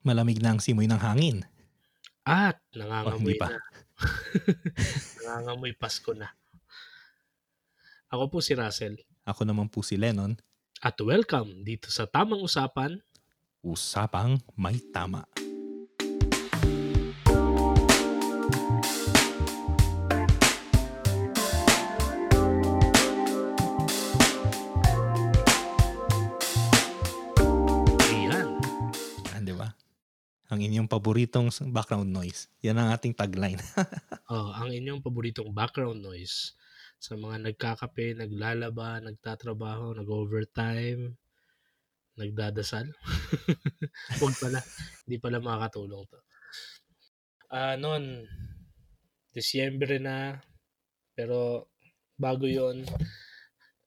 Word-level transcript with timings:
Malamig 0.00 0.40
na 0.40 0.56
ang 0.56 0.60
simoy 0.60 0.88
ng 0.88 0.96
hangin. 0.96 1.44
At 2.24 2.56
Oh, 2.72 2.78
nangangamoy 2.80 3.18
hindi 3.20 3.34
pa. 3.36 3.48
na. 3.48 3.58
nangangamoy 5.24 5.72
Pasko 5.76 6.12
na. 6.12 6.28
Ako 8.08 8.26
po 8.28 8.38
si 8.40 8.56
Russell. 8.56 8.96
Ako 9.22 9.44
naman 9.44 9.68
po 9.68 9.84
si 9.84 9.94
Lennon. 9.94 10.34
At 10.80 10.96
welcome 10.98 11.60
dito 11.62 11.92
sa 11.92 12.08
Tamang 12.08 12.40
Usapan. 12.40 12.96
Usapang 13.60 14.40
may 14.56 14.80
tama. 14.90 15.28
Ayan. 15.36 15.49
Ang 30.60 30.68
inyong 30.76 30.92
paboritong 30.92 31.48
background 31.72 32.12
noise. 32.12 32.52
Yan 32.60 32.76
ang 32.76 32.92
ating 32.92 33.16
tagline. 33.16 33.56
Oh, 34.28 34.52
ang 34.52 34.68
inyong 34.68 35.00
paboritong 35.00 35.48
background 35.56 36.04
noise 36.04 36.52
sa 37.00 37.16
mga 37.16 37.48
nagkakape, 37.48 38.12
naglalaba, 38.12 39.00
nagtatrabaho, 39.00 39.96
nag-overtime, 39.96 41.16
nagdadasal. 42.20 42.92
Huwag 44.20 44.36
pala. 44.36 44.60
Hindi 45.08 45.16
pala 45.16 45.40
makakatulong 45.40 46.04
to. 46.12 46.20
Ah, 47.48 47.80
noon, 47.80 48.28
Disyembre 49.32 49.96
na, 49.96 50.36
pero 51.16 51.72
bago 52.20 52.44
yon 52.44 52.84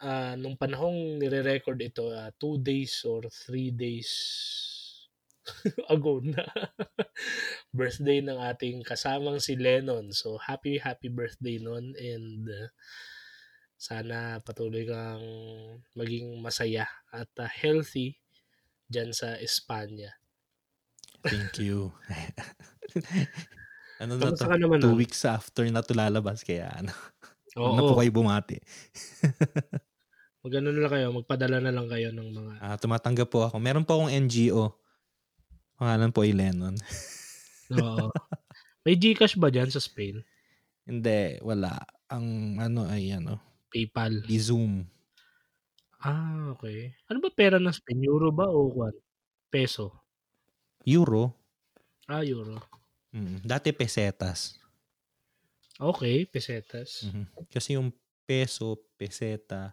ah 0.02 0.34
nung 0.34 0.58
panahong 0.58 1.22
nire-record 1.22 1.78
ito, 1.86 2.10
ah, 2.10 2.34
two 2.36 2.58
days 2.58 3.06
or 3.06 3.30
three 3.30 3.70
days 3.70 4.10
ago 5.94 6.24
na 6.24 6.44
birthday 7.76 8.24
ng 8.24 8.40
ating 8.40 8.84
kasamang 8.84 9.44
si 9.44 9.60
Lennon. 9.60 10.12
So, 10.16 10.40
happy, 10.40 10.80
happy 10.80 11.12
birthday 11.12 11.60
nun 11.60 11.96
and 12.00 12.48
uh, 12.48 12.70
sana 13.76 14.40
patuloy 14.40 14.88
kang 14.88 15.26
maging 16.00 16.40
masaya 16.40 16.88
at 17.12 17.28
uh, 17.40 17.50
healthy 17.50 18.16
dyan 18.88 19.12
sa 19.12 19.36
Espanya. 19.40 20.16
Thank 21.24 21.60
you. 21.64 21.92
ano 24.04 24.20
na 24.20 24.36
to? 24.36 24.44
ka 24.44 24.60
naman 24.60 24.84
Two 24.84 25.00
weeks 25.00 25.24
after 25.24 25.64
na 25.72 25.84
to 25.84 25.96
lalabas. 25.96 26.44
Kaya 26.44 26.72
ano, 26.72 26.92
Oo, 27.56 27.76
na 27.76 27.82
po 27.84 27.96
kayo 28.00 28.12
bumati. 28.12 28.60
mag 30.44 30.54
ano 30.60 30.68
na 30.76 30.80
lang 30.84 30.92
kayo, 30.92 31.08
magpadala 31.16 31.58
na 31.64 31.72
lang 31.72 31.88
kayo 31.88 32.12
ng 32.12 32.30
mga 32.36 32.54
Ah, 32.60 32.76
tumatanggap 32.76 33.32
po 33.32 33.48
ako. 33.48 33.56
Meron 33.64 33.88
po 33.88 33.96
akong 33.96 34.12
NGO. 34.12 34.76
Pangalan 35.78 36.14
po 36.14 36.22
ay 36.24 36.34
Lennon. 36.34 36.76
Oo. 37.74 38.10
May 38.86 39.00
Gcash 39.00 39.40
ba 39.40 39.48
dyan 39.48 39.72
sa 39.72 39.80
Spain? 39.80 40.22
Hindi, 40.84 41.40
wala. 41.40 41.80
Ang 42.12 42.60
ano 42.60 42.86
ay 42.92 43.16
ano, 43.16 43.40
PayPal. 43.72 44.22
di 44.28 44.38
Zoom. 44.38 44.84
Ah, 46.04 46.52
okay. 46.52 46.92
Ano 47.08 47.24
ba 47.24 47.32
pera 47.32 47.58
ng 47.64 47.72
Spain? 47.72 48.04
Euro 48.04 48.28
ba 48.36 48.52
o 48.52 48.68
what? 48.68 48.94
Peso? 49.48 50.04
Euro. 50.84 51.32
Ah, 52.12 52.28
euro. 52.28 52.60
Mm, 53.16 53.40
dati 53.48 53.72
pesetas. 53.72 54.60
Okay, 55.80 56.28
pesetas. 56.28 57.08
Mhm. 57.08 57.48
Kasi 57.48 57.80
yung 57.80 57.96
peso, 58.28 58.76
peseta, 59.00 59.72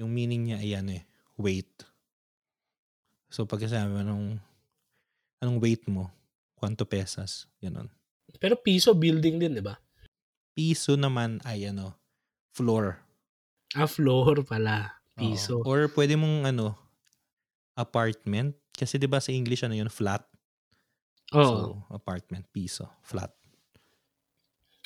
yung 0.00 0.08
meaning 0.08 0.50
niya 0.50 0.58
ay 0.58 0.70
ano 0.80 0.90
eh, 0.96 1.04
weight. 1.36 1.84
So 3.28 3.44
pag 3.44 3.60
sabi 3.64 3.92
mo, 3.92 4.40
anong, 5.42 5.58
weight 5.58 5.84
mo? 5.90 6.08
Kwanto 6.54 6.86
pesas? 6.86 7.50
Ganon. 7.58 7.90
Pero 8.38 8.54
piso 8.54 8.94
building 8.94 9.42
din, 9.42 9.52
di 9.58 9.62
ba? 9.62 9.74
Piso 10.54 10.94
naman 10.94 11.42
ay 11.42 11.68
ano, 11.68 11.98
floor. 12.54 12.96
Ah, 13.74 13.90
floor 13.90 14.46
pala. 14.46 15.02
Oo. 15.18 15.20
Piso. 15.20 15.58
Or 15.66 15.90
pwede 15.92 16.14
mong 16.14 16.48
ano, 16.48 16.78
apartment. 17.74 18.54
Kasi 18.72 18.96
'di 18.96 19.08
ba 19.08 19.20
sa 19.20 19.34
English 19.34 19.64
ano 19.64 19.76
yun, 19.76 19.92
flat. 19.92 20.24
Oo. 21.32 21.44
So, 21.44 21.56
apartment, 21.92 22.44
piso, 22.52 22.88
flat. 23.04 23.32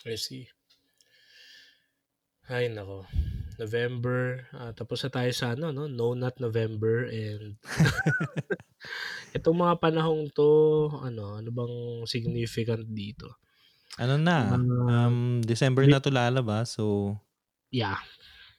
I 0.06 0.14
see. 0.14 0.46
Ay, 2.46 2.70
nako. 2.70 3.02
November. 3.58 4.46
ah, 4.52 4.72
tapos 4.72 5.00
na 5.02 5.10
tayo 5.12 5.30
sa 5.32 5.52
ano, 5.52 5.70
no? 5.70 5.86
No 5.86 6.12
Not 6.12 6.38
November. 6.38 7.08
And 7.08 7.56
itong 9.36 9.56
mga 9.56 9.76
panahong 9.80 10.30
to, 10.32 10.48
ano, 11.02 11.38
ano 11.38 11.48
bang 11.50 11.74
significant 12.04 12.86
dito? 12.88 13.40
Ano 13.96 14.20
na, 14.20 14.54
Ah, 14.54 15.08
um, 15.08 15.40
December 15.40 15.84
na 15.84 15.98
to 15.98 16.12
lalabas. 16.12 16.76
So, 16.76 17.16
Yeah. 17.72 17.98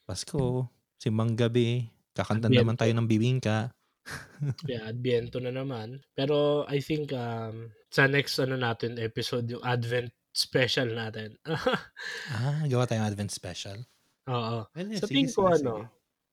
Pasko, 0.04 0.68
simbang 0.98 1.36
gabi, 1.36 1.88
kakanta 2.12 2.48
Adviento. 2.48 2.62
naman 2.64 2.78
tayo 2.78 2.94
ng 2.94 3.08
bibingka. 3.08 3.72
Yeah, 4.70 4.88
Adviento 4.88 5.44
na 5.44 5.52
naman. 5.52 6.00
Pero 6.16 6.64
I 6.66 6.80
think 6.80 7.12
um, 7.12 7.68
sa 7.92 8.08
next 8.08 8.40
ano 8.40 8.56
natin 8.56 8.96
episode, 8.96 9.50
yung 9.52 9.60
Advent 9.66 10.14
special 10.32 10.94
natin. 10.94 11.36
Ah, 11.44 12.62
gawa 12.70 12.86
tayong 12.86 13.04
Advent 13.04 13.34
special. 13.34 13.82
Oo. 14.28 14.60
Well, 14.76 14.92
Sa 15.00 15.08
sige, 15.08 15.14
tingin 15.14 15.32
ko, 15.36 15.42
sige, 15.42 15.54
ano, 15.58 15.74
sige. 15.74 15.84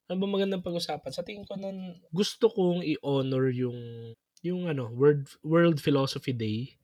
ano 0.09 0.17
ba 0.21 0.27
magandang 0.27 0.65
pag-usapan? 0.65 1.11
Sa 1.13 1.23
tingin 1.27 1.47
ko 1.47 1.55
nun, 1.59 1.77
gusto 2.13 2.45
kong 2.51 2.81
i-honor 2.85 3.49
yung 3.53 3.79
yung 4.45 4.69
ano, 4.69 4.89
World 4.93 5.25
World 5.41 5.77
Philosophy 5.81 6.33
Day 6.33 6.77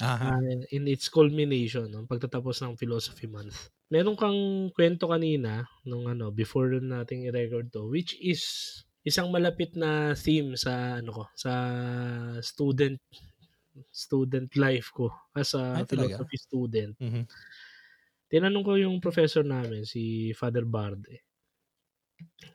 Aha. 0.00 0.36
ah, 0.36 0.40
in 0.72 0.88
its 0.88 1.08
culmination, 1.12 1.92
no, 1.92 2.08
pagtatapos 2.08 2.64
ng 2.64 2.76
Philosophy 2.80 3.28
Month. 3.28 3.68
Meron 3.92 4.16
kang 4.18 4.38
kwento 4.74 5.06
kanina 5.12 5.68
nung 5.86 6.08
ano, 6.10 6.32
before 6.32 6.80
nating 6.80 7.28
i-record 7.28 7.68
to, 7.70 7.86
which 7.86 8.16
is 8.18 8.42
isang 9.06 9.30
malapit 9.30 9.76
na 9.78 10.16
theme 10.18 10.56
sa 10.58 10.98
ano 10.98 11.10
ko, 11.22 11.24
sa 11.38 11.52
student 12.42 12.98
student 13.92 14.50
life 14.58 14.90
ko 14.94 15.10
as 15.36 15.54
a 15.56 15.64
Ay, 15.74 15.84
talaga? 15.86 16.26
philosophy 16.26 16.36
student. 16.40 16.96
Mhm. 17.00 17.28
Tinanong 18.26 18.64
ko 18.66 18.72
yung 18.78 18.96
professor 18.98 19.46
namin 19.46 19.86
si 19.86 20.32
Father 20.34 20.66
Barde. 20.66 21.26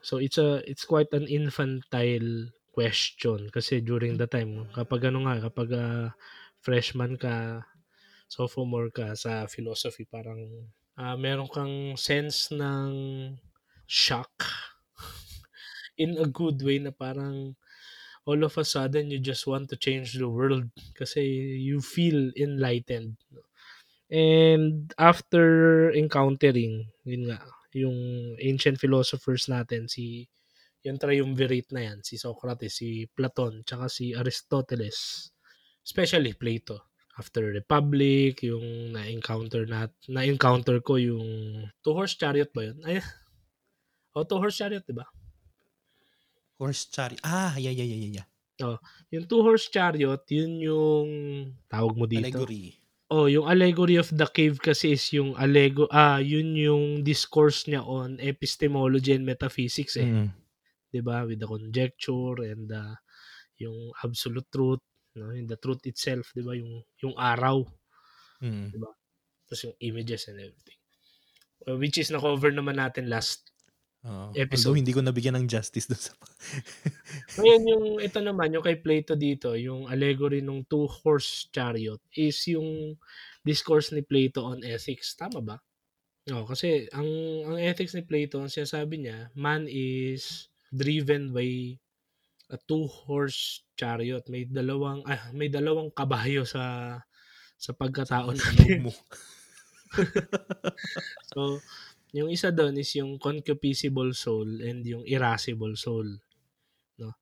So 0.01 0.17
it's 0.17 0.37
a 0.41 0.61
it's 0.65 0.85
quite 0.85 1.11
an 1.13 1.29
infantile 1.29 2.49
question 2.71 3.51
kasi 3.51 3.83
during 3.83 4.15
the 4.15 4.25
time 4.25 4.65
kapag 4.71 5.11
ano 5.11 5.27
nga 5.27 5.51
kapag 5.51 5.69
ah, 5.75 6.07
freshman 6.63 7.19
ka 7.19 7.61
sophomore 8.31 8.89
ka 8.89 9.11
sa 9.13 9.45
philosophy 9.45 10.07
parang 10.07 10.71
ah, 10.95 11.19
meron 11.19 11.51
kang 11.51 11.99
sense 11.99 12.49
ng 12.55 12.91
shock 13.85 14.31
in 16.03 16.15
a 16.15 16.25
good 16.25 16.63
way 16.63 16.79
na 16.79 16.95
parang 16.95 17.59
all 18.23 18.41
of 18.47 18.55
a 18.55 18.65
sudden 18.65 19.11
you 19.11 19.19
just 19.19 19.43
want 19.45 19.67
to 19.67 19.75
change 19.75 20.15
the 20.15 20.29
world 20.29 20.69
kasi 20.95 21.21
you 21.59 21.83
feel 21.83 22.31
enlightened 22.39 23.19
And 24.11 24.91
after 24.99 25.87
encountering, 25.95 26.91
yun 27.07 27.31
nga, 27.31 27.39
yung 27.71 27.95
ancient 28.43 28.75
philosophers 28.75 29.47
natin, 29.47 29.87
si 29.87 30.27
yung 30.83 30.99
triumvirate 30.99 31.71
na 31.71 31.87
yan, 31.87 31.99
si 32.03 32.19
Socrates, 32.19 32.83
si 32.83 33.07
Platon, 33.07 33.63
tsaka 33.63 33.87
si 33.87 34.11
Aristoteles, 34.11 35.31
especially 35.79 36.35
Plato. 36.35 36.91
After 37.15 37.55
Republic, 37.55 38.43
yung 38.43 38.95
na-encounter 38.97 39.63
na, 39.69 39.87
na-encounter 40.11 40.83
ko 40.83 40.99
yung 40.99 41.63
two-horse 41.79 42.17
chariot 42.17 42.49
ba 42.51 42.71
yun? 42.71 42.77
Ay, 42.83 42.99
oh, 44.17 44.27
two-horse 44.27 44.57
chariot, 44.57 44.83
di 44.83 44.95
ba? 44.95 45.05
Horse 46.59 46.89
chariot. 46.91 47.21
Ah, 47.23 47.55
yeah, 47.61 47.71
yeah, 47.71 47.87
yeah, 47.87 47.99
yeah, 48.09 48.13
yeah. 48.59 48.77
Yung 49.13 49.25
two-horse 49.29 49.69
chariot, 49.69 50.23
yun 50.33 50.51
yung 50.59 51.07
tawag 51.69 51.93
mo 51.93 52.09
dito. 52.09 52.25
Allegory. 52.25 52.80
Oh, 53.11 53.27
yung 53.27 53.43
allegory 53.43 53.99
of 53.99 54.07
the 54.07 54.23
cave 54.31 54.55
kasi 54.63 54.95
is 54.95 55.11
yung 55.11 55.35
allego 55.35 55.83
ah 55.91 56.23
yun 56.23 56.55
yung 56.55 57.03
discourse 57.03 57.67
niya 57.67 57.83
on 57.83 58.15
epistemology 58.23 59.11
and 59.11 59.27
metaphysics 59.27 59.99
eh, 59.99 60.07
Mm. 60.07 60.31
'di 60.91 61.01
ba? 61.03 61.27
With 61.27 61.39
the 61.43 61.49
conjecture 61.49 62.39
and 62.47 62.71
the 62.71 62.83
yung 63.59 63.91
absolute 64.05 64.47
truth, 64.51 64.83
no? 65.19 65.31
And 65.35 65.47
the 65.51 65.59
truth 65.59 65.83
itself, 65.87 66.31
'di 66.35 66.43
ba? 66.47 66.53
Yung 66.55 66.83
yung 67.03 67.15
araw, 67.19 67.67
Mm. 68.41 68.71
tapos 69.47 69.61
yung 69.67 69.77
images 69.83 70.27
and 70.31 70.39
everything. 70.41 70.79
Uh, 71.67 71.77
which 71.77 71.99
is 71.99 72.09
na-cover 72.09 72.51
naman 72.55 72.79
natin 72.79 73.11
last. 73.11 73.50
Oo. 74.01 74.33
Episode. 74.33 74.73
Although 74.73 74.79
hindi 74.81 74.93
ko 74.97 75.01
nabigyan 75.05 75.37
ng 75.37 75.47
justice 75.49 75.85
doon 75.85 76.01
sa... 76.01 76.13
Ngayon 77.37 77.63
yung 77.71 77.85
ito 78.01 78.17
naman, 78.17 78.49
yung 78.49 78.65
kay 78.65 78.81
Plato 78.81 79.13
dito, 79.13 79.53
yung 79.53 79.85
allegory 79.85 80.41
ng 80.41 80.65
two-horse 80.65 81.53
chariot 81.53 82.01
is 82.17 82.37
yung 82.49 82.97
discourse 83.45 83.93
ni 83.93 84.01
Plato 84.01 84.41
on 84.41 84.65
ethics. 84.65 85.13
Tama 85.13 85.39
ba? 85.45 85.57
No, 86.29 86.45
kasi 86.49 86.89
ang 86.93 87.09
ang 87.45 87.57
ethics 87.61 87.93
ni 87.93 88.01
Plato, 88.01 88.41
ang 88.41 88.49
sinasabi 88.49 89.05
niya, 89.05 89.29
man 89.37 89.69
is 89.69 90.49
driven 90.73 91.29
by 91.33 91.77
a 92.49 92.57
two-horse 92.65 93.65
chariot. 93.77 94.25
May 94.29 94.49
dalawang 94.49 95.05
ah, 95.05 95.29
may 95.33 95.49
dalawang 95.49 95.93
kabayo 95.93 96.41
sa 96.45 96.97
sa 97.57 97.71
pagkatao 97.77 98.33
natin. 98.33 98.89
mo. 98.89 98.93
so, 101.33 101.59
yung 102.11 102.29
isa 102.31 102.51
doon 102.51 102.75
is 102.79 102.91
yung 102.99 103.15
concupiscible 103.15 104.11
soul 104.11 104.47
and 104.63 104.83
yung 104.83 105.03
irascible 105.07 105.75
soul. 105.79 106.07
No? 106.99 107.15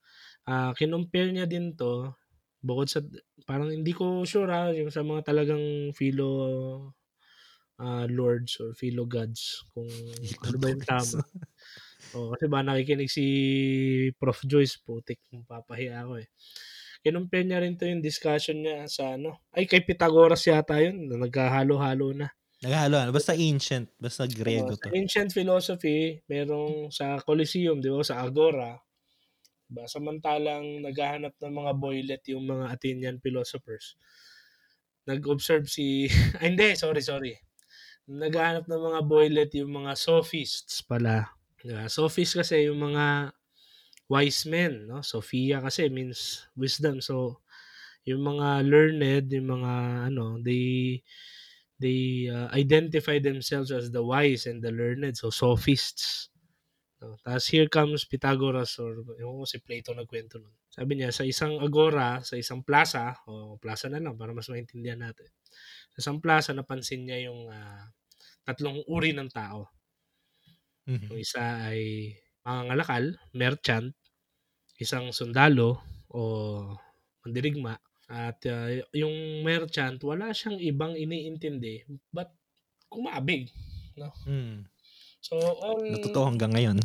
Ah, 0.50 0.74
kinumpare 0.74 1.30
niya 1.30 1.46
din 1.46 1.78
to 1.78 2.14
bukod 2.60 2.92
sa 2.92 3.00
parang 3.48 3.72
hindi 3.72 3.96
ko 3.96 4.28
sure 4.28 4.50
ah, 4.52 4.74
yung 4.74 4.92
sa 4.92 5.06
mga 5.06 5.32
talagang 5.32 5.96
philo 5.96 6.30
ah, 7.80 8.10
lords 8.10 8.60
or 8.60 8.76
philo 8.76 9.08
gods 9.08 9.64
kung 9.72 9.88
ano 10.46 10.58
ba 10.60 10.68
yung 10.74 10.84
tama. 10.84 11.22
Oh, 12.18 12.34
kasi 12.34 12.50
ba 12.50 12.66
nakikinig 12.66 13.12
si 13.12 13.26
Prof. 14.18 14.42
Joyce, 14.42 14.82
putik, 14.82 15.22
papahiya 15.46 16.02
ako 16.02 16.26
eh. 16.26 16.28
Kinumpare 17.06 17.46
niya 17.46 17.62
rin 17.62 17.78
to 17.78 17.86
yung 17.86 18.02
discussion 18.02 18.66
niya 18.66 18.90
sa 18.90 19.14
ano. 19.14 19.46
Ay, 19.54 19.70
kay 19.70 19.86
Pythagoras 19.86 20.42
yata 20.50 20.82
yun. 20.82 21.06
na 21.06 21.22
Nagkahalo-halo 21.22 22.18
na. 22.18 22.34
Naghalo, 22.60 23.00
ano, 23.00 23.12
basta 23.16 23.32
ancient, 23.32 23.88
basta 23.96 24.28
Grego 24.28 24.76
to. 24.76 24.84
sa 24.84 24.92
ancient 24.92 25.32
philosophy, 25.32 26.20
merong 26.28 26.92
sa 26.92 27.16
Colosseum, 27.24 27.80
di 27.80 27.88
ba, 27.88 28.04
sa 28.04 28.20
Agora. 28.20 28.76
Diba? 29.64 29.88
Samantalang 29.88 30.84
naghahanap 30.84 31.40
ng 31.40 31.54
mga 31.56 31.72
boylet 31.80 32.24
yung 32.36 32.44
mga 32.44 32.76
Athenian 32.76 33.18
philosophers. 33.24 33.96
Nag-observe 35.08 35.72
si... 35.72 36.10
Ay, 36.44 36.52
hindi, 36.52 36.76
sorry, 36.76 37.00
sorry. 37.00 37.40
Naghahanap 38.12 38.68
ng 38.68 38.84
mga 38.92 39.00
boylet 39.08 39.52
yung 39.56 39.72
mga 39.80 39.96
sophists 39.96 40.84
pala. 40.84 41.32
Diba? 41.64 41.88
Sophists 41.88 42.36
kasi 42.36 42.68
yung 42.68 42.84
mga 42.84 43.32
wise 44.12 44.44
men, 44.50 44.90
no? 44.90 45.00
Sophia 45.00 45.64
kasi 45.64 45.88
means 45.88 46.50
wisdom. 46.60 47.00
So, 47.00 47.40
yung 48.04 48.26
mga 48.26 48.66
learned, 48.66 49.30
yung 49.32 49.48
mga 49.48 49.74
ano, 50.12 50.42
they 50.42 51.00
they 51.80 52.28
uh, 52.28 52.52
identify 52.52 53.18
themselves 53.18 53.72
as 53.72 53.90
the 53.90 54.04
wise 54.04 54.46
and 54.46 54.60
the 54.60 54.72
learned. 54.72 55.16
So, 55.16 55.32
sophists. 55.32 56.30
No? 57.00 57.16
Tapos 57.24 57.48
here 57.48 57.72
comes 57.72 58.04
Pythagoras 58.04 58.76
or 58.84 59.00
yung 59.16 59.48
si 59.48 59.64
Plato 59.64 59.96
nagkwento 59.96 60.36
nun. 60.44 60.52
Sabi 60.68 61.00
niya, 61.00 61.16
sa 61.16 61.24
isang 61.24 61.56
agora, 61.64 62.20
sa 62.22 62.36
isang 62.36 62.62
plaza, 62.62 63.16
o 63.26 63.56
plaza 63.56 63.88
na 63.88 64.04
lang 64.04 64.20
para 64.20 64.36
mas 64.36 64.52
maintindihan 64.52 65.00
natin. 65.00 65.32
Sa 65.96 66.04
isang 66.04 66.20
plaza, 66.20 66.52
napansin 66.52 67.08
niya 67.08 67.32
yung 67.32 67.48
ah, 67.48 67.88
tatlong 68.44 68.84
uri 68.92 69.16
ng 69.16 69.32
tao. 69.32 69.72
Mhm. 70.92 71.16
Yung 71.16 71.20
isa 71.24 71.72
ay 71.72 72.12
mangangalakal, 72.44 73.16
merchant, 73.32 73.96
isang 74.80 75.12
sundalo 75.16 75.80
o 76.12 76.22
mandirigma, 77.24 77.80
at 78.10 78.42
uh, 78.50 78.82
yung 78.98 79.46
merchant, 79.46 80.02
wala 80.02 80.34
siyang 80.34 80.58
ibang 80.58 80.98
iniintindi 80.98 81.86
but 82.10 82.34
kumabig. 82.90 83.54
Mm. 84.26 84.66
So, 85.22 85.38
all... 85.38 85.86
Na 85.86 86.02
totoo 86.02 86.26
hanggang 86.26 86.58
ngayon. 86.58 86.82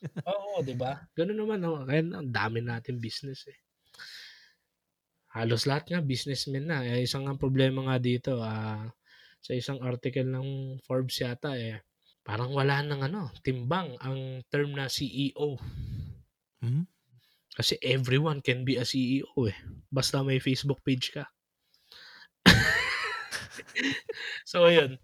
Oo, 0.30 0.62
di 0.62 0.78
ba? 0.78 1.02
Ganun 1.18 1.42
naman. 1.42 1.58
No? 1.58 1.82
Kaya 1.82 2.06
ang 2.06 2.30
dami 2.30 2.62
natin 2.62 3.02
business 3.02 3.50
eh. 3.50 3.58
Halos 5.34 5.66
lahat 5.66 5.90
nga 5.90 6.00
businessmen 6.02 6.70
na. 6.70 6.86
Eh, 6.86 7.02
isang 7.02 7.26
ang 7.26 7.38
problema 7.38 7.86
nga 7.90 7.98
dito, 7.98 8.38
ah, 8.42 8.86
sa 9.40 9.52
isang 9.56 9.80
article 9.80 10.28
ng 10.28 10.78
Forbes 10.84 11.16
yata 11.22 11.56
eh, 11.56 11.80
parang 12.20 12.52
wala 12.52 12.84
nang 12.84 13.00
ano, 13.00 13.32
timbang 13.40 13.96
ang 14.04 14.44
term 14.52 14.76
na 14.76 14.86
CEO. 14.86 15.56
Hmm? 16.60 16.84
Kasi 17.60 17.76
everyone 17.84 18.40
can 18.40 18.64
be 18.64 18.80
a 18.80 18.88
CEO 18.88 19.28
eh. 19.44 19.52
Basta 19.92 20.24
may 20.24 20.40
Facebook 20.40 20.80
page 20.80 21.12
ka. 21.12 21.28
so, 24.48 24.64
yun. 24.64 24.96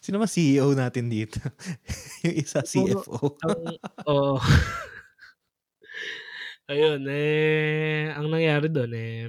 Sino 0.00 0.16
ba 0.16 0.24
CEO 0.24 0.72
natin 0.72 1.12
dito? 1.12 1.36
yung 2.24 2.36
isa 2.40 2.64
CFO. 2.64 3.36
Ang, 3.44 3.76
oo. 4.08 4.40
Ayun, 6.72 7.04
eh, 7.12 8.08
ang 8.16 8.32
nangyari 8.32 8.72
doon 8.72 8.92
eh, 8.96 9.28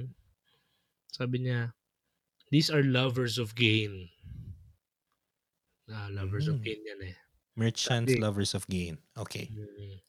sabi 1.12 1.44
niya, 1.44 1.76
these 2.48 2.72
are 2.72 2.80
lovers 2.80 3.36
of 3.36 3.52
gain. 3.52 4.08
Ah, 5.92 6.08
lovers 6.08 6.48
of 6.48 6.56
Mm. 6.58 6.64
gain 6.64 6.80
yan 6.80 7.00
eh. 7.12 7.16
Merchants, 7.54 8.08
Sabi- 8.08 8.16
lovers 8.16 8.56
of 8.56 8.64
gain. 8.66 8.96
Okay. 9.20 9.52
Mm. 9.52 10.00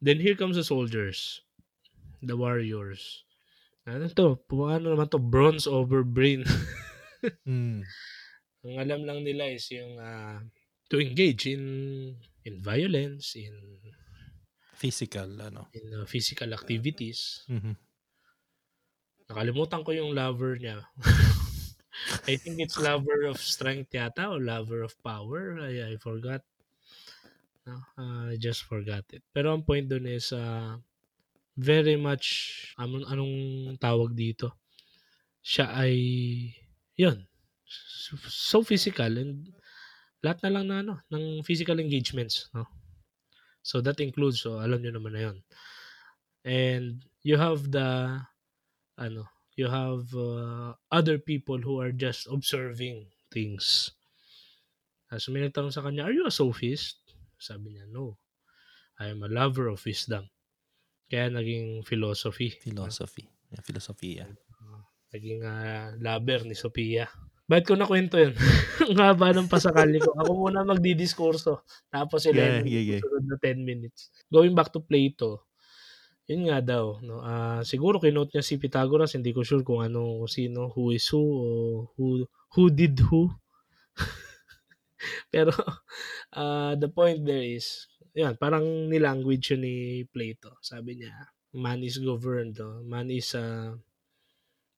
Then 0.00 0.20
here 0.20 0.34
comes 0.34 0.56
the 0.56 0.64
soldiers, 0.64 1.40
the 2.22 2.36
warriors. 2.36 3.24
Ano 3.88 4.08
to? 4.16 4.40
Paano 4.48 4.92
naman 4.96 5.10
to? 5.12 5.20
Bronze 5.20 5.66
over 5.68 6.04
brain. 6.04 6.44
Mm. 7.44 7.84
Ang 8.64 8.76
alam 8.80 9.00
lang 9.04 9.20
nila 9.28 9.52
is 9.52 9.68
yung 9.68 10.00
ah, 10.00 10.40
to 10.88 10.96
engage 10.96 11.44
in 11.44 11.60
in 12.48 12.56
violence, 12.64 13.36
in 13.36 13.52
Physical, 14.72 15.28
ano. 15.36 15.68
in 15.76 15.92
uh, 16.00 16.08
physical 16.08 16.48
activities. 16.56 17.44
Mhm. 17.44 17.76
Nakalimutan 19.28 19.84
ko 19.84 19.92
yung 19.92 20.16
lover 20.16 20.56
niya. 20.56 20.80
I 22.30 22.40
think 22.40 22.56
it's 22.64 22.80
lover 22.80 23.28
of 23.28 23.36
strength 23.36 23.92
yata 23.92 24.32
o 24.32 24.40
lover 24.40 24.80
of 24.80 24.96
power. 25.04 25.60
I, 25.60 25.92
I 25.92 26.00
forgot. 26.00 26.40
No, 27.70 27.78
uh, 28.02 28.34
I 28.34 28.36
just 28.36 28.66
forgot 28.66 29.06
it. 29.14 29.22
Pero 29.30 29.54
ang 29.54 29.62
point 29.62 29.86
dun 29.86 30.10
is 30.10 30.34
uh, 30.34 30.74
very 31.54 31.94
much 31.94 32.26
anong, 32.74 33.06
anong 33.06 33.34
tawag 33.78 34.10
dito? 34.18 34.58
Siya 35.38 35.70
ay 35.70 35.94
yun. 36.98 37.30
So, 38.26 38.66
physical 38.66 39.14
and 39.22 39.54
lahat 40.18 40.42
na 40.42 40.50
lang 40.50 40.64
na 40.66 40.82
ano, 40.82 40.94
ng 41.14 41.46
physical 41.46 41.78
engagements, 41.78 42.50
no? 42.50 42.66
So 43.62 43.78
that 43.86 44.02
includes, 44.02 44.42
so 44.42 44.58
alam 44.58 44.82
niyo 44.82 44.98
naman 44.98 45.14
na 45.14 45.22
yun. 45.30 45.38
And 46.42 47.06
you 47.22 47.38
have 47.38 47.70
the 47.70 48.18
ano, 48.98 49.30
you 49.54 49.70
have 49.70 50.10
uh, 50.16 50.74
other 50.90 51.22
people 51.22 51.62
who 51.62 51.78
are 51.78 51.92
just 51.92 52.26
observing 52.26 53.06
things. 53.30 53.94
Uh, 55.12 55.22
so 55.22 55.30
may 55.30 55.46
nagtanong 55.46 55.70
sa 55.70 55.86
kanya, 55.86 56.08
are 56.08 56.16
you 56.16 56.26
a 56.26 56.34
sophist? 56.34 57.09
Sabi 57.40 57.74
niya, 57.74 57.88
no. 57.88 58.20
I 59.00 59.08
am 59.08 59.24
a 59.24 59.30
lover 59.32 59.72
of 59.72 59.80
wisdom. 59.80 60.28
Kaya 61.08 61.32
naging 61.32 61.82
philosophy. 61.88 62.52
Philosophy. 62.60 63.24
Yeah, 63.48 63.64
philosophy, 63.64 64.20
yeah. 64.20 64.30
Naging 65.10 65.42
uh, 65.42 65.98
lover 65.98 66.46
ni 66.46 66.54
Sophia. 66.54 67.10
Bakit 67.50 67.64
ko 67.66 67.74
nakwento 67.74 68.14
yun? 68.14 68.30
Ang 68.94 69.02
haba 69.02 69.34
ng 69.34 69.50
pasakali 69.50 69.98
ko. 69.98 70.14
Ako 70.14 70.30
muna 70.38 70.62
magdidiskurso. 70.62 71.66
Tapos 71.90 72.22
Yeah, 72.30 72.62
11 72.62 72.70
yeah, 72.70 72.84
yeah. 72.94 73.00
susunod 73.02 73.26
na 73.26 73.36
10 73.42 73.58
minutes. 73.66 74.14
Going 74.30 74.54
back 74.54 74.70
to 74.70 74.78
Plato, 74.78 75.50
yun 76.30 76.46
nga 76.46 76.62
daw. 76.62 77.02
No? 77.02 77.18
Ah, 77.26 77.66
siguro 77.66 77.98
kinote 77.98 78.38
niya 78.38 78.46
si 78.46 78.54
Pythagoras. 78.54 79.18
Hindi 79.18 79.34
ko 79.34 79.42
sure 79.42 79.66
kung 79.66 79.82
ano, 79.82 80.22
kung 80.22 80.30
sino, 80.30 80.70
who 80.70 80.94
is 80.94 81.02
who, 81.10 81.18
o 81.18 81.46
who, 81.98 82.22
who 82.54 82.70
did 82.70 83.02
who. 83.02 83.34
Pero 85.32 85.52
ah, 86.36 86.74
the 86.76 86.88
point 86.88 87.24
there 87.24 87.42
is, 87.42 87.88
yan, 88.14 88.36
parang 88.36 88.90
nilanguage 88.90 89.54
yun 89.54 89.62
ni 89.64 89.76
Plato. 90.08 90.58
Sabi 90.60 91.00
niya, 91.00 91.14
man 91.54 91.82
is 91.82 91.98
governed. 91.98 92.58
No? 92.58 92.82
Man 92.82 93.10
is, 93.10 93.34
uh, 93.34 93.74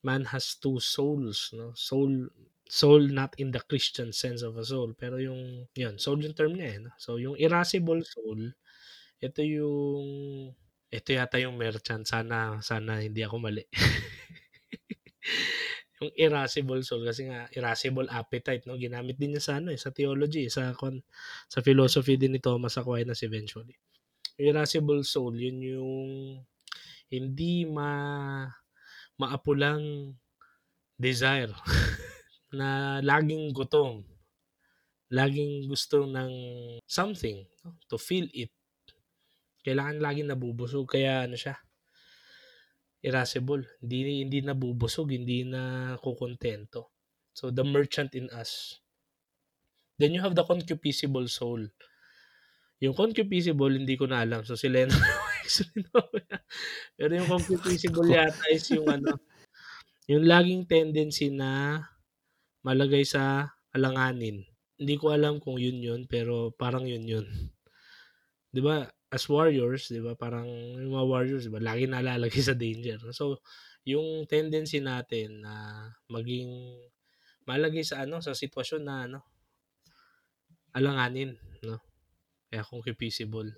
man 0.04 0.24
has 0.28 0.56
two 0.56 0.80
souls. 0.80 1.52
No? 1.56 1.72
Soul, 1.74 2.28
soul 2.68 3.08
not 3.08 3.34
in 3.38 3.50
the 3.50 3.60
Christian 3.64 4.12
sense 4.12 4.42
of 4.42 4.56
a 4.56 4.64
soul. 4.64 4.92
Pero 4.96 5.16
yung, 5.16 5.68
yan, 5.76 5.96
soul 5.98 6.20
yung 6.20 6.36
term 6.36 6.56
niya. 6.56 6.76
Eh, 6.76 6.78
no? 6.84 6.92
So, 7.00 7.16
yung 7.16 7.36
irascible 7.40 8.04
soul, 8.04 8.52
ito 9.22 9.40
yung, 9.40 10.06
ito 10.92 11.08
yata 11.08 11.40
yung 11.40 11.56
merchant. 11.56 12.04
Sana, 12.04 12.60
sana 12.60 13.00
hindi 13.00 13.24
ako 13.24 13.36
mali. 13.40 13.64
yung 16.02 16.12
irascible 16.18 16.82
soul 16.82 17.06
kasi 17.06 17.30
nga 17.30 17.46
irascible 17.54 18.10
appetite 18.10 18.66
no? 18.66 18.74
Ginamit 18.74 19.16
din 19.16 19.38
niya 19.38 19.42
sa 19.42 19.52
ano 19.62 19.70
eh, 19.70 19.78
sa 19.78 19.94
theology 19.94 20.50
sa 20.50 20.74
kon 20.74 20.98
sa 21.46 21.62
philosophy 21.62 22.18
din 22.18 22.34
ni 22.34 22.40
Thomas 22.42 22.74
Aquinas 22.74 23.22
eventually. 23.22 23.78
Irascible 24.36 25.06
soul 25.06 25.38
yun 25.38 25.58
yung 25.62 26.10
hindi 27.12 27.68
ma 27.70 27.90
maapulang 29.16 30.10
desire 30.98 31.54
na 32.58 32.98
laging 32.98 33.54
gutom 33.54 34.02
laging 35.12 35.68
gusto 35.68 36.08
ng 36.08 36.32
something 36.88 37.44
no? 37.62 37.76
to 37.86 38.00
feel 38.00 38.24
it. 38.32 38.50
Kailangan 39.62 40.02
laging 40.02 40.32
nabubusog 40.32 40.88
kaya 40.88 41.28
ano 41.28 41.36
siya 41.38 41.54
irascible. 43.02 43.66
Hindi, 43.82 44.22
hindi 44.24 44.38
nabubusog, 44.40 45.10
hindi 45.10 45.44
na 45.44 45.94
kukontento. 45.98 46.94
So, 47.34 47.50
the 47.50 47.66
merchant 47.66 48.14
in 48.14 48.30
us. 48.30 48.78
Then 49.98 50.14
you 50.14 50.22
have 50.22 50.38
the 50.38 50.46
concupiscible 50.46 51.28
soul. 51.28 51.68
Yung 52.82 52.94
concupiscible, 52.94 53.74
hindi 53.74 53.94
ko 53.94 54.06
na 54.06 54.22
alam. 54.22 54.42
So, 54.42 54.54
si 54.54 54.70
Lena 54.70 54.94
actually, 55.42 55.82
no. 55.90 56.00
Pero 56.94 57.10
yung 57.18 57.28
concupiscible 57.28 58.06
yata 58.06 58.46
is 58.54 58.66
yung 58.70 58.86
ano, 58.86 59.18
yung 60.06 60.22
laging 60.22 60.70
tendency 60.70 61.34
na 61.34 61.82
malagay 62.62 63.02
sa 63.02 63.50
alanganin. 63.74 64.46
Hindi 64.78 64.94
ko 64.98 65.10
alam 65.10 65.42
kung 65.42 65.58
yun 65.58 65.82
yun, 65.82 66.00
pero 66.06 66.54
parang 66.54 66.86
yun 66.86 67.06
yun. 67.06 67.26
'Di 68.50 68.60
ba? 68.62 68.86
As 69.12 69.28
warriors, 69.28 69.92
'di 69.92 70.00
ba? 70.00 70.16
Parang 70.16 70.48
yung 70.48 70.96
mga 70.96 71.06
warriors, 71.06 71.42
'di 71.44 71.52
ba? 71.52 71.60
Lagi 71.60 71.84
nalalagay 71.84 72.42
sa 72.42 72.56
danger. 72.56 72.98
So, 73.12 73.44
yung 73.84 74.24
tendency 74.24 74.80
natin 74.80 75.44
na 75.44 75.54
maging 76.08 76.48
malagay 77.44 77.84
sa 77.84 78.08
ano, 78.08 78.24
sa 78.24 78.32
sitwasyon 78.32 78.82
na 78.82 78.96
ano, 79.04 79.18
alanganin, 80.72 81.36
no? 81.66 81.76
Kaya 82.48 82.64
concupiscible. 82.64 83.52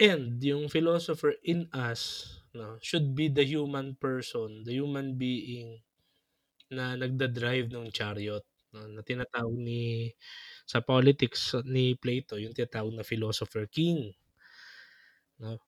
And 0.00 0.40
yung 0.40 0.72
philosopher 0.72 1.36
in 1.44 1.68
us, 1.76 2.32
no, 2.56 2.80
should 2.80 3.12
be 3.12 3.28
the 3.28 3.44
human 3.44 3.98
person, 4.00 4.64
the 4.64 4.72
human 4.72 5.20
being 5.20 5.84
na 6.72 6.96
nagda-drive 6.96 7.68
ng 7.68 7.92
chariot, 7.92 8.46
no, 8.74 8.86
na 8.90 9.02
tinatawag 9.02 9.56
ni 9.56 10.12
sa 10.66 10.82
politics 10.84 11.58
ni 11.66 11.98
Plato, 11.98 12.38
yung 12.38 12.54
tinatawag 12.54 12.94
na 12.94 13.06
philosopher 13.06 13.66
king. 13.66 14.14
No? 15.42 15.58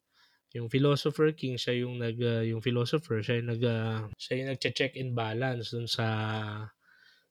Yung 0.53 0.69
philosopher 0.69 1.33
king, 1.33 1.57
siya 1.57 1.83
yung 1.83 1.97
nag 1.97 2.19
uh, 2.21 2.45
yung 2.45 2.61
philosopher, 2.61 3.25
siya 3.25 3.41
yung 3.41 3.49
nag 3.57 3.63
uh, 3.65 4.01
siya 4.21 4.35
yung 4.39 4.51
nagche-check 4.53 4.93
and 5.01 5.17
balance 5.17 5.73
dun 5.73 5.89
sa 5.89 6.07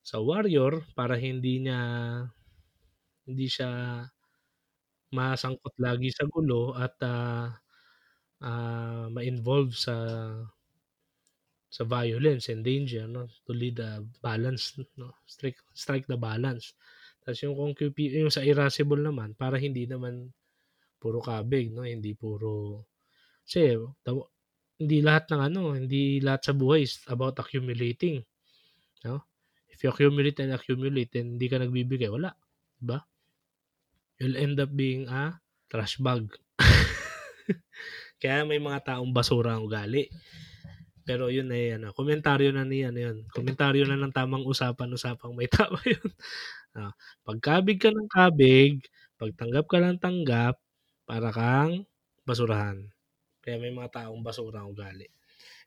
sa 0.01 0.17
warrior 0.17 0.81
para 0.97 1.13
hindi 1.15 1.61
niya 1.61 1.79
hindi 3.29 3.45
siya 3.45 4.01
masangkot 5.13 5.75
lagi 5.77 6.09
sa 6.09 6.25
gulo 6.25 6.73
at 6.73 6.95
uh, 7.05 7.45
uh, 8.41 9.05
ma-involve 9.13 9.75
sa 9.77 9.95
sa 11.71 11.87
violence 11.87 12.51
and 12.51 12.67
danger 12.67 13.07
no? 13.07 13.31
To 13.47 13.55
lead 13.55 13.79
the 13.79 14.03
balance 14.19 14.75
no? 14.99 15.15
Strike 15.23 15.63
strike 15.71 16.05
the 16.11 16.19
balance. 16.19 16.75
Tapos 17.23 17.39
yung 17.47 17.55
concupi 17.55 18.11
yung 18.11 18.27
sa 18.27 18.43
irascible 18.43 18.99
naman 18.99 19.31
para 19.39 19.55
hindi 19.55 19.87
naman 19.87 20.35
puro 20.99 21.23
kabig 21.23 21.71
no? 21.71 21.87
Hindi 21.87 22.11
puro 22.11 22.83
kasi 23.47 23.79
hindi 24.81 24.97
lahat 24.99 25.31
ng 25.31 25.41
ano 25.41 25.61
hindi 25.71 26.19
lahat 26.19 26.51
sa 26.51 26.53
buhay 26.53 26.83
is 26.83 26.99
about 27.07 27.39
accumulating 27.39 28.19
no? 29.07 29.23
If 29.71 29.79
you 29.87 29.95
accumulate 29.95 30.43
and 30.43 30.51
accumulate 30.51 31.15
then 31.15 31.39
hindi 31.39 31.47
ka 31.47 31.55
nagbibigay 31.55 32.11
wala 32.11 32.35
di 32.75 32.83
ba 32.83 32.99
you'll 34.19 34.37
end 34.37 34.59
up 34.59 34.69
being 34.75 35.07
a 35.09 35.39
trash 35.71 35.97
bag. 35.97 36.29
Kaya 38.21 38.45
may 38.45 38.61
mga 38.61 38.85
taong 38.85 39.09
basura 39.09 39.57
ang 39.57 39.65
ugali. 39.65 40.05
Pero 41.03 41.27
yun 41.33 41.49
ay 41.51 41.77
ano, 41.77 41.91
komentaryo 41.93 42.53
na 42.53 42.65
niya 42.65 42.93
ano 42.93 42.99
yun. 42.99 43.17
Komentaryo 43.33 43.83
na 43.89 43.99
ng 43.99 44.13
tamang 44.13 44.45
usapan-usapang 44.45 45.33
may 45.33 45.49
tama 45.53 45.81
yun. 45.83 46.11
Uh, 46.71 46.93
pagkabig 47.27 47.81
ka 47.81 47.89
ng 47.91 48.09
kabig, 48.09 48.85
pagtanggap 49.19 49.65
ka 49.67 49.77
ng 49.81 49.99
tanggap, 49.99 50.55
para 51.03 51.27
kang 51.35 51.83
basurahan. 52.23 52.79
Kaya 53.43 53.59
may 53.59 53.73
mga 53.73 53.91
taong 53.91 54.21
basura 54.23 54.63
ang 54.63 54.71
ugali. 54.71 55.09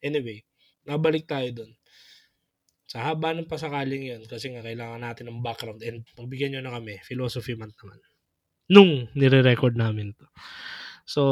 Anyway, 0.01 0.41
nabalik 0.89 1.29
tayo 1.29 1.51
dun. 1.53 1.71
Sa 2.89 3.03
haba 3.03 3.35
ng 3.35 3.51
pasakaling 3.51 4.09
yun, 4.15 4.23
kasi 4.25 4.55
nga 4.55 4.63
kailangan 4.65 5.03
natin 5.03 5.29
ng 5.29 5.43
background 5.45 5.83
and 5.83 6.07
pagbigyan 6.17 6.57
nyo 6.57 6.63
na 6.65 6.79
kami, 6.79 7.03
philosophy 7.05 7.59
month 7.59 7.77
naman 7.83 8.01
nung 8.69 9.09
nire-record 9.13 9.77
namin 9.77 10.17
to. 10.17 10.27
So, 11.05 11.23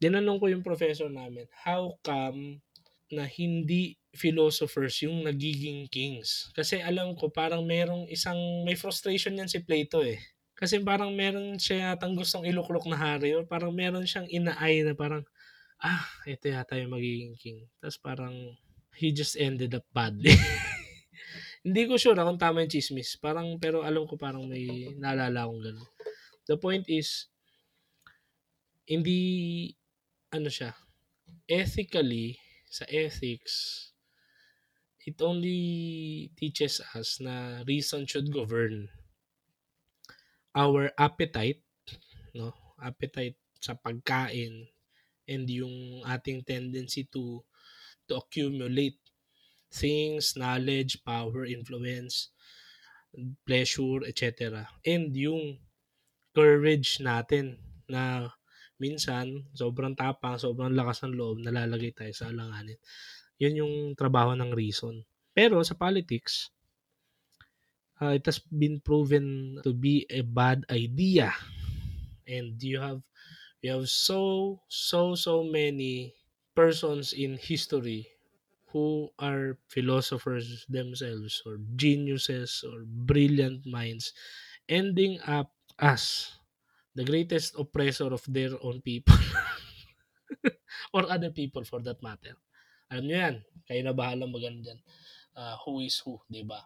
dinanong 0.00 0.40
ko 0.40 0.46
yung 0.48 0.64
professor 0.64 1.12
namin, 1.12 1.44
how 1.52 2.00
come 2.00 2.64
na 3.12 3.24
hindi 3.24 3.96
philosophers 4.12 5.00
yung 5.04 5.24
nagiging 5.24 5.88
kings? 5.88 6.52
Kasi 6.52 6.80
alam 6.80 7.16
ko 7.16 7.28
parang 7.32 7.64
merong 7.64 8.08
isang, 8.08 8.36
may 8.64 8.76
frustration 8.76 9.36
yan 9.36 9.48
si 9.48 9.60
Plato 9.64 10.04
eh. 10.04 10.20
Kasi 10.58 10.82
parang 10.82 11.14
meron 11.14 11.54
siya 11.54 11.94
yatang 11.94 12.18
gustong 12.18 12.42
iluklok 12.42 12.90
na 12.90 12.98
hari 12.98 13.30
or 13.30 13.46
parang 13.46 13.70
meron 13.70 14.02
siyang 14.02 14.26
inaay 14.26 14.82
na 14.82 14.92
parang, 14.98 15.22
ah, 15.78 16.02
ito 16.26 16.50
yata 16.50 16.74
yung 16.74 16.98
magiging 16.98 17.38
king. 17.38 17.58
Tapos 17.78 17.98
parang, 18.02 18.34
he 18.98 19.14
just 19.14 19.38
ended 19.38 19.78
up 19.78 19.86
badly. 19.94 20.34
Hindi 21.66 21.86
ko 21.86 21.94
sure 21.94 22.18
kung 22.18 22.42
tama 22.42 22.66
yung 22.66 22.72
chismis. 22.74 23.14
Parang, 23.18 23.58
pero 23.62 23.86
alam 23.86 24.06
ko 24.10 24.18
parang 24.18 24.46
may 24.50 24.90
naalala 24.98 25.46
akong 25.46 25.62
gano'n. 25.62 25.88
The 26.50 26.56
point 26.58 26.88
is, 26.90 27.30
hindi, 28.88 29.20
ano 30.32 30.48
siya, 30.48 30.72
ethically, 31.44 32.40
sa 32.70 32.84
ethics, 32.88 33.54
it 35.08 35.20
only 35.22 36.30
teaches 36.38 36.80
us 36.94 37.18
na 37.20 37.64
reason 37.66 38.06
should 38.06 38.30
govern 38.32 38.88
our 40.54 40.90
appetite, 40.98 41.62
no? 42.34 42.54
Appetite 42.78 43.38
sa 43.58 43.74
pagkain 43.74 44.68
and 45.28 45.44
yung 45.50 46.02
ating 46.06 46.44
tendency 46.46 47.04
to 47.10 47.42
to 48.08 48.16
accumulate 48.18 48.98
things, 49.72 50.36
knowledge, 50.36 51.02
power, 51.04 51.44
influence, 51.44 52.30
pleasure, 53.46 54.04
etc. 54.06 54.68
And 54.84 55.12
yung 55.16 55.58
courage 56.36 57.00
natin 57.02 57.58
na 57.88 58.32
minsan 58.82 59.46
sobrang 59.54 59.94
tapang, 59.98 60.38
sobrang 60.38 60.74
lakas 60.74 61.04
ng 61.04 61.14
loob, 61.18 61.36
nalalagay 61.42 61.92
tayo 61.94 62.12
sa 62.14 62.30
alanganin. 62.32 62.78
Yun 63.42 63.60
yung 63.60 63.74
trabaho 63.98 64.34
ng 64.34 64.52
reason. 64.54 65.02
Pero 65.36 65.62
sa 65.62 65.74
politics, 65.78 66.50
uh, 68.00 68.14
it 68.16 68.24
has 68.26 68.38
been 68.38 68.80
proven 68.80 69.58
to 69.62 69.72
be 69.74 70.06
a 70.10 70.22
bad 70.22 70.64
idea. 70.70 71.32
And 72.28 72.60
you 72.62 72.80
have 72.80 73.02
you 73.62 73.72
have 73.72 73.88
so 73.90 74.62
so 74.68 75.14
so 75.16 75.44
many 75.44 76.14
persons 76.54 77.12
in 77.14 77.38
history 77.38 78.08
who 78.72 79.10
are 79.18 79.58
philosophers 79.68 80.66
themselves 80.68 81.42
or 81.46 81.58
geniuses 81.76 82.64
or 82.66 82.84
brilliant 82.86 83.66
minds 83.66 84.12
ending 84.68 85.20
up 85.26 85.52
as 85.78 86.37
the 86.94 87.04
greatest 87.04 87.56
oppressor 87.58 88.12
of 88.12 88.22
their 88.28 88.52
own 88.62 88.80
people 88.80 89.16
or 90.94 91.08
other 91.08 91.30
people 91.30 91.64
for 91.64 91.80
that 91.84 92.00
matter. 92.00 92.36
Alam 92.88 93.04
niyo 93.04 93.16
yan. 93.20 93.36
Kayo 93.68 93.80
na 93.84 93.92
bahala 93.92 94.24
magano 94.24 94.64
dyan. 94.64 94.80
Uh, 95.36 95.54
who 95.64 95.84
is 95.84 96.00
who, 96.02 96.18
di 96.26 96.42
ba? 96.42 96.64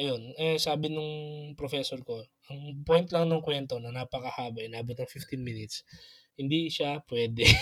Ayun, 0.00 0.32
eh, 0.40 0.56
sabi 0.56 0.88
nung 0.88 1.52
professor 1.52 2.00
ko, 2.00 2.24
ang 2.48 2.80
point 2.80 3.04
lang 3.12 3.28
ng 3.28 3.44
kwento 3.44 3.76
na 3.76 3.92
napakahaba, 3.92 4.64
inabot 4.64 4.96
ng 4.96 5.04
15 5.04 5.36
minutes, 5.36 5.84
hindi 6.32 6.72
siya 6.72 7.04
pwede. 7.12 7.44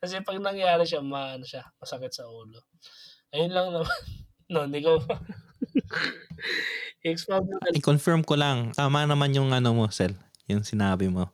Kasi 0.00 0.24
pag 0.24 0.40
nangyari 0.40 0.88
siya, 0.88 1.04
ma, 1.04 1.36
ano 1.36 1.44
siya, 1.44 1.68
masakit 1.76 2.16
sa 2.16 2.24
ulo. 2.32 2.64
Ayun 3.36 3.52
lang 3.52 3.68
naman. 3.76 3.92
no, 4.52 4.64
hindi 4.64 4.80
ko 4.84 4.98
I-confirm 7.78 8.26
ko 8.26 8.34
lang. 8.34 8.74
Tama 8.74 9.06
naman 9.06 9.32
yung 9.32 9.54
ano 9.54 9.72
mo, 9.72 9.86
Sel. 9.88 10.12
Yung 10.50 10.64
sinabi 10.66 11.08
mo. 11.08 11.30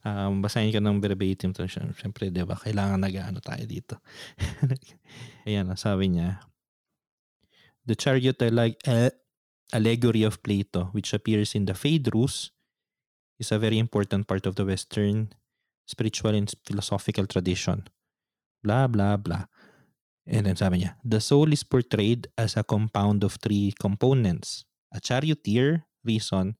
Um, 0.00 0.40
basahin 0.40 0.72
ko 0.72 0.80
ng 0.80 1.02
verbatim 1.02 1.52
to. 1.52 1.68
Siyempre, 1.68 2.32
di 2.32 2.40
ba? 2.46 2.56
Kailangan 2.56 3.00
nag-ano 3.00 3.42
tayo 3.42 3.64
dito. 3.68 4.00
Ayan, 5.48 5.68
sabi 5.76 6.14
niya. 6.14 6.40
The 7.84 7.96
chariot 7.96 8.40
like 8.52 8.80
uh, 8.86 9.10
allegory 9.72 10.22
of 10.22 10.40
Plato, 10.40 10.88
which 10.92 11.12
appears 11.12 11.52
in 11.56 11.66
the 11.66 11.74
Phaedrus, 11.74 12.52
is 13.40 13.52
a 13.52 13.58
very 13.58 13.80
important 13.80 14.28
part 14.28 14.44
of 14.46 14.54
the 14.54 14.64
Western 14.64 15.32
spiritual 15.88 16.36
and 16.36 16.52
philosophical 16.64 17.26
tradition. 17.26 17.88
Blah, 18.62 18.86
blah, 18.86 19.16
blah. 19.16 19.50
And 20.30 20.46
then 20.46 20.54
sabi 20.54 20.86
niya, 20.86 20.94
the 21.02 21.18
soul 21.18 21.50
is 21.50 21.66
portrayed 21.66 22.30
as 22.38 22.54
a 22.54 22.62
compound 22.62 23.26
of 23.26 23.34
three 23.42 23.74
components 23.74 24.62
a 24.94 24.98
charioteer, 24.98 25.86
reason, 26.02 26.58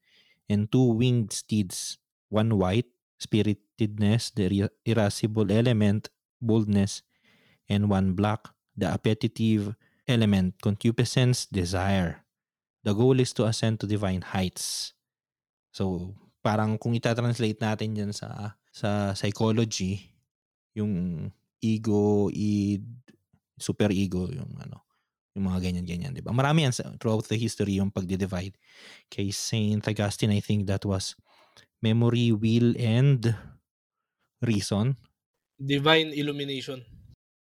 and 0.51 0.71
two 0.71 0.95
winged 0.95 1.35
steeds, 1.35 1.99
one 2.31 2.59
white, 2.59 2.87
spiritedness, 3.19 4.31
the 4.35 4.71
irascible 4.87 5.51
element, 5.51 6.11
boldness, 6.41 7.03
and 7.69 7.91
one 7.91 8.15
black, 8.15 8.47
the 8.77 8.87
appetitive 8.87 9.75
element, 10.07 10.55
concupiscence, 10.63 11.47
desire. 11.47 12.23
The 12.83 12.95
goal 12.95 13.19
is 13.19 13.35
to 13.35 13.47
ascend 13.47 13.79
to 13.81 13.87
divine 13.87 14.23
heights. 14.23 14.95
So, 15.71 16.15
parang 16.43 16.79
kung 16.79 16.95
ita-translate 16.95 17.61
natin 17.61 17.95
dyan 17.95 18.13
sa, 18.15 18.57
sa 18.73 19.13
psychology, 19.15 20.11
yung 20.75 21.29
ego, 21.61 22.31
id, 22.33 22.83
super 23.61 23.93
ego, 23.93 24.27
yung 24.27 24.51
ano, 24.59 24.81
Yung 25.31 25.47
mga 25.47 25.71
ganyan-ganyan, 25.71 26.11
di 26.11 26.27
ba? 26.27 26.35
Marami 26.35 26.67
yan 26.67 26.75
throughout 26.99 27.23
the 27.31 27.39
history 27.39 27.79
yung 27.79 27.95
pagdi-divide. 27.95 28.59
Kay 29.07 29.31
Saint 29.31 29.79
Augustine, 29.87 30.35
I 30.35 30.43
think 30.43 30.67
that 30.67 30.83
was 30.83 31.15
memory, 31.79 32.35
will, 32.35 32.75
and 32.75 33.31
reason. 34.43 34.99
Divine 35.55 36.11
illumination. 36.19 36.83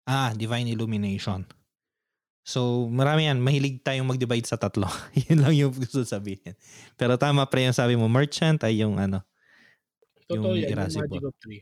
Ah, 0.09 0.33
divine 0.33 0.65
illumination. 0.65 1.45
So, 2.41 2.89
marami 2.89 3.29
yan. 3.29 3.37
Mahilig 3.37 3.85
tayong 3.85 4.09
mag-divide 4.09 4.49
sa 4.49 4.57
tatlo. 4.57 4.89
Yun 5.29 5.45
lang 5.45 5.53
yung 5.53 5.73
gusto 5.73 6.01
sabihin. 6.01 6.57
Pero 6.97 7.17
tama 7.21 7.45
pre 7.45 7.65
yung 7.65 7.77
sabi 7.77 7.93
mo, 7.93 8.09
merchant 8.09 8.65
ay 8.65 8.81
yung 8.81 8.97
ano. 8.97 9.21
Totoo 10.25 10.57
yung 10.57 10.57
yan, 10.57 10.73
yung 10.73 10.73
irascible. 10.73 11.05
magic 11.05 11.25
of 11.25 11.35
three. 11.37 11.61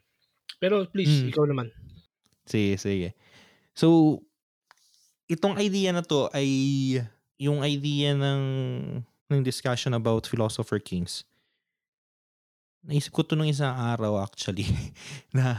Pero 0.56 0.88
please, 0.88 1.24
Mm. 1.24 1.30
ikaw 1.36 1.44
naman. 1.48 1.68
Sige, 2.48 2.80
sige. 2.80 3.10
So, 3.76 4.20
itong 5.28 5.56
idea 5.60 5.96
na 5.96 6.04
to 6.04 6.28
ay 6.36 6.48
yung 7.40 7.64
idea 7.64 8.16
ng 8.16 8.44
ng 9.32 9.42
discussion 9.42 9.96
about 9.96 10.30
philosopher 10.30 10.78
kings. 10.78 11.26
Naisip 12.84 13.16
ko 13.16 13.24
to 13.24 13.34
nung 13.34 13.48
isang 13.48 13.72
araw 13.72 14.20
actually 14.20 14.68
na 15.36 15.56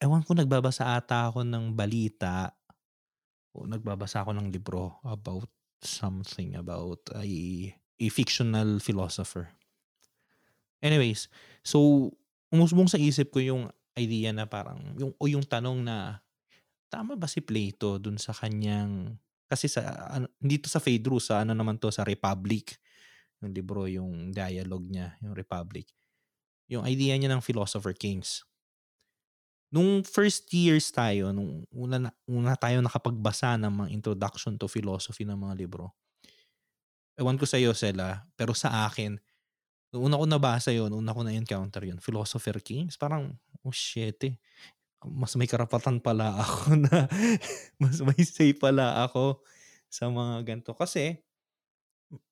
ewan 0.00 0.24
ko 0.24 0.32
nagbabasa 0.32 0.96
ata 0.96 1.28
ako 1.28 1.44
ng 1.44 1.76
balita 1.76 2.56
o 3.52 3.68
nagbabasa 3.68 4.24
ako 4.24 4.32
ng 4.34 4.48
libro 4.48 4.96
about 5.04 5.50
something 5.84 6.56
about 6.56 6.98
a, 7.14 7.22
a 7.76 8.06
fictional 8.08 8.80
philosopher. 8.80 9.52
Anyways, 10.80 11.28
so 11.60 12.10
umusbong 12.48 12.88
sa 12.88 12.98
isip 12.98 13.34
ko 13.34 13.42
yung 13.42 13.62
idea 13.98 14.30
na 14.30 14.46
parang 14.46 14.78
yung 14.96 15.12
o 15.18 15.26
yung 15.26 15.42
tanong 15.42 15.82
na 15.82 16.22
tama 16.88 17.14
ba 17.14 17.28
si 17.28 17.44
Plato 17.44 18.00
dun 18.00 18.16
sa 18.16 18.32
kanyang 18.32 19.16
kasi 19.48 19.68
sa 19.68 20.08
ano, 20.12 20.28
dito 20.40 20.68
sa 20.68 20.80
Phaedrus 20.80 21.32
sa 21.32 21.44
ano 21.44 21.56
naman 21.56 21.80
to 21.80 21.88
sa 21.88 22.04
Republic 22.04 22.76
yung 23.40 23.52
libro 23.54 23.86
yung 23.88 24.34
dialogue 24.34 24.88
niya 24.88 25.16
yung 25.24 25.32
Republic. 25.36 25.88
Yung 26.68 26.84
idea 26.84 27.16
niya 27.16 27.32
ng 27.32 27.40
philosopher 27.40 27.96
kings. 27.96 28.44
Nung 29.72 30.04
first 30.04 30.52
years 30.52 30.88
tayo 30.92 31.32
nung 31.32 31.64
una, 31.72 31.96
na, 31.96 32.10
una 32.28 32.56
tayo 32.56 32.80
nakapagbasa 32.80 33.56
ng 33.60 33.72
mga 33.84 33.88
introduction 33.92 34.56
to 34.56 34.68
philosophy 34.68 35.24
ng 35.24 35.36
mga 35.36 35.54
libro 35.60 35.92
ewan 37.18 37.34
ko 37.34 37.44
sa 37.44 37.58
iyo 37.58 37.74
Sela 37.74 38.24
pero 38.38 38.54
sa 38.54 38.86
akin 38.86 39.18
nung 39.90 40.08
una 40.08 40.16
ko 40.16 40.24
nabasa 40.24 40.70
yun 40.70 40.94
una 40.94 41.10
ko 41.10 41.26
na-encounter 41.26 41.82
yun 41.82 41.98
philosopher 41.98 42.62
kings. 42.62 42.94
Parang 42.94 43.34
oh 43.66 43.74
shit 43.74 44.16
eh 44.24 44.34
mas 45.06 45.38
may 45.38 45.46
karapatan 45.46 46.02
pala 46.02 46.34
ako 46.42 46.74
na 46.74 47.06
mas 47.78 48.02
may 48.02 48.22
say 48.26 48.50
pala 48.54 49.06
ako 49.06 49.42
sa 49.86 50.10
mga 50.10 50.42
ganito. 50.44 50.74
Kasi 50.74 51.18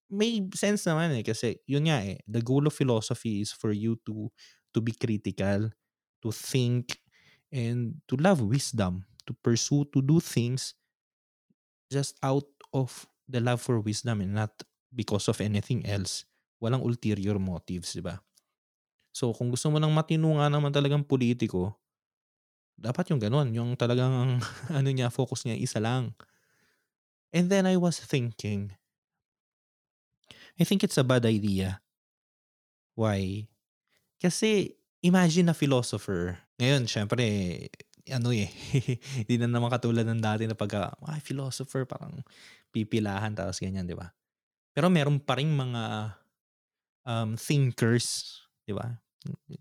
may 0.07 0.39
sense 0.55 0.87
naman 0.87 1.19
eh 1.19 1.25
kasi 1.27 1.59
yun 1.67 1.91
nga 1.91 1.99
eh 1.99 2.23
the 2.31 2.39
goal 2.39 2.63
of 2.67 2.75
philosophy 2.75 3.43
is 3.43 3.51
for 3.51 3.75
you 3.75 3.99
to 4.07 4.31
to 4.71 4.79
be 4.79 4.95
critical, 4.95 5.71
to 6.23 6.31
think 6.31 7.01
and 7.51 7.99
to 8.07 8.15
love 8.19 8.43
wisdom, 8.43 9.03
to 9.27 9.35
pursue 9.43 9.87
to 9.91 10.03
do 10.03 10.23
things 10.23 10.75
just 11.91 12.19
out 12.23 12.47
of 12.75 13.07
the 13.27 13.43
love 13.43 13.63
for 13.63 13.79
wisdom 13.83 14.23
and 14.23 14.35
not 14.35 14.53
because 14.95 15.27
of 15.27 15.39
anything 15.43 15.83
else. 15.87 16.27
Walang 16.63 16.83
ulterior 16.83 17.39
motives, 17.39 17.95
di 17.95 18.03
ba? 18.03 18.19
So 19.17 19.33
kung 19.33 19.49
gusto 19.49 19.73
mo 19.73 19.81
ng 19.81 19.93
matino 19.93 20.37
nga 20.37 20.53
naman 20.53 20.73
talagang 20.73 21.05
politiko, 21.07 21.73
dapat 22.77 23.09
yung 23.11 23.21
ganun, 23.21 23.51
yung 23.57 23.75
talagang 23.75 24.39
ano 24.79 24.89
niya, 24.93 25.09
focus 25.09 25.49
niya 25.49 25.57
isa 25.57 25.81
lang. 25.81 26.13
And 27.33 27.51
then 27.51 27.67
I 27.67 27.77
was 27.77 27.99
thinking, 28.01 28.77
I 30.57 30.65
think 30.65 30.85
it's 30.85 30.97
a 30.97 31.05
bad 31.05 31.27
idea. 31.29 31.85
Why? 32.97 33.45
Kasi 34.17 34.73
imagine 35.05 35.53
a 35.53 35.57
philosopher. 35.57 36.41
Ngayon, 36.57 36.89
syempre, 36.89 37.25
ano 38.09 38.33
eh, 38.33 38.49
hindi 39.21 39.37
na 39.37 39.53
naman 39.53 39.69
katulad 39.69 40.09
ng 40.09 40.23
dati 40.23 40.49
na 40.49 40.57
pagka, 40.57 40.97
ay, 41.05 41.21
philosopher, 41.21 41.85
parang 41.85 42.25
pipilahan, 42.73 43.37
tapos 43.37 43.61
ganyan, 43.61 43.85
di 43.85 43.93
ba? 43.93 44.09
Pero 44.73 44.89
meron 44.89 45.21
pa 45.21 45.37
rin 45.37 45.53
mga 45.53 46.17
um, 47.05 47.37
thinkers, 47.37 48.41
di 48.65 48.73
ba? 48.73 48.97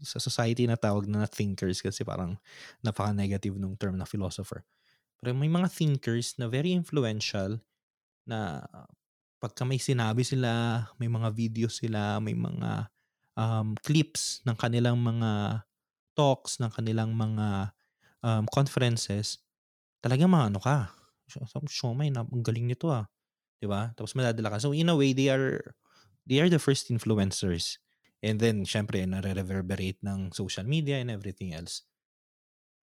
Sa 0.01 0.21
society 0.21 0.67
na 0.69 0.77
tawag 0.77 1.09
na 1.09 1.25
thinkers 1.29 1.81
kasi 1.81 2.05
parang 2.05 2.37
napaka-negative 2.85 3.55
nung 3.57 3.77
term 3.79 3.97
na 3.97 4.05
philosopher. 4.05 4.65
Pero 5.21 5.31
may 5.33 5.49
mga 5.49 5.71
thinkers 5.71 6.35
na 6.37 6.51
very 6.51 6.75
influential 6.75 7.57
na 8.27 8.65
pagka 9.39 9.63
may 9.63 9.77
sinabi 9.77 10.25
sila, 10.25 10.83
may 10.97 11.09
mga 11.09 11.29
videos 11.31 11.79
sila, 11.79 12.17
may 12.17 12.33
mga 12.33 12.89
um, 13.37 13.77
clips 13.83 14.41
ng 14.47 14.57
kanilang 14.57 14.97
mga 14.97 15.61
talks, 16.15 16.57
ng 16.57 16.71
kanilang 16.71 17.13
mga 17.13 17.75
um, 18.23 18.43
conferences, 18.49 19.43
talagang 20.01 20.31
mga 20.31 20.55
ano 20.55 20.59
ka. 20.59 20.89
Na, 22.13 22.21
ang 22.21 22.43
galing 22.45 22.65
nito 22.65 22.89
ah. 22.89 23.05
ba? 23.65 23.91
Tapos 23.97 24.13
madadala 24.13 24.55
ka. 24.55 24.57
So 24.61 24.73
in 24.73 24.89
a 24.89 24.95
way, 24.95 25.13
they 25.13 25.29
are 25.29 25.61
they 26.25 26.41
are 26.41 26.49
the 26.49 26.61
first 26.61 26.89
influencers. 26.89 27.81
And 28.25 28.41
then, 28.41 28.65
syempre, 28.65 29.05
nare-reverberate 29.05 30.01
ng 30.01 30.33
social 30.33 30.65
media 30.65 30.97
and 30.97 31.13
everything 31.13 31.53
else. 31.53 31.85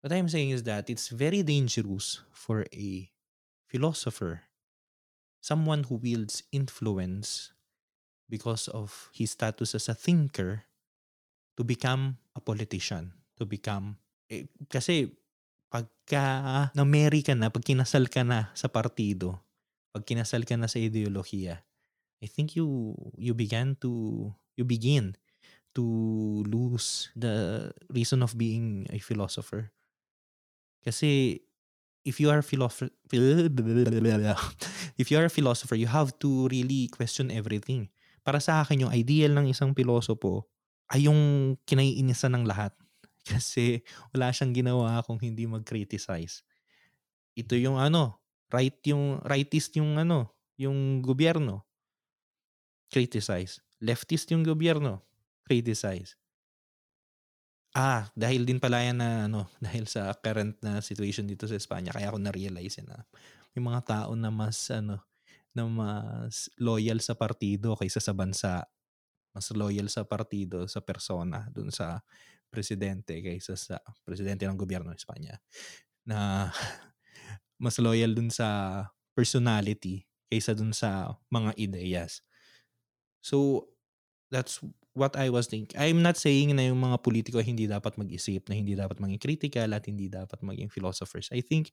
What 0.05 0.13
I'm 0.13 0.29
saying 0.29 0.53
is 0.53 0.69
that 0.69 0.93
it's 0.93 1.09
very 1.09 1.41
dangerous 1.41 2.21
for 2.29 2.69
a 2.77 3.09
philosopher, 3.73 4.45
someone 5.41 5.89
who 5.89 5.97
wields 5.97 6.45
influence 6.53 7.57
because 8.29 8.69
of 8.69 9.09
his 9.17 9.33
status 9.33 9.73
as 9.73 9.89
a 9.89 9.97
thinker, 9.97 10.69
to 11.57 11.65
become 11.65 12.21
a 12.37 12.41
politician, 12.45 13.17
to 13.41 13.49
become... 13.49 13.97
Eh, 14.29 14.45
kasi 14.69 15.09
pagka 15.73 16.69
na-marry 16.77 17.25
ka 17.25 17.33
na, 17.33 17.49
pag 17.49 17.65
kinasal 17.65 18.13
ka 18.13 18.21
na 18.29 18.53
sa 18.53 18.69
partido, 18.69 19.41
pag 19.89 20.05
kinasal 20.05 20.45
ka 20.45 20.61
na 20.61 20.69
sa 20.69 20.77
ideolohiya, 20.77 21.65
I 22.21 22.29
think 22.29 22.53
you 22.53 22.93
you 23.17 23.33
began 23.33 23.81
to 23.81 24.29
you 24.53 24.69
begin 24.69 25.17
to 25.75 25.85
lose 26.47 27.11
the 27.15 27.69
reason 27.91 28.23
of 28.23 28.35
being 28.35 28.87
a 28.91 28.99
philosopher. 28.99 29.71
Kasi 30.83 31.41
if 32.05 32.19
you 32.19 32.33
are 32.33 32.41
a 32.41 32.47
philosopher 32.47 32.89
if 35.01 35.07
you 35.11 35.17
are 35.19 35.29
a 35.29 35.33
philosopher, 35.33 35.77
you 35.77 35.87
have 35.87 36.17
to 36.19 36.49
really 36.49 36.89
question 36.89 37.31
everything. 37.31 37.89
Para 38.25 38.41
sa 38.41 38.61
akin, 38.61 38.87
yung 38.89 38.93
ideal 38.93 39.33
ng 39.37 39.49
isang 39.49 39.73
pilosopo 39.73 40.49
ay 40.91 41.07
yung 41.09 41.55
kinaiinisan 41.65 42.35
ng 42.37 42.45
lahat. 42.45 42.75
Kasi 43.31 43.85
wala 44.15 44.33
siyang 44.33 44.53
ginawa 44.53 45.01
kung 45.05 45.21
hindi 45.21 45.47
mag-criticize. 45.47 46.43
Ito 47.39 47.55
yung 47.57 47.79
ano, 47.79 48.21
right 48.51 48.77
yung 48.89 49.23
rightist 49.23 49.79
yung 49.79 49.97
ano, 49.97 50.35
yung 50.59 51.01
gobyerno. 51.01 51.65
Criticize. 52.91 53.63
Leftist 53.81 54.29
yung 54.35 54.43
gobyerno. 54.43 55.10
Criticize. 55.47 56.17
Ah, 57.75 58.11
dahil 58.19 58.43
din 58.43 58.59
pala 58.59 58.83
yan 58.83 58.99
na 58.99 59.31
ano, 59.31 59.47
dahil 59.65 59.87
sa 59.87 60.11
current 60.19 60.59
na 60.63 60.83
situation 60.83 61.23
dito 61.27 61.47
sa 61.47 61.55
Espanya, 61.55 61.95
kaya 61.95 62.11
ako 62.11 62.19
na-realize 62.19 62.83
na 62.83 63.07
may 63.55 63.63
mga 63.63 63.81
tao 63.87 64.11
na 64.19 64.31
mas 64.35 64.59
ano, 64.75 64.99
na 65.55 65.67
mas 65.67 66.51
loyal 66.59 66.99
sa 67.03 67.15
partido 67.19 67.75
kaysa 67.79 68.03
sa 68.03 68.15
bansa. 68.15 68.67
Mas 69.35 69.51
loyal 69.55 69.87
sa 69.93 70.03
partido, 70.07 70.67
sa 70.67 70.83
persona, 70.83 71.47
dun 71.55 71.71
sa 71.71 72.03
presidente 72.51 73.19
kaysa 73.23 73.55
sa 73.59 73.79
presidente 74.07 74.47
ng 74.47 74.59
gobyerno 74.59 74.91
ng 74.91 74.99
Espanya. 74.99 75.39
Na 76.07 76.51
mas 77.63 77.77
loyal 77.79 78.15
dun 78.17 78.31
sa 78.33 78.83
personality 79.15 80.07
kaysa 80.31 80.55
dun 80.57 80.73
sa 80.75 81.15
mga 81.31 81.55
ideyas. 81.59 82.23
So, 83.21 83.69
that's 84.33 84.61
what 84.95 85.15
I 85.17 85.31
was 85.31 85.47
thinking. 85.47 85.79
I'm 85.79 86.03
not 86.03 86.17
saying 86.17 86.55
na 86.57 86.71
yung 86.71 86.83
mga 86.83 87.03
politiko 87.03 87.39
hindi 87.43 87.67
dapat 87.71 87.95
mag-isip, 87.95 88.49
na 88.51 88.59
hindi 88.59 88.75
dapat 88.75 88.99
maging 88.99 89.23
critical 89.23 89.71
at 89.75 89.87
hindi 89.87 90.11
dapat 90.11 90.43
maging 90.43 90.71
philosophers. 90.71 91.31
I 91.31 91.41
think 91.41 91.71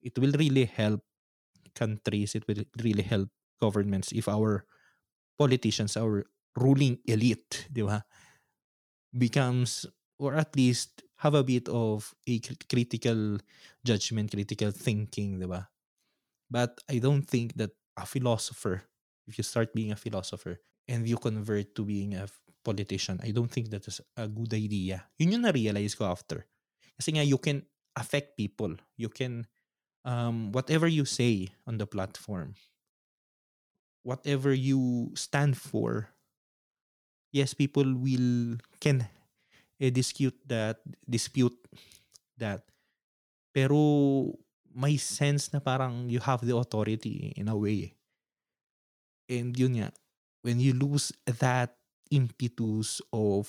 it 0.00 0.16
will 0.18 0.32
really 0.32 0.64
help 0.64 1.04
countries, 1.76 2.34
it 2.34 2.48
will 2.48 2.64
really 2.80 3.04
help 3.04 3.28
governments 3.60 4.12
if 4.12 4.28
our 4.28 4.64
politicians, 5.36 5.96
our 5.96 6.24
ruling 6.56 6.98
elite, 7.04 7.68
di 7.68 7.84
ba, 7.84 8.04
becomes, 9.12 9.84
or 10.16 10.34
at 10.34 10.56
least 10.56 11.04
have 11.20 11.36
a 11.36 11.44
bit 11.44 11.68
of 11.68 12.14
a 12.26 12.40
cr- 12.40 12.56
critical 12.68 13.36
judgment, 13.84 14.32
critical 14.32 14.72
thinking, 14.72 15.38
di 15.38 15.46
ba? 15.46 15.68
But 16.48 16.80
I 16.88 16.98
don't 16.98 17.24
think 17.24 17.56
that 17.60 17.76
a 17.96 18.06
philosopher, 18.06 18.84
if 19.26 19.36
you 19.36 19.44
start 19.44 19.74
being 19.74 19.92
a 19.92 20.00
philosopher, 20.00 20.60
and 20.88 21.06
you 21.08 21.18
convert 21.18 21.74
to 21.74 21.84
being 21.84 22.14
a 22.14 22.28
politician, 22.66 23.22
I 23.22 23.30
don't 23.30 23.50
think 23.50 23.70
that 23.70 23.86
is 23.86 24.02
a 24.18 24.26
good 24.26 24.50
idea. 24.50 25.06
Yun 25.22 25.38
yung 25.38 25.46
na-realize 25.46 25.94
ko 25.94 26.10
after. 26.10 26.42
Kasi 26.98 27.14
nga, 27.14 27.22
you 27.22 27.38
can 27.38 27.62
affect 27.94 28.34
people. 28.34 28.74
You 28.98 29.06
can, 29.06 29.46
um, 30.02 30.50
whatever 30.50 30.90
you 30.90 31.06
say 31.06 31.54
on 31.62 31.78
the 31.78 31.86
platform, 31.86 32.58
whatever 34.02 34.50
you 34.50 35.14
stand 35.14 35.54
for, 35.54 36.10
yes, 37.30 37.54
people 37.54 37.86
will 37.94 38.58
can 38.82 39.06
eh, 39.78 39.90
dispute 39.90 40.36
that 40.50 40.82
dispute 41.06 41.56
that. 42.40 42.66
Pero 43.54 44.36
may 44.76 45.00
sense 45.00 45.48
na 45.52 45.60
parang 45.60 46.08
you 46.12 46.20
have 46.20 46.44
the 46.44 46.56
authority 46.56 47.32
in 47.36 47.48
a 47.48 47.56
way. 47.56 47.96
And 49.28 49.56
yun 49.56 49.80
nga, 49.80 49.88
when 50.44 50.60
you 50.60 50.76
lose 50.76 51.12
that 51.24 51.75
impetus 52.10 53.02
of 53.12 53.48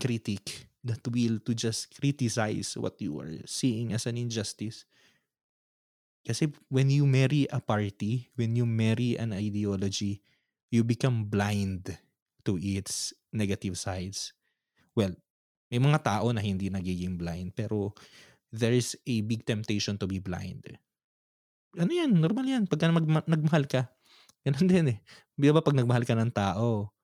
critic, 0.00 0.68
that 0.84 1.00
will 1.08 1.40
to 1.40 1.56
just 1.56 1.88
criticize 1.96 2.76
what 2.76 3.00
you 3.00 3.16
are 3.20 3.40
seeing 3.48 3.96
as 3.96 4.04
an 4.04 4.20
injustice. 4.20 4.84
Kasi 6.24 6.52
when 6.68 6.88
you 6.88 7.04
marry 7.04 7.48
a 7.52 7.60
party, 7.60 8.28
when 8.36 8.56
you 8.56 8.64
marry 8.64 9.16
an 9.16 9.32
ideology, 9.32 10.24
you 10.72 10.84
become 10.84 11.28
blind 11.28 11.92
to 12.44 12.56
its 12.60 13.12
negative 13.32 13.76
sides. 13.76 14.32
Well, 14.96 15.16
may 15.72 15.80
mga 15.80 16.04
tao 16.04 16.28
na 16.32 16.40
hindi 16.40 16.68
nagiging 16.68 17.16
blind, 17.20 17.56
pero 17.56 17.92
there 18.52 18.72
is 18.72 18.96
a 19.04 19.20
big 19.24 19.44
temptation 19.44 20.00
to 20.00 20.06
be 20.06 20.20
blind. 20.20 20.64
Ano 21.74 21.90
yan? 21.90 22.14
Normal 22.14 22.46
yan. 22.46 22.64
Pagka 22.70 22.88
magma- 22.92 23.26
nagmahal 23.26 23.66
ka, 23.66 23.90
ganun 24.46 24.68
din 24.68 24.86
eh. 24.94 24.98
Di 25.34 25.50
ba 25.50 25.64
pag 25.64 25.74
nagmahal 25.74 26.06
ka 26.06 26.14
ng 26.14 26.30
tao, 26.30 26.94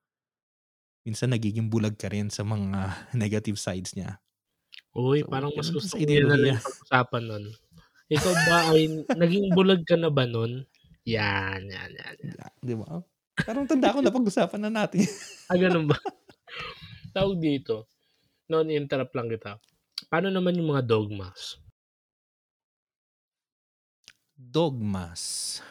minsan 1.01 1.33
nagiging 1.33 1.67
bulag 1.69 1.97
ka 1.97 2.09
rin 2.09 2.29
sa 2.29 2.45
mga 2.45 2.93
negative 3.21 3.57
sides 3.57 3.93
niya. 3.97 4.21
Uy, 4.91 5.23
So, 5.23 5.31
parang 5.31 5.51
mas 5.55 5.71
gusto 5.71 5.95
ko 5.95 6.03
yan 6.03 6.27
na 6.27 6.35
lang 6.35 6.59
pag-usapan 6.59 7.23
nun. 7.23 7.45
Ikaw 8.11 8.33
ba 8.43 8.57
ay 8.75 8.81
naging 9.23 9.55
bulag 9.55 9.87
ka 9.87 9.95
na 9.95 10.11
ba 10.11 10.27
nun? 10.27 10.67
Yan, 11.07 11.63
yan, 11.65 11.91
yan. 11.95 12.15
yan. 12.21 12.53
Di 12.59 12.75
ba? 12.75 13.01
Parang 13.41 13.65
tanda 13.65 13.95
ko 13.95 14.03
na 14.03 14.13
pag-usapan 14.13 14.61
na 14.67 14.71
natin. 14.71 15.07
Ah, 15.51 15.59
ganun 15.59 15.83
ba? 15.83 15.99
Tawag 17.11 17.35
dito. 17.43 17.91
Noon, 18.47 18.71
interrupt 18.71 19.11
lang 19.11 19.27
kita. 19.27 19.59
Paano 20.07 20.31
naman 20.31 20.55
yung 20.55 20.71
mga 20.71 20.87
dogmas? 20.87 21.59
Dogmas. 24.39 25.21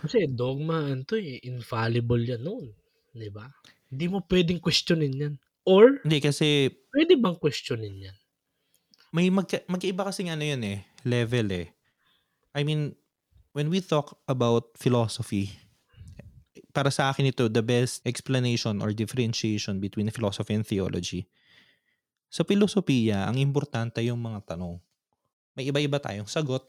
Kasi 0.04 0.28
dogma, 0.28 0.84
ano 0.92 1.00
to 1.08 1.16
eh, 1.16 1.40
infallible 1.48 2.20
yan 2.20 2.44
noon. 2.44 2.76
Di 3.16 3.32
ba? 3.32 3.48
Hindi 3.90 4.06
mo 4.06 4.22
pwedeng 4.24 4.62
questionin 4.62 5.12
yan. 5.12 5.34
Or, 5.66 6.00
Hindi 6.06 6.22
kasi 6.22 6.70
pwede 6.94 7.18
bang 7.18 7.36
questionin 7.36 8.10
yan? 8.10 8.16
may 9.10 9.26
magka, 9.26 9.58
magkaiba 9.66 10.06
kasing 10.06 10.30
ano 10.30 10.46
yun 10.46 10.62
eh, 10.62 10.86
level 11.02 11.50
eh. 11.50 11.74
I 12.54 12.62
mean, 12.62 12.94
when 13.50 13.66
we 13.66 13.82
talk 13.82 14.22
about 14.30 14.78
philosophy, 14.78 15.50
para 16.70 16.94
sa 16.94 17.10
akin 17.10 17.34
ito, 17.34 17.50
the 17.50 17.62
best 17.62 18.02
explanation 18.06 18.78
or 18.78 18.94
differentiation 18.94 19.82
between 19.82 20.10
philosophy 20.14 20.54
and 20.54 20.62
theology. 20.62 21.26
Sa 22.30 22.46
filosofiya, 22.46 23.26
ang 23.26 23.42
importante 23.42 23.98
yung 24.06 24.22
mga 24.22 24.54
tanong. 24.54 24.78
May 25.58 25.66
iba-iba 25.66 25.98
tayong 25.98 26.30
sagot. 26.30 26.62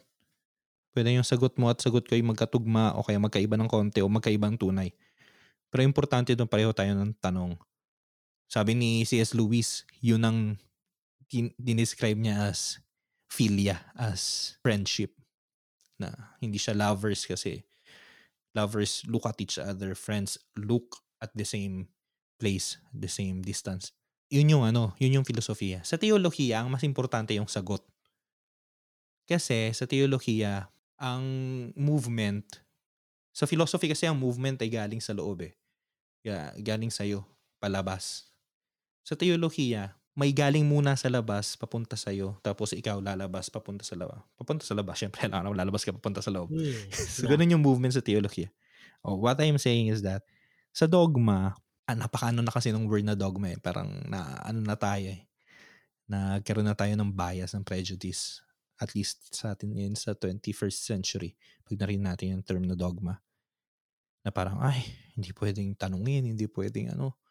Pwede 0.89 1.13
yung 1.13 1.25
sagot 1.25 1.53
mo 1.61 1.69
at 1.69 1.77
sagot 1.77 2.09
ko 2.09 2.17
ay 2.17 2.25
magkatugma 2.25 2.97
o 2.97 3.05
kaya 3.05 3.21
magkaiba 3.21 3.53
ng 3.61 3.69
konti 3.69 4.01
o 4.01 4.09
magkaibang 4.09 4.57
tunay. 4.57 4.89
Pero 5.71 5.87
importante 5.87 6.35
doon 6.35 6.51
pareho 6.51 6.75
tayo 6.75 6.91
ng 6.91 7.15
tanong. 7.23 7.55
Sabi 8.51 8.75
ni 8.75 9.07
C.S. 9.07 9.31
Lewis, 9.31 9.87
yun 10.03 10.21
ang 10.27 10.39
din- 11.31 11.55
dinescribe 11.55 12.19
niya 12.19 12.51
as 12.51 12.83
philia, 13.31 13.79
as 13.95 14.53
friendship. 14.59 15.15
Na 15.95 16.35
hindi 16.43 16.59
siya 16.59 16.75
lovers 16.75 17.23
kasi 17.23 17.63
lovers 18.51 19.07
look 19.07 19.23
at 19.23 19.39
each 19.39 19.55
other, 19.55 19.95
friends 19.95 20.35
look 20.59 20.99
at 21.23 21.31
the 21.31 21.47
same 21.47 21.87
place, 22.35 22.75
the 22.91 23.07
same 23.07 23.39
distance. 23.39 23.95
Yun 24.27 24.51
yung 24.51 24.63
ano, 24.67 24.91
yun 24.99 25.21
yung 25.21 25.27
filosofiya. 25.27 25.83
Sa 25.87 25.95
teolohiya, 25.95 26.59
ang 26.59 26.71
mas 26.71 26.83
importante 26.83 27.31
yung 27.31 27.47
sagot. 27.47 27.83
Kasi 29.23 29.71
sa 29.71 29.87
teolohiya, 29.87 30.67
ang 30.99 31.23
movement, 31.79 32.43
sa 33.31 33.47
philosophy 33.47 33.87
kasi 33.87 34.07
ang 34.07 34.19
movement 34.19 34.59
ay 34.59 34.69
galing 34.71 34.99
sa 34.99 35.15
loob 35.15 35.47
eh. 35.47 35.55
Galing 36.59 36.91
sa'yo, 36.91 37.23
palabas. 37.57 38.29
Sa 39.07 39.17
teolohiya, 39.17 39.95
may 40.11 40.35
galing 40.35 40.67
muna 40.67 40.99
sa 40.99 41.07
labas, 41.07 41.55
papunta 41.55 41.95
sa'yo, 41.95 42.35
tapos 42.43 42.75
ikaw 42.75 42.99
lalabas, 42.99 43.47
papunta 43.47 43.87
sa 43.87 43.95
labas. 43.95 44.19
Papunta 44.35 44.67
sa 44.67 44.75
labas, 44.75 44.99
syempre, 44.99 45.23
alam 45.25 45.47
mo, 45.47 45.55
lalabas 45.55 45.87
ka, 45.87 45.95
papunta 45.95 46.19
sa 46.19 46.29
loob. 46.29 46.51
Hmm. 46.51 46.75
so, 47.15 47.25
ganun 47.25 47.57
yung 47.57 47.63
movement 47.63 47.95
sa 47.95 48.03
teolohiya. 48.03 48.51
Oh, 49.01 49.17
what 49.17 49.39
I'm 49.39 49.57
saying 49.57 49.89
is 49.89 50.03
that, 50.03 50.27
sa 50.75 50.85
dogma, 50.85 51.55
ah, 51.87 51.97
napaka-ano 51.97 52.43
na 52.43 52.51
kasi 52.51 52.71
ng 52.71 52.87
word 52.87 53.07
na 53.07 53.15
dogma 53.15 53.51
eh. 53.51 53.59
Parang 53.59 53.87
na, 54.07 54.39
ano 54.43 54.59
na 54.63 54.75
tayo 54.75 55.11
eh. 55.11 55.27
Nagkaroon 56.11 56.67
na 56.67 56.75
tayo 56.75 56.91
ng 56.95 57.11
bias, 57.11 57.55
ng 57.55 57.63
prejudice. 57.63 58.43
At 58.81 58.97
least 58.97 59.29
sa 59.29 59.53
atin 59.53 59.77
ngayon 59.77 59.93
sa 59.93 60.17
21st 60.17 60.79
century. 60.81 61.37
Pag 61.61 61.77
narinig 61.77 62.01
natin 62.01 62.27
yung 62.33 62.43
term 62.43 62.65
na 62.65 62.73
dogma. 62.73 63.21
Na 64.25 64.33
parang, 64.33 64.57
ay, 64.57 64.81
hindi 65.13 65.29
pwedeng 65.37 65.77
tanungin, 65.77 66.25
hindi 66.25 66.49
pwedeng 66.49 66.97
ano, 66.97 67.21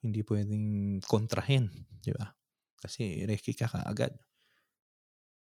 hindi 0.00 0.24
pwedeng 0.24 0.98
kontrahin. 1.04 1.68
Di 2.00 2.16
ba? 2.16 2.32
Kasi 2.80 3.28
reki 3.28 3.52
ka 3.52 3.68
kaagad. 3.68 4.16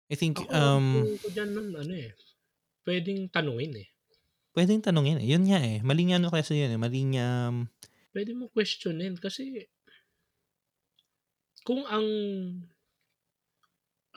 I 0.10 0.16
think, 0.18 0.42
Ako, 0.42 0.50
um, 0.50 0.88
tingin 1.06 1.22
ko 1.22 1.30
dyan 1.30 1.50
nun, 1.54 1.70
ano 1.78 1.94
eh, 1.94 2.10
pwedeng 2.90 3.30
tanungin 3.30 3.86
eh. 3.86 3.88
pwedeng 4.58 4.82
tanungin 4.82 5.22
eh. 5.22 5.28
Yun 5.30 5.46
nga 5.46 5.62
eh. 5.62 5.78
Maling 5.86 6.18
ano 6.18 6.34
kasi 6.34 6.58
yun 6.58 6.74
eh. 6.74 6.80
Maling, 6.82 7.22
um, 7.22 7.70
Pwede 8.10 8.34
mo 8.34 8.50
questionin 8.50 9.14
kasi 9.22 9.70
kung 11.62 11.86
ang 11.86 12.08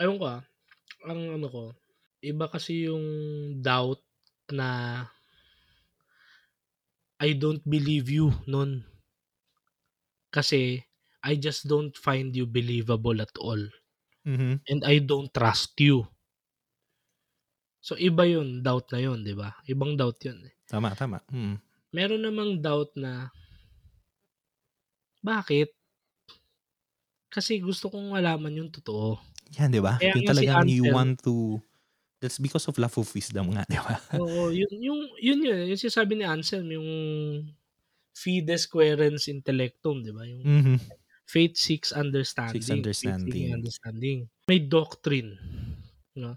ayun 0.01 0.17
ko 0.17 0.25
ah, 0.25 0.41
ang 1.07 1.41
ano 1.41 1.47
ko, 1.49 1.65
iba 2.23 2.47
kasi 2.47 2.87
yung 2.87 3.05
doubt 3.59 4.03
na 4.51 5.03
I 7.23 7.39
don't 7.39 7.63
believe 7.63 8.11
you 8.11 8.35
nun. 8.47 8.83
Kasi 10.33 10.83
I 11.23 11.39
just 11.39 11.71
don't 11.71 11.95
find 11.95 12.35
you 12.35 12.51
believable 12.51 13.15
at 13.23 13.31
all. 13.39 13.63
mhm. 14.27 14.59
And 14.67 14.81
I 14.87 14.99
don't 14.99 15.31
trust 15.31 15.79
you. 15.79 16.07
So 17.83 17.99
iba 17.99 18.23
yun, 18.27 18.63
doubt 18.63 18.91
na 18.95 19.03
yun, 19.03 19.27
di 19.27 19.35
ba? 19.35 19.55
Ibang 19.67 19.99
doubt 19.99 20.19
yun. 20.23 20.39
eh. 20.47 20.55
tama, 20.71 20.95
tama. 20.95 21.19
Mm. 21.31 21.59
Meron 21.93 22.23
namang 22.23 22.63
doubt 22.63 22.95
na 22.95 23.29
bakit? 25.23 25.75
Kasi 27.29 27.59
gusto 27.63 27.91
kong 27.91 28.13
malaman 28.15 28.59
yung 28.63 28.71
totoo. 28.71 29.19
Yan, 29.59 29.69
di 29.73 29.81
ba? 29.83 30.01
Kaya 30.01 30.15
Yung 30.17 30.25
nga 30.25 30.33
si 30.35 30.45
talagang 30.45 30.69
you 30.69 30.85
want 30.89 31.21
to, 31.25 31.61
that's 32.23 32.39
because 32.41 32.67
of 32.69 32.79
love 32.79 32.95
of 32.99 33.09
wisdom 33.15 33.53
nga, 33.55 33.65
di 33.69 33.79
ba? 33.79 33.95
Oo, 34.23 34.53
yun, 34.53 34.73
yung, 34.81 35.01
yun 35.21 35.41
yun, 35.45 35.61
yung 35.73 35.81
sinasabi 35.81 36.17
ni 36.17 36.25
Anselm, 36.25 36.69
yung 36.73 36.89
fides 38.13 38.65
querens 38.69 39.29
intellectum, 39.29 40.05
di 40.05 40.13
ba? 40.13 40.25
Yung 40.29 40.43
Mhm. 40.45 40.77
faith 41.29 41.57
seeks 41.57 41.93
understanding. 41.93 42.61
Seeks 42.61 42.69
faith 42.69 42.79
understanding. 42.79 43.33
seeking 43.33 43.53
understanding. 43.57 44.19
May 44.49 44.59
doctrine. 44.61 45.31
No? 46.17 46.37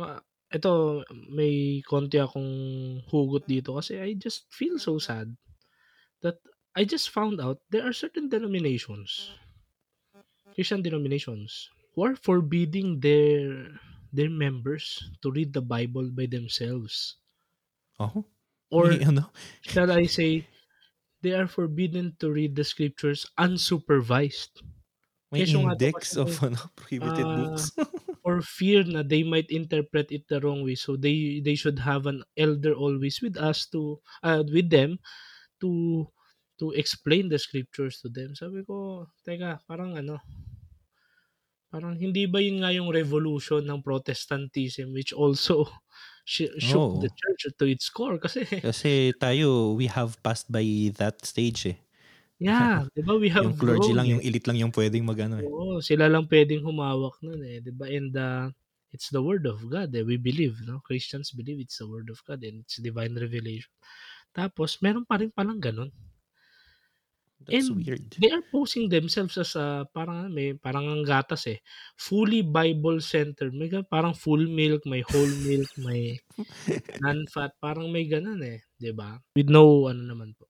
Ah, 0.00 0.22
Ito, 0.50 1.06
may 1.30 1.78
konti 1.86 2.18
akong 2.18 2.50
hugot 3.06 3.46
dito 3.46 3.78
kasi 3.78 4.02
I 4.02 4.18
just 4.18 4.50
feel 4.50 4.82
so 4.82 4.98
sad 4.98 5.30
that 6.24 6.42
I 6.74 6.84
just 6.86 7.10
found 7.14 7.38
out 7.38 7.62
there 7.70 7.86
are 7.86 7.94
certain 7.94 8.28
denominations, 8.30 9.30
Christian 10.54 10.82
denominations, 10.82 11.70
who 12.00 12.08
are 12.08 12.16
forbidding 12.16 13.04
their 13.04 13.76
their 14.08 14.32
members 14.32 15.04
to 15.20 15.28
read 15.28 15.52
the 15.52 15.60
Bible 15.60 16.08
by 16.08 16.24
themselves. 16.24 17.20
Oh, 18.00 18.24
Or 18.72 18.88
may 18.88 19.04
ano? 19.12 19.28
shall 19.60 19.92
I 19.92 20.08
say, 20.08 20.48
they 21.20 21.36
are 21.36 21.44
forbidden 21.44 22.16
to 22.24 22.32
read 22.32 22.56
the 22.56 22.64
scriptures 22.64 23.28
unsupervised. 23.36 24.64
May 25.28 25.44
Kesyo 25.44 25.60
index 25.68 26.16
of 26.16 26.32
ano, 26.40 26.56
prohibited 26.80 27.28
ah, 27.28 27.36
books. 27.36 27.76
or 28.24 28.40
fear 28.40 28.80
na 28.88 29.04
they 29.04 29.20
might 29.20 29.52
interpret 29.52 30.08
it 30.08 30.24
the 30.32 30.40
wrong 30.40 30.64
way 30.64 30.80
so 30.80 30.96
they 30.96 31.44
they 31.44 31.54
should 31.54 31.84
have 31.84 32.08
an 32.08 32.24
elder 32.40 32.72
always 32.72 33.20
with 33.20 33.36
us 33.36 33.68
to 33.68 34.00
uh, 34.24 34.40
with 34.48 34.72
them 34.72 34.96
to 35.60 36.08
to 36.56 36.72
explain 36.72 37.28
the 37.28 37.36
scriptures 37.40 38.00
to 38.00 38.08
them 38.08 38.32
sabi 38.36 38.64
ko 38.64 39.04
teka 39.24 39.60
parang 39.68 39.96
ano 39.96 40.16
parang 41.72 41.94
hindi 41.96 42.26
ba 42.26 42.38
yun 42.42 42.62
nga 42.62 42.70
yung 42.74 42.90
revolution 42.90 43.62
ng 43.64 43.80
protestantism 43.82 44.92
which 44.96 45.12
also 45.14 45.64
sh- 46.30 46.52
shook 46.60 46.86
Oo. 46.86 47.00
the 47.02 47.10
church 47.10 47.42
to 47.58 47.64
its 47.66 47.88
core 47.90 48.18
kasi 48.18 48.42
Kasi 48.60 49.16
tayo, 49.16 49.72
we 49.72 49.88
have 49.88 50.20
passed 50.20 50.52
by 50.52 50.64
that 51.00 51.16
stage 51.24 51.60
eh. 51.72 51.78
yeah 52.40 52.84
di 52.96 53.00
ba 53.04 53.14
we 53.16 53.28
have 53.32 53.44
Yung 53.44 53.56
clergy 53.56 53.92
grown 53.92 53.96
lang, 53.96 54.06
eh. 54.08 54.12
yung 54.16 54.22
elite 54.24 54.46
lang 54.48 54.58
yung 54.60 54.72
pwedeng 54.74 55.04
magano 55.04 55.40
eh. 55.40 55.48
Oo, 55.48 55.80
sila 55.80 56.04
lang 56.12 56.28
pwedeng 56.28 56.62
humawak 56.66 57.16
nun 57.24 57.40
eh, 57.44 57.58
'di 57.64 57.72
ba? 57.72 57.86
And 57.88 58.12
uh, 58.16 58.46
it's 58.92 59.08
the 59.08 59.22
word 59.22 59.44
of 59.48 59.60
God 59.68 59.94
eh. 59.96 60.04
We 60.04 60.16
believe, 60.20 60.60
no? 60.68 60.80
Christians 60.84 61.32
believe 61.32 61.60
it's 61.62 61.78
the 61.80 61.88
word 61.88 62.08
of 62.12 62.20
God 62.28 62.44
and 62.44 62.64
it's 62.64 62.76
divine 62.80 63.14
revelation. 63.16 63.72
Tapos 64.36 64.78
meron 64.84 65.04
pa 65.08 65.18
rin 65.20 65.32
palang 65.32 65.58
ganun. 65.62 65.90
That's 67.40 67.68
And 67.68 67.74
weird. 67.74 68.16
they 68.20 68.30
are 68.30 68.44
posing 68.52 68.88
themselves 68.88 69.36
as 69.40 69.56
a 69.56 69.88
parang 69.96 70.32
may 70.32 70.54
parang 70.54 70.86
ang 70.92 71.02
gatas 71.04 71.44
eh. 71.48 71.58
Fully 71.96 72.42
Bible 72.44 73.00
centered. 73.00 73.52
May 73.56 73.68
parang 73.88 74.14
full 74.14 74.44
milk, 74.46 74.84
may 74.86 75.02
whole 75.02 75.34
milk, 75.48 75.70
may 75.80 76.20
non-fat, 77.02 77.52
parang 77.60 77.88
may 77.94 78.04
ganun 78.06 78.40
eh, 78.44 78.60
'di 78.78 78.92
ba? 78.96 79.16
With 79.36 79.48
no 79.50 79.88
ano 79.90 80.02
naman 80.04 80.36
po. 80.38 80.48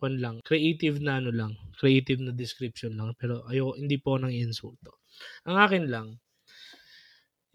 Kwan 0.00 0.20
lang, 0.20 0.36
creative 0.44 1.00
na 1.00 1.18
ano 1.22 1.30
lang, 1.32 1.52
creative 1.80 2.20
na 2.20 2.32
description 2.36 2.96
lang 2.98 3.14
pero 3.16 3.44
ayo 3.48 3.74
hindi 3.78 3.96
po 4.02 4.16
nang 4.20 4.34
insulto. 4.34 5.00
Ang 5.48 5.56
akin 5.60 5.84
lang, 5.88 6.08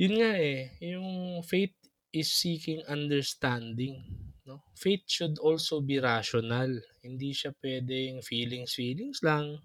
yun 0.02 0.14
nga 0.20 0.32
eh, 0.36 0.74
yung 0.84 1.40
faith 1.46 1.76
is 2.12 2.28
seeking 2.34 2.82
understanding. 2.90 4.02
No? 4.46 4.66
Faith 4.74 5.06
should 5.06 5.38
also 5.38 5.82
be 5.82 6.02
rational. 6.02 6.82
Hindi 7.06 7.30
siya 7.30 7.54
pwedeng 7.62 8.26
feelings, 8.26 8.74
feelings 8.74 9.22
lang. 9.22 9.62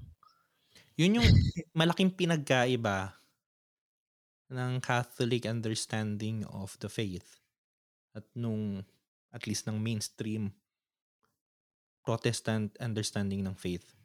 Yun 0.97 1.21
yung 1.21 1.29
malaking 1.77 2.13
pinagkaiba 2.13 3.17
ng 4.53 4.79
Catholic 4.81 5.45
understanding 5.49 6.45
of 6.49 6.77
the 6.81 6.89
faith 6.89 7.41
at 8.17 8.25
nung 8.33 8.85
at 9.35 9.45
least 9.45 9.69
ng 9.69 9.77
mainstream 9.77 10.55
Protestant 12.07 12.71
understanding 12.79 13.43
ng 13.43 13.59
faith. 13.59 13.99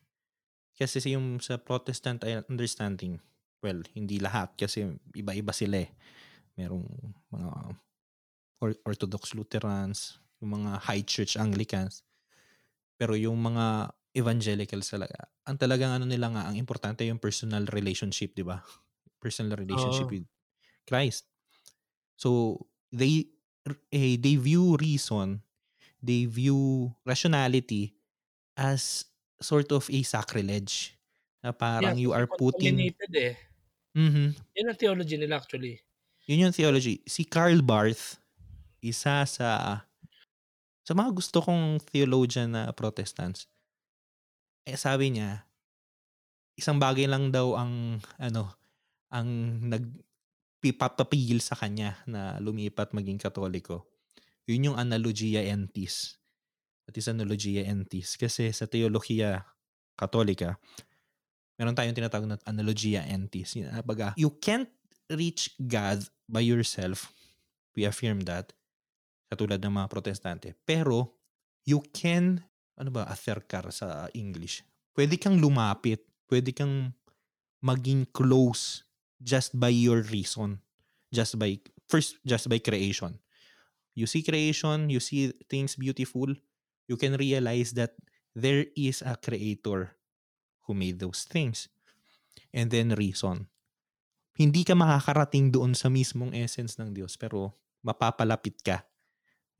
Kasi 0.73 0.97
yung 1.13 1.37
sa 1.37 1.61
Protestant 1.61 2.25
understanding, 2.49 3.21
well, 3.61 3.77
hindi 3.93 4.17
lahat 4.17 4.57
kasi 4.57 4.89
iba-iba 5.13 5.53
sila 5.53 5.85
eh. 5.85 5.93
Merong 6.57 6.81
mga 7.29 7.51
or- 8.57 8.81
Orthodox 8.81 9.37
Lutherans, 9.37 10.20
yung 10.41 10.61
mga 10.61 10.81
High 10.81 11.05
Church 11.05 11.37
Anglicans. 11.37 12.03
Pero 12.97 13.13
yung 13.17 13.39
mga 13.41 13.93
evangelicals 14.17 14.91
talaga, 14.91 15.29
ang 15.47 15.57
talagang 15.57 15.95
ano 15.95 16.05
nila 16.05 16.29
nga, 16.33 16.43
ang 16.51 16.57
importante 16.59 17.05
yung 17.07 17.21
personal 17.21 17.65
relationship, 17.71 18.35
di 18.35 18.43
ba? 18.43 18.59
Personal 19.23 19.57
relationship 19.57 20.09
Oo. 20.09 20.17
with 20.17 20.27
Christ. 20.89 21.29
So, 22.17 22.61
they 22.89 23.29
eh, 23.93 24.17
they 24.17 24.35
view 24.37 24.77
reason, 24.77 25.45
they 26.01 26.25
view 26.25 26.91
rationality 27.05 27.93
as 28.57 29.05
sort 29.41 29.69
of 29.73 29.89
a 29.89 30.01
sacrilege. 30.03 30.97
Na 31.41 31.53
parang 31.53 31.97
Yeah, 31.97 32.09
you 32.09 32.11
are 32.13 32.29
putting... 32.29 32.93
eh. 33.13 33.37
Mhm. 33.97 34.37
Yun 34.55 34.67
ang 34.71 34.79
theology 34.79 35.15
nila 35.17 35.41
actually. 35.41 35.81
Yun 36.29 36.47
yung 36.49 36.55
theology. 36.55 37.01
Si 37.09 37.25
Karl 37.25 37.59
Barth, 37.65 38.21
isa 38.81 39.25
sa 39.25 39.49
sa 40.81 40.93
mga 40.97 41.13
gusto 41.13 41.41
kong 41.41 41.81
theologian 41.93 42.57
na 42.57 42.73
Protestants, 42.73 43.45
eh 44.65 44.77
sabi 44.77 45.13
niya, 45.13 45.45
isang 46.57 46.77
bagay 46.77 47.09
lang 47.09 47.29
daw 47.33 47.57
ang 47.57 48.01
ano, 48.21 48.53
ang 49.09 49.29
nag 49.69 49.85
papapigil 50.61 51.41
sa 51.41 51.57
kanya 51.57 51.97
na 52.05 52.37
lumipat 52.37 52.93
maging 52.93 53.17
katoliko. 53.17 53.89
Yun 54.45 54.73
yung 54.73 54.77
analogia 54.77 55.41
entis. 55.41 56.21
At 56.85 56.93
is 56.93 57.09
analogia 57.09 57.65
entis. 57.65 58.13
Kasi 58.13 58.53
sa 58.53 58.69
teolohiya 58.69 59.41
katolika, 59.97 60.61
meron 61.57 61.73
tayong 61.73 61.97
tinatawag 61.97 62.29
na 62.29 62.37
analogia 62.45 63.01
entis. 63.09 63.57
Baga, 63.81 64.13
you 64.13 64.29
can't 64.37 64.69
reach 65.09 65.57
God 65.57 66.05
by 66.29 66.45
yourself. 66.45 67.09
We 67.73 67.89
affirm 67.89 68.21
that. 68.29 68.53
Katulad 69.31 69.63
ng 69.63 69.71
mga 69.71 69.87
protestante. 69.87 70.51
Pero, 70.67 71.15
you 71.63 71.79
can, 71.95 72.43
ano 72.75 72.91
ba, 72.91 73.07
atherkar 73.07 73.71
sa 73.71 74.11
English. 74.11 74.67
Pwede 74.91 75.15
kang 75.15 75.39
lumapit. 75.39 76.03
Pwede 76.27 76.51
kang 76.51 76.91
maging 77.63 78.11
close 78.11 78.83
just 79.23 79.55
by 79.55 79.71
your 79.71 80.03
reason. 80.11 80.59
Just 81.15 81.39
by, 81.39 81.55
first, 81.87 82.19
just 82.27 82.51
by 82.51 82.59
creation. 82.59 83.15
You 83.95 84.07
see 84.07 84.23
creation, 84.23 84.87
you 84.87 85.03
see 85.03 85.35
things 85.51 85.75
beautiful, 85.75 86.31
you 86.87 86.95
can 86.95 87.19
realize 87.19 87.75
that 87.75 87.95
there 88.31 88.67
is 88.75 89.03
a 89.03 89.19
creator 89.19 89.95
who 90.63 90.73
made 90.73 90.99
those 90.99 91.27
things. 91.27 91.67
And 92.55 92.71
then 92.71 92.95
reason. 92.95 93.51
Hindi 94.35 94.63
ka 94.63 94.75
makakarating 94.75 95.51
doon 95.51 95.75
sa 95.75 95.91
mismong 95.91 96.31
essence 96.31 96.79
ng 96.79 96.95
Diyos, 96.95 97.19
pero 97.19 97.55
mapapalapit 97.83 98.63
ka. 98.63 98.87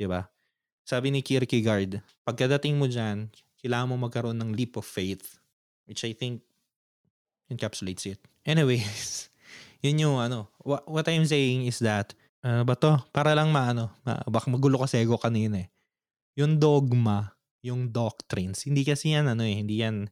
'Di 0.01 0.09
ba? 0.09 0.25
Sabi 0.81 1.13
ni 1.13 1.21
Kierkegaard, 1.21 2.01
pagkadating 2.25 2.73
mo 2.73 2.89
dyan, 2.89 3.29
kailangan 3.61 3.93
mo 3.93 4.09
magkaroon 4.09 4.41
ng 4.41 4.57
leap 4.57 4.73
of 4.73 4.89
faith, 4.89 5.37
which 5.85 6.01
I 6.01 6.17
think 6.17 6.41
encapsulates 7.53 8.09
it. 8.09 8.17
Anyways, 8.41 9.29
yun 9.85 10.01
yung 10.01 10.17
ano, 10.17 10.49
what, 10.65 10.89
what 10.89 11.05
I'm 11.05 11.29
saying 11.29 11.69
is 11.69 11.77
that, 11.85 12.17
ano 12.41 12.65
ba 12.65 12.73
to? 12.81 12.97
Para 13.13 13.37
lang 13.37 13.53
maano, 13.53 13.93
ma, 14.01 14.17
baka 14.25 14.49
magulo 14.49 14.81
kasi 14.81 15.05
ako 15.05 15.21
kanina 15.21 15.61
eh. 15.61 15.69
Yung 16.33 16.57
dogma, 16.57 17.37
yung 17.61 17.93
doctrines, 17.93 18.65
hindi 18.65 18.81
kasi 18.81 19.13
yan 19.13 19.29
ano 19.29 19.45
eh, 19.45 19.61
hindi 19.61 19.85
yan 19.85 20.09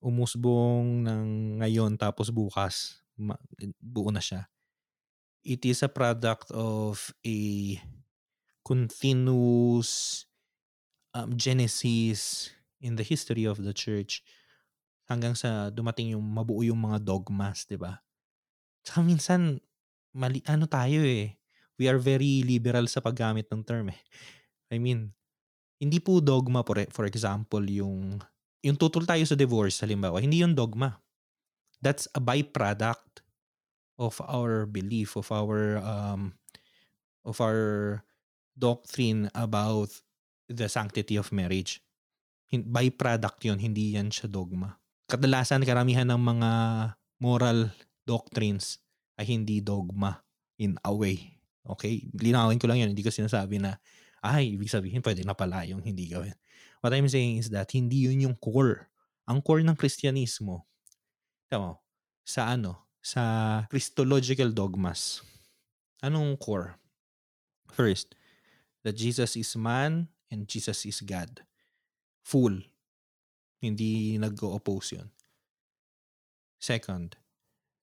umusbong 0.00 1.04
ng 1.04 1.26
ngayon 1.60 2.00
tapos 2.00 2.32
bukas 2.32 3.04
ma, 3.20 3.36
buo 3.76 4.08
na 4.08 4.24
siya. 4.24 4.48
It 5.44 5.68
is 5.68 5.84
a 5.84 5.92
product 5.92 6.48
of 6.56 7.12
a 7.20 7.36
continuous 8.62 10.24
um, 11.14 11.34
genesis 11.34 12.50
in 12.80 12.96
the 12.96 13.04
history 13.04 13.44
of 13.44 13.60
the 13.60 13.74
church 13.74 14.24
hanggang 15.10 15.34
sa 15.34 15.68
dumating 15.74 16.14
yung 16.14 16.22
mabuo 16.22 16.62
yung 16.62 16.78
mga 16.78 17.02
dogmas, 17.02 17.66
'di 17.66 17.76
ba? 17.80 17.98
Tsaka 18.86 19.02
minsan 19.02 19.58
mali 20.14 20.40
ano 20.46 20.70
tayo 20.70 21.02
eh. 21.02 21.34
We 21.80 21.88
are 21.88 21.98
very 21.98 22.44
liberal 22.44 22.86
sa 22.86 23.00
paggamit 23.00 23.48
ng 23.48 23.64
term 23.64 23.88
eh. 23.88 24.00
I 24.68 24.76
mean, 24.76 25.16
hindi 25.80 25.96
po 25.96 26.20
dogma 26.20 26.60
for, 26.60 26.76
for 26.92 27.08
example 27.08 27.64
yung 27.64 28.20
yung 28.60 28.76
tutol 28.76 29.08
tayo 29.08 29.24
sa 29.24 29.34
divorce 29.34 29.80
halimbawa, 29.80 30.20
hindi 30.20 30.44
yung 30.44 30.52
dogma. 30.52 31.00
That's 31.80 32.04
a 32.12 32.20
byproduct 32.20 33.24
of 33.96 34.20
our 34.24 34.68
belief 34.68 35.16
of 35.16 35.32
our 35.32 35.80
um 35.80 36.36
of 37.24 37.40
our 37.40 38.00
doctrine 38.60 39.32
about 39.32 39.88
the 40.44 40.68
sanctity 40.68 41.16
of 41.16 41.32
marriage. 41.32 41.80
Byproduct 42.52 43.48
yun, 43.48 43.56
hindi 43.56 43.96
yan 43.96 44.12
siya 44.12 44.28
dogma. 44.28 44.76
Kadalasan 45.08 45.64
karamihan 45.64 46.04
ng 46.04 46.20
mga 46.20 46.50
moral 47.24 47.72
doctrines 48.04 48.78
ay 49.16 49.32
hindi 49.32 49.64
dogma 49.64 50.20
in 50.60 50.76
a 50.84 50.92
way. 50.92 51.40
Okay? 51.64 52.04
Linawin 52.12 52.60
ko 52.60 52.68
lang 52.68 52.84
yun. 52.84 52.92
Hindi 52.92 53.06
ko 53.06 53.08
sinasabi 53.08 53.62
na, 53.62 53.80
ay, 54.20 54.60
ibig 54.60 54.68
sabihin, 54.68 55.00
pwede 55.00 55.24
na 55.24 55.32
pala 55.32 55.64
yung 55.64 55.80
hindi 55.80 56.12
gawin. 56.12 56.36
What 56.84 56.92
I'm 56.92 57.08
saying 57.08 57.40
is 57.40 57.48
that 57.52 57.72
hindi 57.72 58.04
yun 58.08 58.20
yung 58.20 58.36
core. 58.36 58.88
Ang 59.24 59.40
core 59.40 59.64
ng 59.64 59.78
Kristyanismo, 59.78 60.66
tama 61.48 61.78
sa 62.26 62.52
ano, 62.52 62.88
sa 63.00 63.22
Christological 63.72 64.52
dogmas. 64.52 65.24
Anong 66.04 66.36
core? 66.36 66.76
First, 67.70 68.12
that 68.84 68.96
Jesus 68.96 69.36
is 69.36 69.56
man 69.56 70.08
and 70.30 70.48
Jesus 70.48 70.86
is 70.86 71.00
God. 71.00 71.42
Full. 72.24 72.62
Hindi 73.60 74.16
nag-oppose 74.16 74.96
yun. 74.96 75.08
Second, 76.60 77.16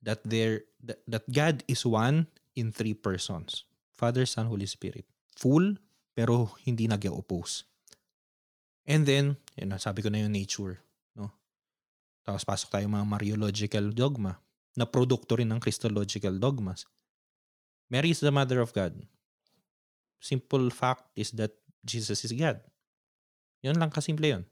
that 0.01 0.21
there 0.25 0.65
that, 0.81 1.01
that 1.09 1.25
God 1.29 1.61
is 1.65 1.85
one 1.85 2.29
in 2.57 2.73
three 2.73 2.93
persons. 2.93 3.65
Father, 3.93 4.25
Son, 4.25 4.45
Holy 4.45 4.69
Spirit. 4.69 5.05
Full, 5.37 5.77
pero 6.13 6.57
hindi 6.65 6.85
nag-oppose. 6.89 7.65
And 8.87 9.05
then, 9.05 9.37
yun 9.57 9.73
sabi 9.77 10.01
ko 10.01 10.09
na 10.09 10.25
yung 10.25 10.33
nature. 10.33 10.81
No? 11.13 11.33
Tapos 12.25 12.45
pasok 12.45 12.69
tayo 12.73 12.85
mga 12.89 13.05
Mariological 13.05 13.93
dogma 13.93 14.37
na 14.77 14.85
produkto 14.85 15.37
rin 15.37 15.49
ng 15.49 15.61
Christological 15.61 16.37
dogmas. 16.37 16.85
Mary 17.89 18.13
is 18.13 18.21
the 18.21 18.29
mother 18.29 18.61
of 18.61 18.71
God. 18.71 18.93
Simple 20.17 20.69
fact 20.73 21.07
is 21.13 21.33
that 21.37 21.53
Jesus 21.85 22.25
is 22.25 22.33
God. 22.33 22.59
Yun 23.61 23.77
lang 23.77 23.93
kasimple 23.93 24.27
yun. 24.27 24.43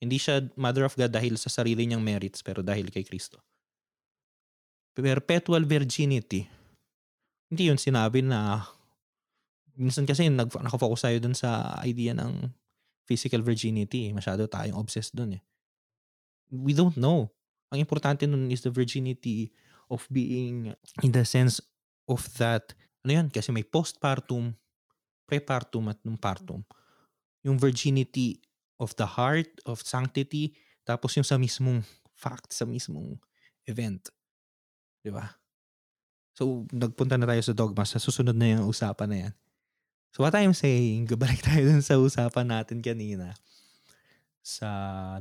Hindi 0.00 0.16
siya 0.16 0.48
mother 0.56 0.88
of 0.88 0.96
God 0.96 1.12
dahil 1.12 1.36
sa 1.36 1.52
sarili 1.52 1.84
niyang 1.84 2.00
merits 2.00 2.40
pero 2.40 2.64
dahil 2.64 2.88
kay 2.88 3.04
Kristo. 3.04 3.40
Perpetual 4.96 5.68
virginity. 5.68 6.48
Hindi 7.52 7.62
yun 7.68 7.76
sinabi 7.76 8.24
na 8.24 8.64
minsan 9.76 10.08
kasi 10.08 10.28
nag, 10.28 10.48
nakafocus 10.50 11.04
tayo 11.04 11.16
dun 11.20 11.36
sa 11.36 11.76
idea 11.84 12.16
ng 12.16 12.48
physical 13.04 13.44
virginity. 13.44 14.12
Masyado 14.12 14.48
tayong 14.48 14.76
obsessed 14.76 15.16
dun 15.16 15.40
eh. 15.40 15.42
We 16.50 16.74
don't 16.74 16.96
know. 16.96 17.30
Ang 17.70 17.84
importante 17.84 18.26
nun 18.26 18.50
is 18.50 18.66
the 18.66 18.72
virginity 18.72 19.54
of 19.90 20.06
being 20.10 20.74
in 21.02 21.10
the 21.14 21.26
sense 21.26 21.62
of 22.10 22.26
that, 22.38 22.74
ano 23.06 23.22
yan, 23.22 23.26
kasi 23.30 23.54
may 23.54 23.62
postpartum, 23.62 24.54
prepartum 25.30 25.86
at 25.94 26.02
nung 26.02 26.18
partum. 26.18 26.66
Yung 27.46 27.54
virginity 27.54 28.42
of 28.82 28.90
the 28.98 29.06
heart, 29.06 29.48
of 29.62 29.78
sanctity, 29.86 30.58
tapos 30.82 31.14
yung 31.14 31.22
sa 31.22 31.38
mismong 31.38 31.86
fact, 32.10 32.50
sa 32.50 32.66
mismong 32.66 33.14
event. 33.70 34.10
Di 35.00 35.14
ba? 35.14 35.30
So, 36.34 36.66
nagpunta 36.74 37.14
na 37.14 37.28
tayo 37.30 37.42
sa 37.44 37.54
dogma. 37.54 37.86
Sa 37.86 38.02
susunod 38.02 38.34
na 38.34 38.58
yung 38.58 38.66
usapan 38.66 39.08
na 39.08 39.18
yan. 39.28 39.34
So, 40.10 40.26
what 40.26 40.34
I'm 40.34 40.56
saying, 40.56 41.06
gabalik 41.06 41.44
tayo 41.46 41.70
dun 41.70 41.84
sa 41.84 42.00
usapan 42.00 42.50
natin 42.50 42.82
kanina. 42.82 43.36
Sa 44.40 44.66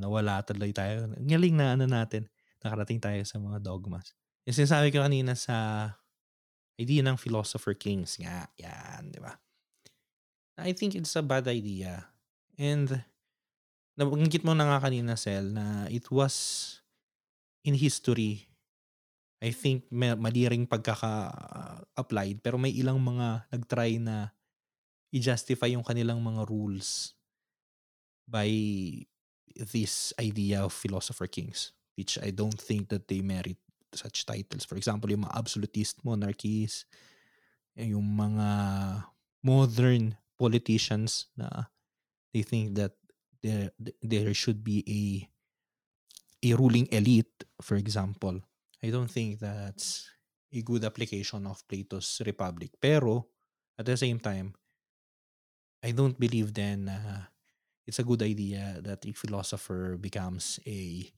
nawala 0.01 0.41
tuloy 0.41 0.73
tayo. 0.73 1.11
Ngaling 1.19 1.55
na 1.59 1.75
ano 1.77 1.85
natin, 1.85 2.25
nakarating 2.63 3.03
tayo 3.03 3.21
sa 3.27 3.37
mga 3.37 3.61
dogmas. 3.61 4.15
Yung 4.47 4.55
sinasabi 4.55 4.89
ko 4.89 5.03
kanina 5.03 5.35
sa 5.35 5.87
idea 6.79 7.03
ng 7.03 7.19
philosopher 7.19 7.75
kings 7.75 8.15
nga. 8.23 8.47
Yan, 8.55 9.11
di 9.11 9.19
ba? 9.19 9.35
I 10.59 10.71
think 10.75 10.95
it's 10.95 11.15
a 11.15 11.23
bad 11.23 11.47
idea. 11.47 12.07
And 12.59 13.03
nabanggit 13.95 14.43
mo 14.43 14.55
na 14.55 14.67
nga 14.67 14.87
kanina, 14.87 15.15
Sel, 15.15 15.55
na 15.55 15.87
it 15.87 16.07
was 16.11 16.79
in 17.63 17.75
history, 17.75 18.47
I 19.39 19.55
think 19.55 19.87
may, 19.87 20.11
mali 20.19 20.47
ring 20.51 20.67
pagkaka-applied 20.67 22.43
pero 22.43 22.59
may 22.59 22.75
ilang 22.75 22.99
mga 22.99 23.47
nagtry 23.51 23.95
na 23.99 24.35
i-justify 25.15 25.71
yung 25.71 25.83
kanilang 25.83 26.19
mga 26.19 26.43
rules 26.51 27.15
by 28.27 28.51
this 29.55 30.11
idea 30.19 30.61
of 30.63 30.75
philosopher 30.75 31.25
kings 31.25 31.71
which 31.95 32.19
I 32.19 32.31
don't 32.31 32.55
think 32.55 32.91
that 32.91 33.07
they 33.07 33.19
merit 33.19 33.59
such 33.91 34.23
titles. 34.23 34.63
For 34.63 34.79
example, 34.79 35.11
yung 35.11 35.27
mga 35.27 35.35
absolutist 35.35 35.99
monarchies, 36.05 36.87
yung 37.75 38.05
mga 38.05 38.47
modern 39.43 40.15
politicians 40.39 41.27
na 41.37 41.67
they 42.33 42.43
think 42.43 42.75
that 42.75 42.95
there 43.43 43.71
there 44.01 44.33
should 44.33 44.63
be 44.63 44.83
a 44.87 45.03
a 46.43 46.53
ruling 46.55 46.87
elite, 46.91 47.43
for 47.61 47.75
example. 47.75 48.39
I 48.83 48.89
don't 48.89 49.11
think 49.11 49.39
that's 49.39 50.09
a 50.53 50.61
good 50.61 50.83
application 50.85 51.45
of 51.45 51.67
Plato's 51.67 52.21
Republic. 52.25 52.71
Pero 52.79 53.27
at 53.77 53.85
the 53.85 53.97
same 53.97 54.19
time, 54.19 54.55
I 55.83 55.91
don't 55.91 56.19
believe 56.19 56.53
then 56.53 56.89
uh, 56.89 57.25
it's 57.87 57.99
a 57.99 58.03
good 58.03 58.21
idea 58.23 58.79
that 58.81 59.05
a 59.05 59.13
philosopher 59.13 59.97
becomes 59.97 60.59
a 60.67 61.11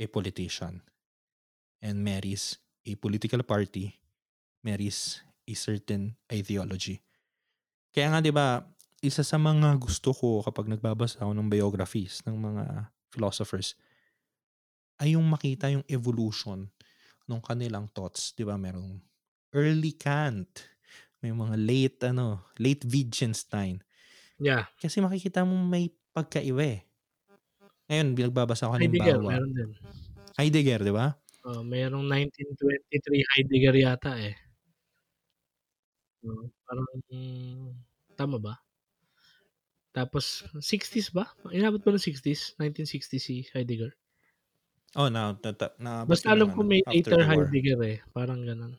a 0.00 0.06
politician 0.08 0.82
and 1.82 2.04
marries 2.04 2.58
a 2.86 2.94
political 2.96 3.42
party, 3.42 4.00
marries 4.64 5.22
a 5.48 5.54
certain 5.54 6.16
ideology. 6.32 7.02
Kaya 7.94 8.06
nga 8.14 8.20
'di 8.22 8.30
ba, 8.30 8.62
isa 9.02 9.26
sa 9.26 9.34
mga 9.40 9.74
gusto 9.82 10.14
ko 10.14 10.46
kapag 10.46 10.70
nagbabasa 10.70 11.26
ako 11.26 11.32
ng 11.34 11.48
biographies 11.50 12.22
ng 12.26 12.36
mga 12.38 12.64
philosophers 13.10 13.74
ay 15.02 15.16
yung 15.16 15.26
makita 15.26 15.72
yung 15.72 15.86
evolution 15.88 16.68
ng 17.30 17.40
kanilang 17.42 17.88
thoughts, 17.94 18.34
'di 18.36 18.44
ba? 18.46 18.58
Merong 18.60 19.00
early 19.54 19.94
Kant, 19.96 20.66
may 21.22 21.32
mga 21.34 21.56
late 21.58 21.98
ano, 22.10 22.46
late 22.60 22.84
Wittgenstein. 22.88 23.82
Yeah. 24.38 24.66
Kasi 24.80 25.00
makikita 25.04 25.44
mo 25.46 25.56
may 25.60 25.92
pagkaiba 26.14 26.64
eh. 26.64 26.80
Ngayon, 27.90 28.08
binagbabasa 28.18 28.68
ko 28.68 28.74
Heidegger, 28.78 29.18
halimbawa. 29.18 29.26
meron 29.26 29.50
din. 29.56 29.70
Heidegger, 30.38 30.80
di 30.84 30.92
ba? 30.94 31.20
Oh, 31.44 31.64
merong 31.64 32.04
1923 32.04 33.24
Heidegger 33.32 33.74
yata 33.80 34.12
eh. 34.20 34.36
Oh, 36.20 36.52
parang 36.68 36.84
tama 38.12 38.36
ba? 38.36 38.60
Tapos 39.94 40.46
60s 40.62 41.10
ba? 41.10 41.34
Inabot 41.50 41.82
ba 41.82 41.90
ng 41.90 41.98
60s? 41.98 42.54
1960 42.60 43.18
si 43.18 43.34
Heidegger. 43.50 43.90
Oh, 44.94 45.06
na, 45.10 45.34
na, 45.38 45.50
na, 45.54 45.66
na 45.78 45.92
Basta 46.06 46.30
alam 46.30 46.50
ko 46.54 46.62
may 46.62 46.82
later 46.86 47.22
Heidegger 47.26 47.80
eh. 47.86 47.98
Parang 48.14 48.42
ganun. 48.46 48.78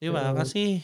Di 0.00 0.10
ba? 0.10 0.34
So, 0.34 0.38
Kasi 0.42 0.82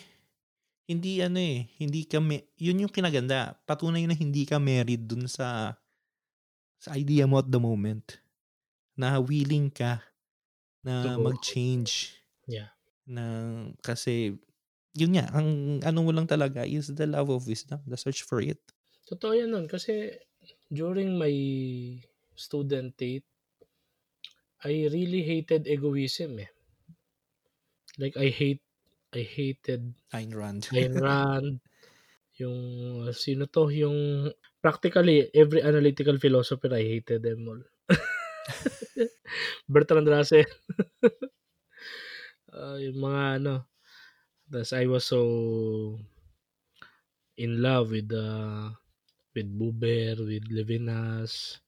hindi 0.90 1.22
ano 1.22 1.38
eh, 1.38 1.70
hindi 1.78 2.02
ka, 2.06 2.18
yun 2.58 2.82
yung 2.86 2.92
kinaganda. 2.92 3.58
Patunay 3.66 4.06
na 4.06 4.14
hindi 4.14 4.42
ka 4.46 4.58
married 4.58 5.06
dun 5.06 5.26
sa 5.30 5.78
sa 6.80 6.96
idea 6.96 7.28
mo 7.28 7.36
at 7.36 7.48
the 7.52 7.60
moment. 7.60 8.24
Na 8.96 9.20
willing 9.20 9.68
ka 9.68 10.00
na 10.84 11.16
mag-change. 11.20 12.16
Yeah. 12.48 12.72
Na, 13.04 13.24
kasi, 13.84 14.38
yun 14.94 15.14
nga, 15.14 15.26
ang 15.34 15.80
ano 15.84 15.98
mo 16.02 16.10
lang 16.10 16.26
talaga 16.26 16.66
is 16.66 16.90
the 16.90 17.06
love 17.06 17.30
of 17.30 17.46
wisdom, 17.46 17.78
the 17.86 17.96
search 17.96 18.26
for 18.26 18.42
it. 18.42 18.58
Totoo 19.06 19.34
yan 19.34 19.54
nun. 19.54 19.66
Kasi, 19.70 20.10
during 20.70 21.18
my 21.18 21.34
student 22.34 22.94
date, 22.98 23.26
I 24.60 24.90
really 24.92 25.24
hated 25.24 25.64
egoism 25.66 26.38
eh. 26.42 26.50
Like 27.96 28.16
I 28.16 28.28
hate 28.28 28.60
I 29.10 29.24
hated 29.24 29.96
Ayn 30.14 30.36
Rand. 30.36 30.68
Ayn 30.70 30.94
Rand. 31.04 31.60
yung 32.40 32.60
sino 33.12 33.44
to 33.52 33.68
yung 33.68 34.32
practically 34.64 35.28
every 35.36 35.60
analytical 35.60 36.16
philosopher 36.16 36.72
I 36.72 36.84
hated 36.96 37.20
them 37.20 37.44
all. 37.44 37.60
Bertrand 39.72 40.08
Russell. 40.08 40.48
uh, 42.56 42.80
yung 42.84 42.96
mga 42.96 43.22
ano 43.44 43.54
Thus 44.50 44.74
I 44.74 44.90
was 44.90 45.06
so 45.06 45.94
in 47.38 47.62
love 47.62 47.94
with 47.94 48.10
uh, 48.10 48.74
with 49.30 49.46
Buber, 49.46 50.18
with 50.26 50.50
Levinas. 50.50 51.62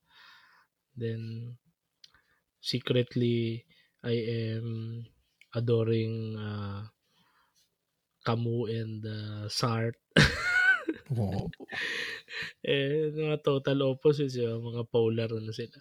Then 0.99 1.55
secretly 2.59 3.63
I 4.03 4.19
am 4.59 5.07
adoring 5.55 6.35
uh, 6.35 6.91
Camus 8.27 8.75
and 8.75 9.07
uh, 9.07 9.47
Sartre. 9.47 10.03
wow. 11.15 11.47
eh, 12.67 13.15
mga 13.15 13.47
total 13.47 13.95
opposites 13.95 14.35
yun, 14.35 14.59
mga 14.59 14.91
polar 14.91 15.31
na 15.39 15.55
sila. 15.55 15.79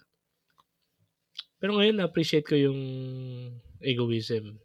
Pero 1.58 1.78
ngayon, 1.78 1.98
na-appreciate 1.98 2.46
ko 2.46 2.58
yung 2.58 2.80
egoism. 3.78 4.58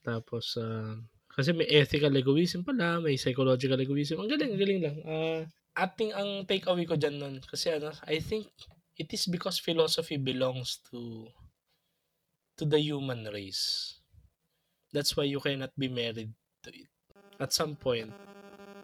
Tapos, 0.00 0.56
uh, 0.56 0.96
kasi 1.38 1.54
may 1.54 1.70
ethical 1.70 2.10
egoism 2.18 2.66
pala, 2.66 2.98
may 2.98 3.14
psychological 3.14 3.78
egoism. 3.78 4.18
Ang 4.18 4.26
galing, 4.34 4.58
galing 4.58 4.82
lang. 4.82 4.98
Uh, 5.06 5.46
ating 5.78 6.10
ang 6.10 6.42
takeaway 6.42 6.82
ko 6.82 6.98
dyan 6.98 7.14
nun, 7.14 7.38
kasi 7.46 7.70
ano, 7.70 7.94
I 8.10 8.18
think 8.18 8.50
it 8.98 9.06
is 9.14 9.30
because 9.30 9.62
philosophy 9.62 10.18
belongs 10.18 10.82
to 10.90 11.30
to 12.58 12.66
the 12.66 12.82
human 12.82 13.30
race. 13.30 13.94
That's 14.90 15.14
why 15.14 15.30
you 15.30 15.38
cannot 15.38 15.70
be 15.78 15.86
married 15.86 16.34
to 16.66 16.74
it. 16.74 16.90
At 17.38 17.54
some 17.54 17.78
point, 17.78 18.10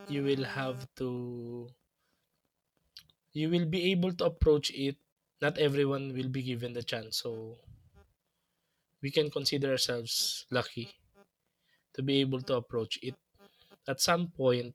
you 0.06 0.22
will 0.22 0.46
have 0.46 0.86
to 1.02 1.66
you 3.34 3.50
will 3.50 3.66
be 3.66 3.90
able 3.90 4.14
to 4.22 4.30
approach 4.30 4.70
it. 4.70 4.94
Not 5.42 5.58
everyone 5.58 6.14
will 6.14 6.30
be 6.30 6.46
given 6.46 6.70
the 6.70 6.86
chance. 6.86 7.18
So 7.18 7.58
we 9.02 9.10
can 9.10 9.26
consider 9.26 9.74
ourselves 9.74 10.46
lucky 10.54 10.94
to 11.94 12.02
be 12.02 12.20
able 12.20 12.42
to 12.42 12.54
approach 12.56 12.98
it. 13.02 13.16
At 13.88 14.00
some 14.00 14.28
point, 14.28 14.74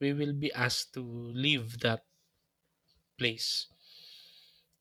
we 0.00 0.12
will 0.12 0.32
be 0.34 0.52
asked 0.52 0.94
to 0.94 1.02
leave 1.02 1.80
that 1.80 2.04
place 3.18 3.66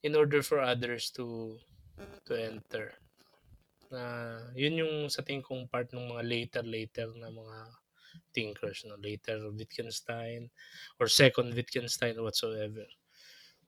in 0.04 0.15
order 0.15 0.41
for 0.41 0.60
others 0.60 1.10
to 1.12 1.58
to 2.28 2.34
enter. 2.36 2.93
Na 3.91 4.01
yun 4.58 4.82
yung 4.82 4.95
sa 5.10 5.21
tingin 5.25 5.45
kong 5.45 5.69
part 5.71 5.89
ng 5.93 6.12
mga 6.12 6.23
later 6.25 6.63
later 6.65 7.08
na 7.15 7.30
mga 7.32 7.58
thinkers 8.36 8.84
no? 8.88 8.95
Later 8.99 9.38
Wittgenstein 9.51 10.49
or 10.99 11.08
second 11.08 11.54
Wittgenstein 11.56 12.17
or 12.19 12.28
whatsoever. 12.28 12.86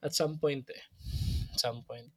At 0.04 0.14
some 0.14 0.38
point 0.40 0.68
eh. 0.74 0.84
At 1.54 1.60
some 1.60 1.84
point 1.84 2.12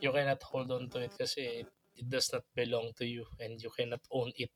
you 0.00 0.10
cannot 0.12 0.42
hold 0.42 0.70
on 0.72 0.88
to 0.92 0.98
it 1.06 1.14
kasi 1.16 1.64
it, 1.64 1.70
it 1.96 2.06
does 2.08 2.32
not 2.32 2.44
belong 2.56 2.92
to 2.98 3.04
you 3.06 3.24
and 3.40 3.60
you 3.60 3.70
cannot 3.72 4.02
own 4.10 4.32
it 4.36 4.50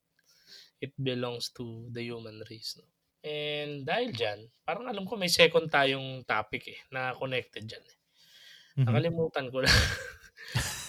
it 0.80 0.92
belongs 0.96 1.50
to 1.50 1.88
the 1.94 2.02
human 2.02 2.42
race 2.50 2.78
no 2.78 2.86
and 3.24 3.88
dahil 3.88 4.10
dyan 4.12 4.40
parang 4.62 4.88
alam 4.90 5.04
ko 5.08 5.16
may 5.16 5.32
second 5.32 5.70
tayong 5.72 6.22
topic 6.28 6.68
eh 6.68 6.80
na 6.92 7.16
connected 7.16 7.64
dyan 7.64 7.84
eh. 7.84 7.98
Mm-hmm. 8.74 8.84
nakalimutan 8.90 9.46
ko 9.48 9.62
lang 9.62 9.72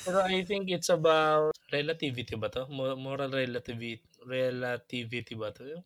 Pero 0.05 0.21
I 0.21 0.45
think 0.45 0.69
it's 0.69 0.93
about 0.93 1.57
relativity 1.73 2.38
ba 2.38 2.53
to? 2.53 2.69
Moral 2.69 3.33
relativity, 3.33 4.05
relativity 4.21 5.33
ba 5.33 5.49
to? 5.49 5.81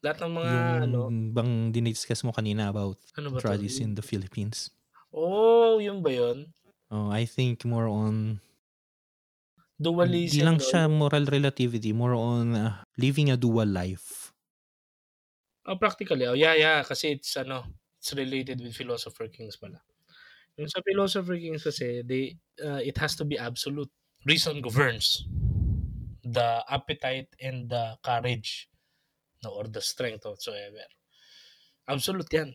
Lahat 0.00 0.24
ng 0.24 0.32
mga 0.32 0.48
yung 0.48 0.84
ano. 0.88 1.00
bang 1.12 1.52
diniscuss 1.68 2.24
mo 2.24 2.32
kanina 2.32 2.72
about 2.72 2.96
ano 3.20 3.36
tragedies 3.36 3.84
in 3.84 3.92
the 3.92 4.00
Philippines. 4.00 4.72
Oh, 5.12 5.76
yun 5.76 6.00
ba 6.00 6.08
yun? 6.08 6.48
Oh, 6.88 7.12
I 7.12 7.28
think 7.28 7.68
more 7.68 7.84
on 7.84 8.40
dualism. 9.80 10.36
Di 10.36 10.44
lang 10.44 10.60
siya 10.60 10.86
moral 10.86 11.24
relativity, 11.24 11.96
more 11.96 12.12
on 12.12 12.52
uh, 12.52 12.84
living 13.00 13.32
a 13.32 13.36
dual 13.40 13.66
life. 13.66 14.36
Oh, 15.64 15.80
practically. 15.80 16.28
Oh, 16.28 16.36
yeah, 16.36 16.52
yeah. 16.52 16.84
Kasi 16.84 17.16
it's 17.16 17.32
ano, 17.40 17.64
it's 17.96 18.12
related 18.12 18.60
with 18.60 18.76
philosopher 18.76 19.32
kings 19.32 19.56
pala. 19.56 19.80
Yung 20.60 20.68
sa 20.68 20.84
Philosopher 20.84 21.40
Kings 21.40 21.64
kasi, 21.64 22.04
they, 22.04 22.36
uh, 22.60 22.84
it 22.84 23.00
has 23.00 23.16
to 23.16 23.24
be 23.24 23.40
absolute. 23.40 23.88
Reason 24.28 24.60
governs 24.60 25.24
the 26.20 26.60
appetite 26.68 27.32
and 27.40 27.72
the 27.72 27.96
courage 28.04 28.68
no, 29.40 29.56
or 29.56 29.64
the 29.64 29.80
strength 29.80 30.28
whatsoever. 30.28 30.84
Absolute 31.88 32.28
yan. 32.28 32.50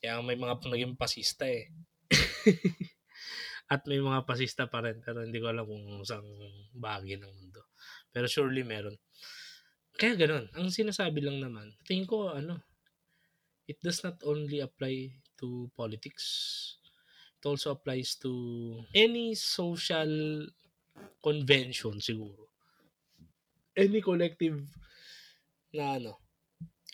Kaya 0.00 0.20
may 0.20 0.36
mga 0.36 0.60
naging 0.68 0.96
pasista 1.00 1.48
eh. 1.48 1.72
At 3.70 3.86
may 3.86 4.02
mga 4.02 4.26
pasista 4.26 4.66
pa 4.66 4.82
rin 4.82 4.98
pero 4.98 5.22
hindi 5.22 5.38
ko 5.38 5.46
alam 5.54 5.62
kung 5.62 6.02
saan 6.02 6.26
bahagi 6.74 7.14
ng 7.16 7.30
mundo. 7.30 7.70
Pero 8.10 8.26
surely 8.26 8.66
meron. 8.66 8.98
Kaya 9.94 10.18
ganun. 10.18 10.50
Ang 10.58 10.74
sinasabi 10.74 11.22
lang 11.22 11.38
naman, 11.38 11.70
tingin 11.86 12.08
ko 12.10 12.34
ano, 12.34 12.58
it 13.70 13.78
does 13.78 14.02
not 14.02 14.18
only 14.26 14.58
apply 14.58 15.14
to 15.38 15.70
politics. 15.78 16.26
It 17.38 17.46
also 17.46 17.78
applies 17.78 18.18
to 18.26 18.32
any 18.90 19.38
social 19.38 20.50
convention 21.22 22.02
siguro. 22.02 22.50
Any 23.78 24.02
collective 24.02 24.66
na 25.72 25.96
ano, 25.96 26.18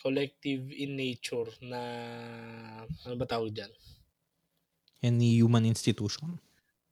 collective 0.04 0.70
in 0.70 0.94
nature 0.94 1.48
na 1.64 1.80
ano 2.84 3.14
ba 3.16 3.26
tawag 3.26 3.56
dyan? 3.56 3.72
Any 5.02 5.40
human 5.40 5.64
institution. 5.64 6.38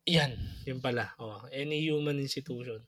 Yan, 0.04 0.36
yun 0.68 0.84
pala. 0.84 1.16
Oh, 1.16 1.48
any 1.48 1.80
human 1.80 2.20
institution. 2.20 2.84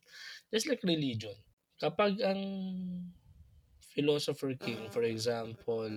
Just 0.52 0.68
like 0.68 0.84
religion. 0.84 1.32
Kapag 1.80 2.20
ang 2.20 2.40
philosopher 3.96 4.52
king, 4.60 4.88
for 4.92 5.00
example, 5.00 5.88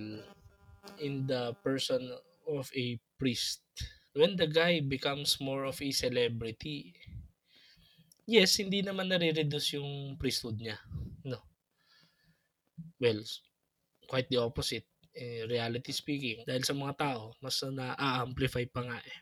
in 0.96 1.28
the 1.28 1.52
person 1.60 2.00
of 2.48 2.72
a 2.72 2.96
priest, 3.20 3.60
when 4.16 4.32
the 4.36 4.48
guy 4.48 4.80
becomes 4.80 5.36
more 5.44 5.68
of 5.68 5.76
a 5.76 5.90
celebrity, 5.92 6.96
yes, 8.24 8.56
hindi 8.56 8.80
naman 8.80 9.12
nare-reduce 9.12 9.76
yung 9.76 10.16
priesthood 10.16 10.56
niya. 10.56 10.80
No. 11.24 11.44
Well, 12.96 13.20
quite 14.08 14.32
the 14.32 14.40
opposite. 14.40 14.88
Eh, 15.12 15.44
reality 15.44 15.92
speaking, 15.92 16.48
dahil 16.48 16.64
sa 16.64 16.72
mga 16.72 16.96
tao, 16.96 17.36
mas 17.44 17.60
na-amplify 17.60 18.64
pa 18.72 18.88
nga 18.88 18.98
eh. 19.04 19.18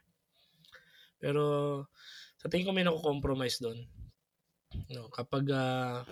Pero 1.18 1.42
sa 2.38 2.46
tingin 2.46 2.70
ko 2.70 2.72
may 2.74 2.86
nako-compromise 2.86 3.58
doon. 3.58 3.82
No, 4.94 5.10
kapag 5.10 5.50
uh, 5.50 6.06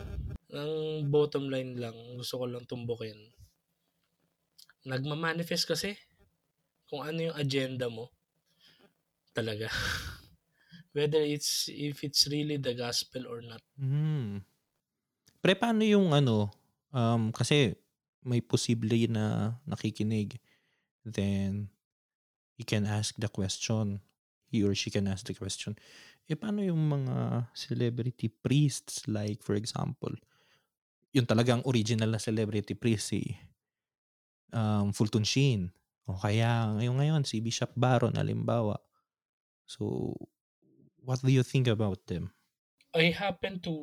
ang 0.50 1.07
bottom 1.07 1.46
line 1.46 1.78
lang, 1.78 1.94
gusto 2.18 2.42
ko 2.42 2.44
lang 2.50 2.66
tumbukin. 2.66 3.16
Nagma-manifest 4.86 5.66
kasi 5.66 5.94
kung 6.90 7.02
ano 7.02 7.30
yung 7.30 7.36
agenda 7.38 7.86
mo. 7.90 8.11
Talaga. 9.34 9.70
Whether 10.96 11.20
it's 11.22 11.68
if 11.68 12.00
it's 12.02 12.24
really 12.26 12.57
the 12.57 12.72
gospel 12.72 13.28
or 13.28 13.44
not. 13.44 13.61
Hmm. 13.76 14.40
Pre, 15.44 15.52
paano 15.52 15.84
yung 15.84 16.16
ano, 16.16 16.48
um, 16.90 17.28
kasi 17.30 17.76
may 18.24 18.40
posible 18.42 19.07
na 19.07 19.54
nakikinig. 19.68 20.40
Then, 21.07 21.70
you 22.59 22.66
can 22.66 22.88
ask 22.88 23.14
the 23.14 23.30
question 23.30 24.02
he 24.47 24.62
or 24.62 24.74
she 24.74 24.90
can 24.90 25.11
ask 25.11 25.26
the 25.26 25.34
question, 25.34 25.74
eh 26.26 26.38
paano 26.38 26.62
yung 26.62 26.80
mga 26.80 27.51
celebrity 27.55 28.30
priests 28.30 29.07
like 29.11 29.42
for 29.42 29.55
example, 29.59 30.14
yung 31.14 31.26
talagang 31.26 31.62
original 31.64 32.11
na 32.12 32.20
celebrity 32.20 32.74
priest 32.74 33.14
si 33.14 33.34
um, 34.53 34.92
Fulton 34.92 35.24
Sheen 35.24 35.72
o 36.07 36.14
kaya 36.14 36.70
ngayon 36.78 36.97
ngayon 36.99 37.22
si 37.26 37.42
Bishop 37.42 37.74
Baron 37.74 38.14
halimbawa. 38.14 38.78
So, 39.66 40.14
what 41.03 41.18
do 41.22 41.30
you 41.30 41.42
think 41.42 41.66
about 41.66 42.07
them? 42.07 42.30
I 42.94 43.11
happen 43.11 43.59
to 43.66 43.74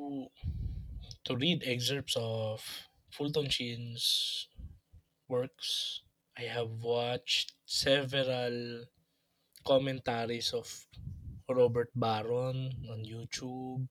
to 1.27 1.35
read 1.35 1.63
excerpts 1.67 2.15
of 2.15 2.63
Fulton 3.11 3.51
Sheen's 3.51 4.47
works. 5.27 6.01
I 6.37 6.49
have 6.49 6.71
watched 6.81 7.53
several 7.65 8.87
commentaries 9.63 10.53
of 10.53 10.67
Robert 11.49 11.89
Baron 11.95 12.71
on 12.91 13.03
YouTube. 13.03 13.87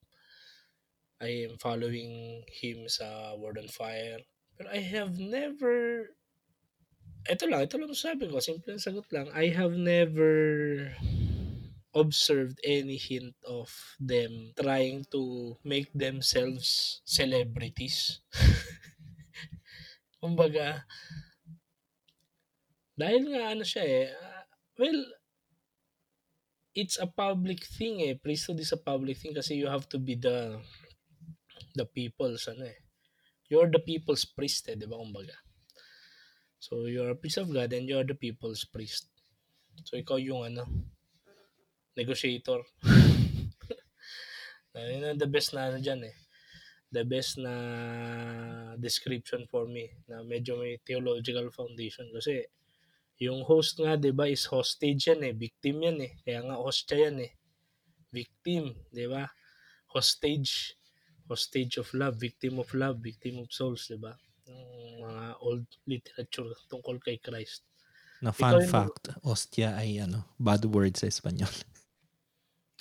I 1.21 1.49
am 1.51 1.59
following 1.59 2.45
him 2.49 2.89
sa 2.89 3.35
Word 3.39 3.59
on 3.59 3.69
Fire. 3.69 4.21
Pero 4.59 4.69
I 4.69 4.81
have 4.83 5.17
never 5.17 6.07
ito 7.23 7.47
lang, 7.47 7.63
ito 7.63 7.79
lang 7.79 7.95
sabi 7.95 8.27
ko, 8.27 8.43
simple 8.43 8.75
sagot 8.83 9.07
lang. 9.15 9.31
I 9.31 9.55
have 9.55 9.79
never 9.79 10.91
observed 11.95 12.59
any 12.65 12.97
hint 12.97 13.37
of 13.47 13.71
them 14.01 14.57
trying 14.59 15.07
to 15.13 15.55
make 15.63 15.93
themselves 15.95 16.99
celebrities. 17.07 18.25
Kumbaga, 20.23 20.83
dahil 22.99 23.23
nga 23.31 23.43
ano 23.55 23.65
siya 23.67 23.85
eh, 23.87 24.09
uh, 24.11 24.43
well, 24.79 25.01
it's 26.75 26.97
a 26.99 27.07
public 27.07 27.65
thing 27.65 28.01
eh. 28.03 28.17
Priesthood 28.17 28.61
is 28.61 28.73
a 28.73 28.81
public 28.81 29.17
thing 29.21 29.37
kasi 29.37 29.61
you 29.61 29.69
have 29.69 29.89
to 29.93 29.99
be 30.01 30.17
the 30.17 30.61
the 31.77 31.85
people's 31.85 32.49
ano 32.49 32.69
eh. 32.69 32.79
You're 33.53 33.69
the 33.69 33.85
people's 33.85 34.25
priest 34.25 34.69
eh, 34.73 34.77
di 34.77 34.89
ba 34.89 34.97
kumbaga? 34.97 35.37
So, 36.57 36.89
you're 36.89 37.13
a 37.13 37.19
priest 37.19 37.43
of 37.43 37.53
God 37.53 37.69
and 37.75 37.85
you're 37.85 38.07
the 38.07 38.17
people's 38.17 38.65
priest. 38.65 39.13
So, 39.85 40.01
ikaw 40.01 40.17
yung 40.17 40.47
ano, 40.49 40.65
negotiator. 41.93 42.65
Yun 44.73 45.21
the 45.21 45.29
best 45.29 45.53
na 45.53 45.69
ano 45.69 45.85
dyan 45.85 46.09
eh. 46.09 46.17
The 46.93 47.05
best 47.05 47.37
na 47.41 47.53
description 48.81 49.45
for 49.49 49.69
me 49.69 49.93
na 50.09 50.25
medyo 50.25 50.57
may 50.57 50.81
theological 50.81 51.53
foundation 51.53 52.09
kasi 52.09 52.49
yung 53.21 53.45
host 53.45 53.79
nga, 53.79 53.99
di 53.99 54.11
ba, 54.15 54.31
is 54.31 54.49
hostage 54.49 55.13
yan 55.13 55.21
eh. 55.27 55.35
Victim 55.37 55.83
yan 55.85 55.99
eh. 56.01 56.13
Kaya 56.25 56.41
nga 56.47 56.57
host 56.57 56.89
siya 56.89 57.11
yan 57.11 57.29
eh. 57.29 57.33
Victim, 58.13 58.73
di 58.89 59.07
ba? 59.09 59.29
Hostage. 59.93 60.77
Hostage 61.29 61.81
of 61.81 61.89
love, 61.97 62.19
victim 62.19 62.61
of 62.61 62.69
love, 62.77 63.01
victim 63.01 63.41
of 63.41 63.49
souls, 63.53 63.89
di 63.89 63.97
ba? 63.97 64.13
Yung 64.49 65.07
mga 65.07 65.25
old 65.41 65.65
literature 65.87 66.51
tungkol 66.69 66.99
kay 67.01 67.17
Christ. 67.23 67.65
Na 68.23 68.31
fun 68.31 68.59
Ikaw 68.59 68.61
fact, 68.69 69.03
yung... 69.11 69.35
hostia 69.35 69.75
ay 69.75 69.99
ano, 70.03 70.27
bad 70.39 70.63
word 70.69 70.95
sa 70.95 71.09
Espanyol. 71.11 71.51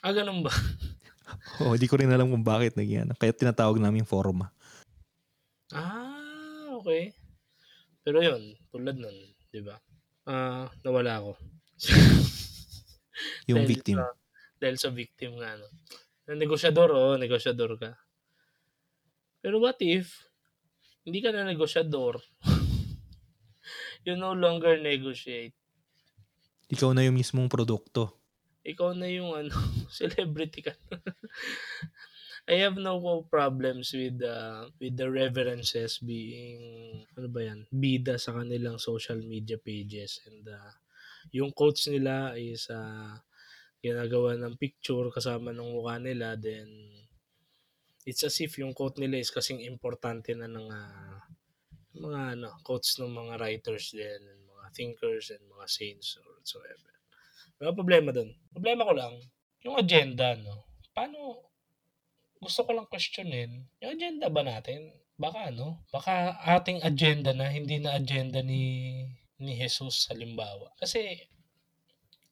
Ah, 0.01 0.17
ganun 0.17 0.41
ba? 0.41 0.49
oh, 1.61 1.77
hindi 1.77 1.85
ko 1.85 1.93
rin 1.93 2.09
alam 2.09 2.25
kung 2.25 2.41
bakit 2.41 2.73
naging 2.73 3.05
ano. 3.05 3.13
Kaya 3.13 3.37
tinatawag 3.37 3.77
namin 3.77 4.01
forma. 4.01 4.49
Ah, 5.69 6.73
okay. 6.81 7.13
Pero 8.01 8.17
yun, 8.17 8.57
tulad 8.73 8.97
nun, 8.97 9.13
di 9.53 9.61
ba? 9.61 9.77
Ah, 10.27 10.67
nawala 10.85 11.21
ako. 11.21 11.31
yung 13.49 13.65
dahil 13.65 13.69
victim. 13.69 13.97
Sa, 14.01 14.07
dahil 14.61 14.77
sa 14.77 14.89
victim 14.93 15.31
nga, 15.41 15.57
no. 15.57 15.67
Negosyador, 16.31 16.89
oh, 16.93 17.17
negosyador 17.19 17.75
ka. 17.75 17.91
Pero 19.41 19.57
what 19.57 19.81
if, 19.81 20.29
hindi 21.01 21.19
ka 21.19 21.33
na 21.33 21.41
negosyador, 21.43 22.21
you 24.05 24.13
no 24.13 24.37
longer 24.37 24.77
negotiate. 24.77 25.57
Ikaw 26.71 26.95
na 26.95 27.03
yung 27.03 27.17
mismong 27.19 27.51
produkto. 27.51 28.21
Ikaw 28.61 28.93
na 28.93 29.09
yung 29.09 29.33
ano, 29.33 29.51
celebrity 29.91 30.69
ka. 30.69 30.73
I 32.49 32.57
have 32.65 32.77
no 32.77 32.97
problems 33.29 33.93
with 33.93 34.17
uh, 34.25 34.73
with 34.81 34.97
the 34.97 35.09
references 35.09 36.01
being 36.01 36.61
ano 37.13 37.27
ba 37.29 37.41
yan 37.53 37.69
bida 37.69 38.17
sa 38.17 38.33
kanilang 38.33 38.81
social 38.81 39.21
media 39.21 39.61
pages 39.61 40.19
and 40.25 40.49
uh, 40.49 40.73
yung 41.29 41.53
quotes 41.53 41.85
nila 41.85 42.33
is 42.33 42.65
uh, 42.73 43.13
ginagawa 43.81 44.37
ng 44.37 44.57
picture 44.57 45.05
kasama 45.13 45.53
ng 45.53 45.69
mukha 45.69 46.01
nila 46.01 46.33
then 46.33 46.65
it's 48.05 48.25
as 48.25 48.37
if 48.41 48.57
yung 48.57 48.73
quote 48.73 48.97
nila 48.97 49.21
is 49.21 49.29
kasing 49.29 49.61
importante 49.61 50.33
na 50.33 50.49
ng 50.49 50.67
uh, 50.69 51.17
mga 52.01 52.21
ano 52.37 52.49
quotes 52.65 52.97
ng 52.97 53.11
mga 53.13 53.37
writers 53.37 53.93
din 53.93 54.21
and 54.21 54.41
mga 54.49 54.67
thinkers 54.73 55.29
and 55.29 55.43
mga 55.45 55.67
saints 55.69 56.17
or 56.17 56.25
whatsoever. 56.33 56.91
Wala 57.61 57.77
problema 57.77 58.09
doon. 58.09 58.33
Problema 58.49 58.87
ko 58.89 58.93
lang 58.97 59.13
yung 59.61 59.77
agenda 59.77 60.33
no. 60.41 60.65
Paano 60.89 61.50
gusto 62.41 62.65
ko 62.65 62.73
lang 62.73 62.89
questionin, 62.89 63.69
yung 63.77 63.93
agenda 63.93 64.25
ba 64.33 64.41
natin? 64.41 64.89
Baka 65.13 65.53
ano, 65.53 65.85
baka 65.93 66.41
ating 66.57 66.81
agenda 66.81 67.37
na, 67.37 67.53
hindi 67.53 67.77
na 67.77 67.93
agenda 67.93 68.41
ni 68.41 69.05
ni 69.37 69.53
Jesus 69.57 70.09
halimbawa. 70.09 70.73
Kasi 70.81 71.21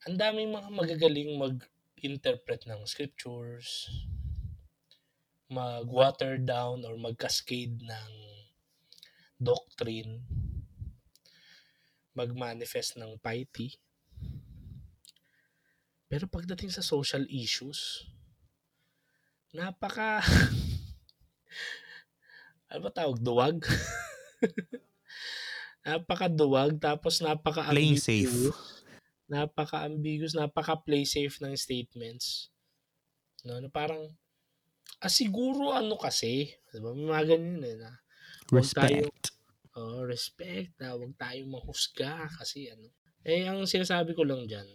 ang 0.10 0.18
daming 0.18 0.49
mga 0.49 0.70
magagaling 0.74 1.38
mag-interpret 1.38 2.66
ng 2.66 2.82
scriptures, 2.89 3.86
mag-water 5.49 6.41
down 6.41 6.82
or 6.86 6.97
mag-cascade 6.97 7.78
ng 7.82 8.12
doctrine, 9.38 10.26
mag-manifest 12.18 12.97
ng 12.97 13.22
piety. 13.22 13.78
Pero 16.10 16.26
pagdating 16.26 16.74
sa 16.74 16.82
social 16.82 17.26
issues, 17.30 18.10
napaka 19.54 20.22
ano 22.70 22.80
ba 22.86 22.91
tawag? 22.93 23.18
Duwag? 23.18 23.66
napaka-duwag 25.89 26.78
tapos 26.78 27.18
napaka 27.24 27.74
Playing 27.74 27.97
safe. 27.97 28.54
Napaka-ambiguous, 29.30 30.38
napaka-play 30.38 31.06
safe 31.06 31.41
ng 31.41 31.54
statements. 31.58 32.50
No, 33.45 33.62
na 33.62 33.70
parang 33.70 34.10
ah, 35.02 35.12
siguro 35.12 35.74
ano 35.74 35.97
kasi, 35.97 36.50
'di 36.70 36.78
ba? 36.82 36.93
May 36.93 37.08
mga 37.10 37.26
ganyan 37.30 37.62
eh 37.66 37.76
na 37.78 37.91
huwag 38.50 38.70
tayo 38.74 39.06
Respect. 39.06 39.26
oh, 39.78 40.02
respect, 40.06 40.72
na 40.82 40.97
huwag 40.97 41.14
tayong 41.18 41.50
mahusga 41.50 42.26
kasi 42.38 42.70
ano. 42.74 42.89
Eh 43.26 43.45
ang 43.45 43.70
sinasabi 43.70 44.18
ko 44.18 44.26
lang 44.26 44.50
diyan, 44.50 44.68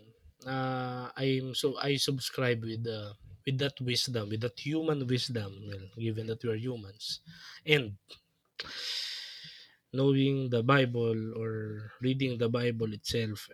uh, 0.47 1.11
I'm 1.19 1.53
so 1.53 1.75
I 1.83 1.99
subscribe 1.99 2.63
with 2.63 2.87
the 2.87 3.13
with 3.47 3.59
that 3.59 3.81
wisdom, 3.81 4.29
with 4.31 4.41
that 4.41 4.59
human 4.59 5.07
wisdom, 5.07 5.65
well, 5.67 5.87
given 5.99 6.27
that 6.29 6.43
we 6.43 6.51
are 6.51 6.57
humans. 6.57 7.21
And 7.67 7.97
knowing 9.93 10.51
the 10.51 10.63
Bible 10.63 11.33
or 11.41 11.93
reading 12.01 12.37
the 12.39 12.49
Bible 12.49 12.93
itself, 12.93 13.49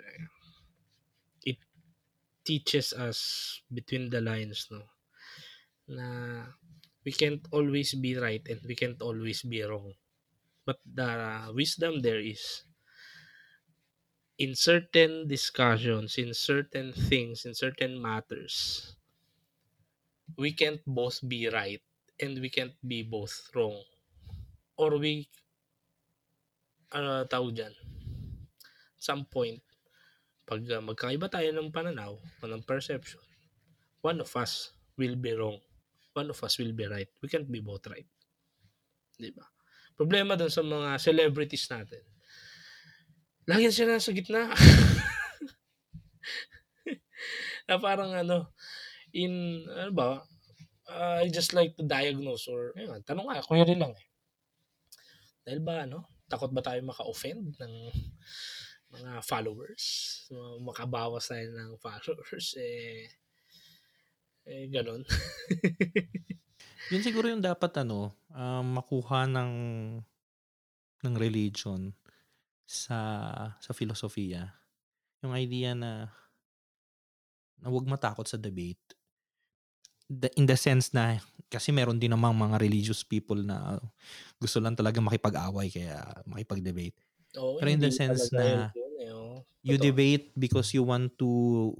it 1.44 1.58
teaches 2.44 2.92
us 2.94 3.62
between 3.72 4.10
the 4.10 4.20
lines, 4.20 4.68
no, 4.70 4.82
na 5.96 6.06
we 7.04 7.12
can't 7.12 7.44
always 7.52 7.94
be 7.94 8.16
right 8.16 8.44
and 8.48 8.60
we 8.68 8.74
can't 8.74 9.00
always 9.02 9.42
be 9.42 9.60
wrong. 9.62 9.94
But 10.66 10.80
the 10.86 11.52
wisdom 11.54 12.00
there 12.02 12.20
is 12.20 12.64
in 14.38 14.56
certain 14.56 15.28
discussions, 15.28 16.18
in 16.18 16.34
certain 16.34 16.92
things, 16.92 17.44
in 17.44 17.54
certain 17.54 18.00
matters, 18.02 18.96
we 20.36 20.52
can't 20.52 20.82
both 20.86 21.22
be 21.24 21.48
right 21.48 21.80
and 22.20 22.38
we 22.38 22.50
can't 22.52 22.76
be 22.84 23.02
both 23.02 23.48
wrong. 23.54 23.80
Or 24.76 24.96
we, 24.98 25.28
ano 26.92 27.24
tawag 27.24 27.56
dyan, 27.56 27.74
some 29.00 29.24
point, 29.24 29.60
pag 30.44 30.66
uh, 30.66 30.82
magkaiba 30.82 31.30
tayo 31.30 31.48
ng 31.54 31.72
pananaw 31.72 32.18
o 32.18 32.42
ng 32.44 32.66
perception, 32.66 33.22
one 34.02 34.20
of 34.20 34.30
us 34.36 34.74
will 34.98 35.16
be 35.16 35.32
wrong. 35.32 35.58
One 36.12 36.28
of 36.28 36.42
us 36.42 36.58
will 36.58 36.74
be 36.74 36.90
right. 36.90 37.08
We 37.22 37.30
can't 37.30 37.46
be 37.46 37.62
both 37.62 37.86
right. 37.86 38.08
Di 39.14 39.30
ba? 39.30 39.46
Problema 39.94 40.34
dun 40.34 40.50
sa 40.50 40.64
mga 40.64 40.98
celebrities 40.98 41.70
natin. 41.70 42.02
Lagi 43.46 43.70
sila 43.70 43.96
nasa 43.96 44.10
gitna. 44.10 44.50
na 47.70 47.78
parang 47.78 48.10
ano, 48.10 48.50
in, 49.12 49.64
ano 49.66 49.92
ba, 49.92 50.10
uh, 50.90 51.22
I 51.22 51.30
just 51.30 51.54
like 51.54 51.76
to 51.78 51.84
diagnose 51.86 52.46
or, 52.50 52.74
ayun, 52.74 53.02
tanong 53.06 53.30
nga, 53.30 53.42
rin 53.64 53.80
lang 53.80 53.94
eh. 53.94 54.06
Dahil 55.46 55.60
ba, 55.62 55.84
ano, 55.86 56.06
takot 56.30 56.52
ba 56.52 56.62
tayo 56.62 56.82
maka-offend 56.84 57.58
ng 57.58 57.74
mga 58.90 59.22
followers? 59.22 59.84
Makabawas 60.62 61.30
tayo 61.30 61.46
ng 61.50 61.70
followers, 61.84 62.58
eh, 62.58 63.08
eh, 64.46 64.66
ganun. 64.68 65.06
Yun 66.90 67.02
siguro 67.06 67.30
yung 67.30 67.44
dapat 67.44 67.70
ano, 67.86 68.10
um, 68.34 68.66
makuha 68.82 69.30
ng 69.30 69.52
ng 71.00 71.14
religion 71.14 71.94
sa 72.66 72.98
sa 73.62 73.70
filosofiya. 73.70 74.50
Yung 75.22 75.36
idea 75.38 75.78
na 75.78 76.10
na 77.62 77.68
huwag 77.70 77.86
matakot 77.86 78.26
sa 78.26 78.40
debate. 78.40 78.98
The, 80.10 80.26
in 80.34 80.50
the 80.50 80.58
sense 80.58 80.90
na 80.90 81.22
kasi 81.46 81.70
meron 81.70 82.02
din 82.02 82.10
namang 82.10 82.34
mga 82.34 82.58
religious 82.58 83.06
people 83.06 83.38
na 83.46 83.78
gusto 84.42 84.58
lang 84.58 84.74
talaga 84.74 84.98
makipag-away 84.98 85.70
kaya 85.70 86.02
makipag-debate. 86.26 86.98
Oo, 87.38 87.58
Pero 87.58 87.68
in 87.70 87.78
the 87.82 87.90
sense 87.94 88.30
na 88.34 88.74
yun 88.74 88.92
eh, 89.02 89.12
oh. 89.14 89.46
you 89.62 89.78
debate 89.78 90.32
because 90.38 90.74
you 90.74 90.82
want 90.86 91.14
to 91.20 91.72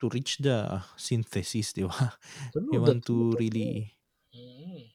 to 0.00 0.06
reach 0.10 0.38
the 0.42 0.82
synthesis, 0.98 1.72
di 1.74 1.84
ba? 1.86 2.18
True, 2.52 2.64
You 2.72 2.82
the 2.84 2.94
want 2.94 3.06
to 3.08 3.36
really 3.38 3.94
Mm. 4.34 4.94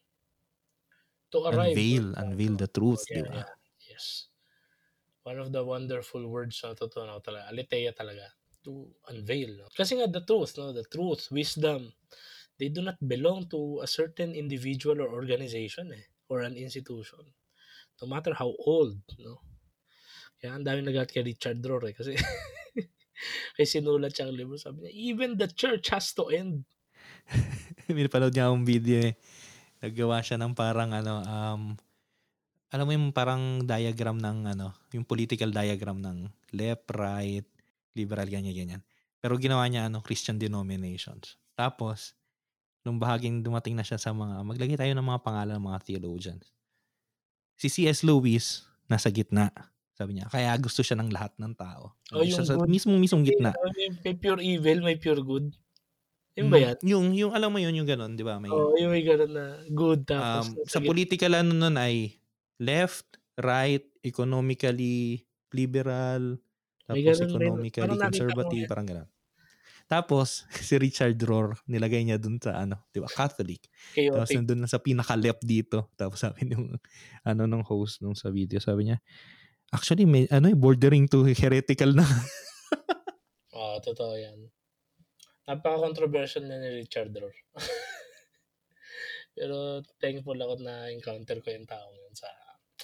To 1.31 1.45
arrive. 1.45 1.85
unveil, 1.85 2.13
no? 2.17 2.17
unveil 2.17 2.55
the 2.57 2.67
Oh, 2.89 3.01
truth, 3.05 3.05
yeah, 3.09 3.17
di 3.17 3.21
ba? 3.21 3.45
yeah. 3.45 3.49
Yes. 3.89 4.27
One 5.23 5.39
of 5.39 5.51
the 5.53 5.63
wonderful 5.65 6.27
words 6.27 6.61
na 6.63 6.73
totoo 6.73 7.05
na 7.07 7.19
talaga. 7.21 7.49
Aletheia 7.51 7.93
talaga. 7.93 8.38
To 8.69 8.85
unveil. 9.09 9.65
Kasi 9.73 9.97
nga 9.97 10.05
the 10.05 10.21
truth, 10.21 10.53
no? 10.61 10.69
the 10.69 10.85
truth, 10.85 11.33
wisdom, 11.33 11.89
they 12.61 12.69
do 12.69 12.85
not 12.85 13.01
belong 13.01 13.49
to 13.49 13.81
a 13.81 13.89
certain 13.89 14.37
individual 14.37 15.01
or 15.01 15.09
organization 15.09 15.89
eh, 15.89 16.05
or 16.29 16.45
an 16.45 16.53
institution. 16.53 17.25
No 17.97 18.05
matter 18.05 18.37
how 18.37 18.53
old. 18.69 19.01
No? 19.17 19.41
Kaya 20.37 20.53
ang 20.53 20.61
dami 20.61 20.85
nagat 20.85 21.09
kay 21.09 21.25
Richard 21.25 21.65
Rohr 21.65 21.89
eh, 21.89 21.97
kasi 21.97 22.13
kay 23.57 23.65
sinulat 23.65 24.13
siyang 24.13 24.37
libro, 24.37 24.53
sabi 24.55 24.85
niya, 24.85 24.93
even 24.93 25.33
the 25.33 25.49
church 25.49 25.89
has 25.89 26.13
to 26.13 26.29
end. 26.29 26.61
Pinapanood 27.89 28.37
niya 28.37 28.53
akong 28.53 28.69
video 28.69 29.01
eh. 29.01 29.17
Naggawa 29.81 30.21
siya 30.21 30.37
ng 30.37 30.53
parang 30.53 30.93
ano, 30.93 31.25
um, 31.25 31.63
alam 32.69 32.85
mo 32.85 32.91
yung 32.93 33.09
parang 33.09 33.65
diagram 33.65 34.21
ng 34.21 34.53
ano, 34.53 34.77
yung 34.93 35.01
political 35.01 35.49
diagram 35.49 36.05
ng 36.05 36.29
left, 36.53 36.85
right, 36.93 37.47
liberal, 37.95 38.27
ganyan, 38.29 38.53
ganyan. 38.55 38.81
Pero 39.19 39.35
ginawa 39.35 39.67
niya 39.67 39.91
ano, 39.91 39.99
Christian 39.99 40.39
denominations. 40.39 41.35
Tapos, 41.55 42.15
nung 42.87 42.97
bahaging 42.97 43.43
dumating 43.43 43.75
na 43.75 43.83
siya 43.83 43.99
sa 43.99 44.15
mga, 44.15 44.41
maglagay 44.47 44.77
tayo 44.79 44.93
ng 44.95 45.07
mga 45.07 45.21
pangalan 45.23 45.55
ng 45.59 45.67
mga 45.67 45.79
theologians. 45.83 46.45
Si 47.59 47.67
C.S. 47.67 48.07
Lewis, 48.07 48.63
nasa 48.87 49.11
gitna. 49.11 49.51
Sabi 49.91 50.15
niya, 50.15 50.31
kaya 50.31 50.55
gusto 50.55 50.79
siya 50.79 50.95
ng 50.95 51.11
lahat 51.11 51.35
ng 51.35 51.53
tao. 51.59 51.91
Oh, 52.15 52.23
yung 52.23 52.47
sa 52.47 52.55
good. 52.55 52.71
mismong 52.71 53.03
mismong 53.03 53.27
gitna. 53.27 53.51
May, 53.75 53.91
may 53.99 54.15
pure 54.15 54.39
evil, 54.39 54.77
may 54.79 54.95
pure 54.95 55.19
good. 55.19 55.51
Yun 56.39 56.47
ba 56.47 56.55
Mm, 56.55 56.63
yan? 56.63 56.77
Yung, 56.87 57.05
yung 57.11 57.31
alam 57.35 57.51
mo 57.51 57.59
yun, 57.59 57.75
yung 57.75 57.89
ganun, 57.89 58.15
di 58.15 58.23
ba? 58.23 58.39
May, 58.39 58.47
oh, 58.47 58.71
yung 58.79 58.95
may 58.95 59.03
ganun 59.03 59.35
na 59.35 59.59
good 59.67 60.07
tapos 60.07 60.55
um, 60.55 60.63
sa 60.63 60.79
political 60.79 61.35
ano 61.35 61.51
nun 61.51 61.75
ay 61.75 62.15
left, 62.63 63.19
right, 63.35 63.83
economically 64.07 65.27
liberal, 65.51 66.39
tapos 66.89 67.05
ganun 67.05 67.29
economically 67.29 67.93
ko 67.93 68.01
conservative, 68.01 68.65
parang 68.65 68.87
gano'n. 68.89 69.09
Tapos, 69.89 70.45
si 70.67 70.77
Richard 70.77 71.17
Rohr, 71.25 71.57
nilagay 71.65 72.05
niya 72.05 72.21
dun 72.21 72.37
sa 72.37 72.61
ano, 72.61 72.85
di 72.93 73.01
ba, 73.01 73.09
Catholic. 73.09 73.65
Tapos 74.09 74.29
Chaotic. 74.29 74.37
nandun 74.37 74.59
na 74.61 74.69
sa 74.69 74.77
pinaka-left 74.77 75.41
dito. 75.41 75.89
Tapos 75.97 76.21
sabi 76.21 76.45
nung, 76.45 76.77
ano, 77.25 77.41
nung 77.49 77.65
host 77.65 78.05
nung 78.05 78.13
sa 78.13 78.29
video, 78.29 78.61
sabi 78.61 78.93
niya, 78.93 78.97
actually, 79.73 80.05
may, 80.05 80.29
ano, 80.29 80.53
eh, 80.53 80.57
bordering 80.57 81.09
to 81.09 81.25
heretical 81.25 81.93
na. 81.97 82.05
Oo, 83.57 83.81
totoo 83.81 84.13
yan. 84.13 84.49
Napaka-controversial 85.49 86.45
na 86.45 86.61
ni 86.61 86.85
Richard 86.85 87.09
Rohr. 87.17 87.33
Pero 89.37 89.81
thankful 89.97 90.37
ako 90.37 90.61
na 90.61 90.93
encounter 90.93 91.41
ko 91.41 91.49
yung 91.49 91.65
taong 91.65 91.97
yun 91.97 92.13
sa 92.13 92.29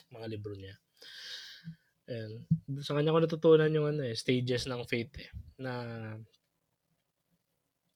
mga 0.09 0.25
libro 0.33 0.57
niya. 0.57 0.73
And 2.05 2.45
sa 2.85 2.93
kanya 2.93 3.13
ko 3.13 3.19
natutunan 3.21 3.73
yung 3.73 3.97
ano 3.97 4.05
eh, 4.05 4.13
stages 4.13 4.69
ng 4.69 4.85
faith 4.85 5.13
eh, 5.17 5.29
na 5.57 5.73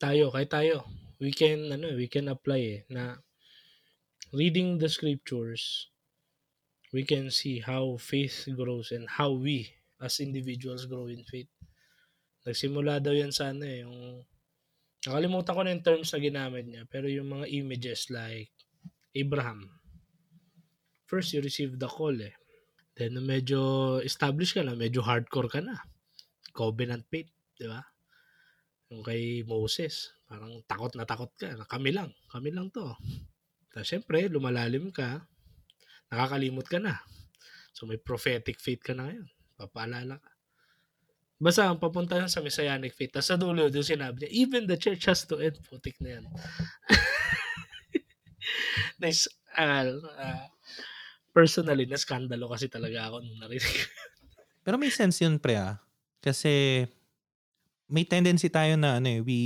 tayo, 0.02 0.34
kahit 0.34 0.50
tayo, 0.50 0.82
we 1.22 1.30
can, 1.30 1.70
ano, 1.70 1.94
we 1.94 2.10
can 2.10 2.26
apply 2.26 2.58
eh, 2.58 2.80
na 2.90 3.22
reading 4.34 4.82
the 4.82 4.90
scriptures, 4.90 5.92
we 6.90 7.06
can 7.06 7.30
see 7.30 7.62
how 7.62 7.94
faith 8.02 8.50
grows 8.58 8.90
and 8.90 9.06
how 9.06 9.30
we 9.30 9.70
as 10.02 10.18
individuals 10.18 10.90
grow 10.90 11.06
in 11.06 11.22
faith. 11.22 11.52
Nagsimula 12.42 12.98
daw 12.98 13.14
yan 13.14 13.30
sa 13.30 13.54
ano 13.54 13.62
eh, 13.62 13.84
yung 13.86 14.26
nakalimutan 15.06 15.54
ko 15.54 15.60
na 15.62 15.72
yung 15.76 15.86
terms 15.86 16.10
na 16.10 16.18
ginamit 16.18 16.64
niya, 16.66 16.82
pero 16.88 17.06
yung 17.06 17.30
mga 17.30 17.46
images 17.52 18.10
like 18.10 18.50
Abraham. 19.14 19.70
First, 21.06 21.34
you 21.34 21.42
receive 21.42 21.78
the 21.78 21.90
call 21.90 22.14
eh. 22.16 22.39
Then, 23.00 23.16
nung 23.16 23.32
medyo 23.32 23.96
established 24.04 24.52
ka 24.52 24.60
na, 24.60 24.76
medyo 24.76 25.00
hardcore 25.00 25.48
ka 25.48 25.64
na. 25.64 25.80
Covenant 26.52 27.08
faith, 27.08 27.32
di 27.56 27.64
ba? 27.64 27.80
Yung 28.92 29.00
kay 29.00 29.40
Moses, 29.48 30.12
parang 30.28 30.60
takot 30.68 30.92
na 31.00 31.08
takot 31.08 31.32
ka. 31.40 31.48
Na 31.56 31.64
kami 31.64 31.96
lang, 31.96 32.12
kami 32.28 32.52
lang 32.52 32.68
to. 32.68 32.92
Tapos, 33.72 33.88
syempre, 33.88 34.28
lumalalim 34.28 34.92
ka, 34.92 35.24
nakakalimot 36.12 36.68
ka 36.68 36.76
na. 36.76 37.00
So, 37.72 37.88
may 37.88 37.96
prophetic 37.96 38.60
faith 38.60 38.84
ka 38.84 38.92
na 38.92 39.08
ngayon. 39.08 39.32
Papaalala 39.56 40.20
ka. 40.20 40.30
Basta 41.40 41.72
ang 41.72 41.80
papunta 41.80 42.20
sa 42.28 42.44
Messianic 42.44 42.92
faith. 42.92 43.16
Tapos 43.16 43.32
sa 43.32 43.40
dulo, 43.40 43.72
doon 43.72 43.80
sinabi 43.80 44.28
niya, 44.28 44.44
even 44.44 44.68
the 44.68 44.76
church 44.76 45.08
has 45.08 45.24
to 45.24 45.40
end. 45.40 45.56
Putik 45.64 45.96
na 46.04 46.20
yan. 46.20 46.24
nice. 49.00 49.24
Uh, 49.56 50.04
uh, 50.04 50.44
personally, 51.30 51.86
na 51.86 51.98
skandalo 51.98 52.50
kasi 52.50 52.66
talaga 52.70 53.10
ako 53.10 53.22
nung 53.22 53.38
narinig. 53.40 53.76
Pero 54.64 54.76
may 54.76 54.92
sense 54.92 55.22
yun, 55.24 55.40
pre, 55.40 55.56
ah. 55.56 55.80
Kasi, 56.20 56.84
may 57.90 58.04
tendency 58.04 58.52
tayo 58.52 58.76
na 58.78 59.00
ano 59.02 59.08
eh, 59.08 59.20
we 59.24 59.40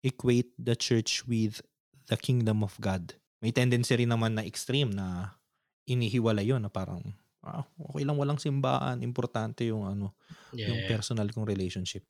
equate 0.00 0.54
the 0.56 0.72
church 0.72 1.26
with 1.28 1.60
the 2.08 2.16
kingdom 2.16 2.64
of 2.64 2.72
God. 2.80 3.12
May 3.44 3.52
tendency 3.52 3.92
rin 3.96 4.08
naman 4.08 4.36
na 4.36 4.44
extreme 4.44 4.92
na 4.92 5.36
inihiwala 5.84 6.40
yon 6.40 6.64
na 6.64 6.72
parang 6.72 7.02
ah, 7.44 7.64
okay 7.76 8.04
lang 8.04 8.16
walang 8.20 8.40
simbahan, 8.40 9.00
importante 9.00 9.64
yung 9.68 9.84
ano, 9.88 10.12
Yeah. 10.50 10.74
yung 10.74 10.90
personal 10.90 11.30
kong 11.30 11.46
relationship. 11.46 12.02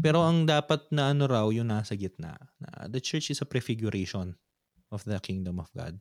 Pero 0.00 0.24
ang 0.24 0.48
dapat 0.48 0.88
na 0.88 1.12
ano 1.12 1.28
raw 1.28 1.46
yung 1.52 1.68
nasa 1.68 1.92
gitna, 1.92 2.32
na 2.56 2.88
the 2.88 2.96
church 2.96 3.28
is 3.28 3.44
a 3.44 3.48
prefiguration 3.48 4.32
of 4.88 5.04
the 5.04 5.20
kingdom 5.20 5.60
of 5.60 5.68
God. 5.76 6.00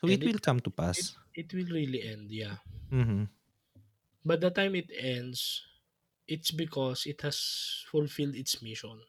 So 0.00 0.08
And 0.08 0.22
it 0.22 0.24
will 0.24 0.38
come 0.38 0.60
to 0.60 0.70
pass. 0.70 1.16
It 1.34 1.52
will 1.54 1.66
really 1.66 2.02
end, 2.02 2.30
yeah. 2.30 2.58
Mhm. 2.90 3.28
But 4.24 4.40
the 4.40 4.50
time 4.50 4.74
it 4.74 4.90
ends, 4.94 5.62
it's 6.26 6.50
because 6.50 7.06
it 7.06 7.22
has 7.22 7.84
fulfilled 7.90 8.34
its 8.36 8.62
mission. 8.62 9.00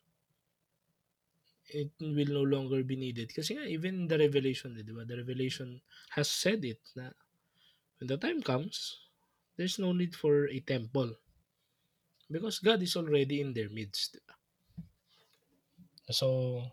It 1.69 1.91
will 2.01 2.33
no 2.33 2.41
longer 2.41 2.83
be 2.83 2.95
needed. 2.95 3.29
Kasi 3.33 3.53
nga, 3.53 3.65
even 3.69 4.07
the 4.09 4.17
Revelation, 4.17 4.73
di 4.73 4.89
ba? 4.89 5.05
The 5.05 5.21
Revelation 5.21 5.81
has 6.17 6.29
said 6.29 6.65
it 6.65 6.81
na 6.97 7.13
when 7.99 8.07
the 8.09 8.17
time 8.17 8.41
comes, 8.41 8.97
there's 9.57 9.77
no 9.77 9.91
need 9.93 10.15
for 10.15 10.47
a 10.49 10.59
temple. 10.61 11.13
Because 12.31 12.59
God 12.59 12.81
is 12.81 12.95
already 12.95 13.41
in 13.41 13.53
their 13.53 13.69
midst. 13.69 14.17
So, 16.09 16.65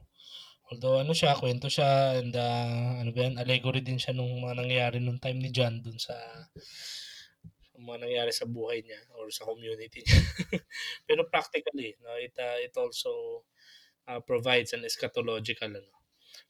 although 0.72 0.98
ano 0.98 1.14
siya, 1.14 1.38
kwento 1.38 1.70
siya, 1.70 2.18
and 2.18 2.34
uh, 2.34 3.00
ano 3.02 3.10
ba 3.14 3.20
yan, 3.26 3.38
allegory 3.38 3.80
din 3.82 3.98
siya 3.98 4.14
nung 4.14 4.30
mga 4.42 4.58
nangyayari 4.58 4.98
nung 4.98 5.22
time 5.22 5.38
ni 5.38 5.50
John 5.54 5.78
dun 5.82 5.98
sa 5.98 6.14
mga 7.76 8.08
nangyari 8.08 8.32
sa 8.34 8.48
buhay 8.48 8.82
niya 8.82 8.98
or 9.14 9.30
sa 9.30 9.46
community 9.46 10.02
niya. 10.02 10.20
Pero 11.06 11.28
practically, 11.30 11.94
no, 12.02 12.18
it, 12.18 12.34
uh, 12.40 12.58
it 12.58 12.74
also 12.74 13.44
uh, 14.10 14.18
provides 14.18 14.74
an 14.74 14.82
eschatological 14.82 15.70
ano, 15.70 15.92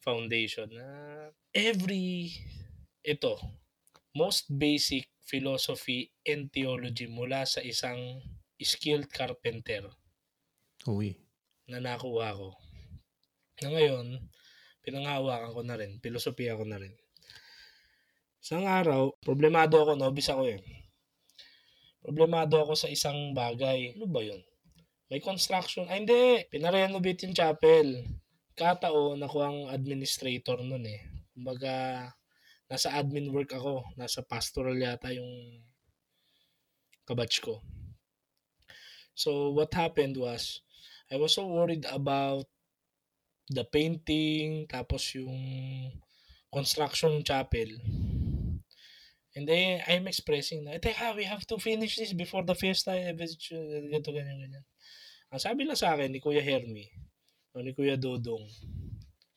foundation 0.00 0.70
na 0.72 0.88
every 1.52 2.32
ito, 3.04 3.36
most 4.16 4.48
basic 4.48 5.12
philosophy 5.26 6.10
and 6.24 6.48
theology 6.54 7.06
mula 7.10 7.44
sa 7.44 7.60
isang 7.60 8.22
skilled 8.56 9.10
carpenter 9.12 9.90
Uy. 10.88 11.18
na 11.68 11.82
nakuha 11.82 12.32
ko. 12.32 12.54
Na 13.64 13.72
ngayon, 13.72 14.20
pinanghawakan 14.84 15.56
ko 15.56 15.60
na 15.64 15.76
rin, 15.80 15.96
filosofiya 16.04 16.60
ko 16.60 16.68
na 16.68 16.76
rin. 16.76 16.92
Isang 18.36 18.68
araw, 18.68 19.16
problemado 19.24 19.80
ako, 19.80 19.96
nobis 19.96 20.28
ako 20.28 20.46
eh. 20.46 20.60
Problemado 22.04 22.62
ako 22.62 22.78
sa 22.78 22.86
isang 22.86 23.34
bagay. 23.34 23.98
Ano 23.98 24.06
ba 24.06 24.22
yun? 24.22 24.38
May 25.10 25.18
construction. 25.18 25.90
Ay, 25.90 26.06
hindi. 26.06 26.46
Pinarenovate 26.52 27.26
yung 27.26 27.34
chapel. 27.34 28.06
Kataon, 28.54 29.18
ako 29.26 29.36
ang 29.42 29.58
administrator 29.74 30.62
nun 30.62 30.86
eh. 30.86 31.02
Kumbaga, 31.34 32.06
nasa 32.70 32.94
admin 32.94 33.34
work 33.34 33.50
ako. 33.50 33.82
Nasa 33.98 34.22
pastoral 34.22 34.78
yata 34.78 35.10
yung 35.10 35.62
kabatch 37.02 37.42
ko. 37.42 37.58
So, 39.18 39.50
what 39.50 39.74
happened 39.74 40.14
was, 40.14 40.62
I 41.10 41.18
was 41.18 41.34
so 41.34 41.46
worried 41.46 41.86
about 41.90 42.46
the 43.50 43.64
painting, 43.64 44.66
tapos 44.66 45.14
yung 45.14 45.36
construction 46.50 47.22
chapel. 47.22 47.68
And 49.36 49.44
then, 49.44 49.84
I'm 49.84 50.08
expressing 50.08 50.64
na, 50.64 50.80
teka, 50.80 51.12
we 51.12 51.28
have 51.28 51.44
to 51.52 51.60
finish 51.60 52.00
this 52.00 52.16
before 52.16 52.42
the 52.42 52.56
fiesta. 52.56 52.96
eh, 52.96 53.12
Ganito, 53.12 54.08
ganyan, 54.08 54.40
ganyan. 54.40 54.64
Ang 55.28 55.42
sabi 55.42 55.68
lang 55.68 55.76
sa 55.76 55.92
akin 55.92 56.08
ni 56.08 56.24
Kuya 56.24 56.40
Hermie, 56.40 56.88
o 57.52 57.60
ni 57.60 57.76
Kuya 57.76 58.00
Dodong, 58.00 58.46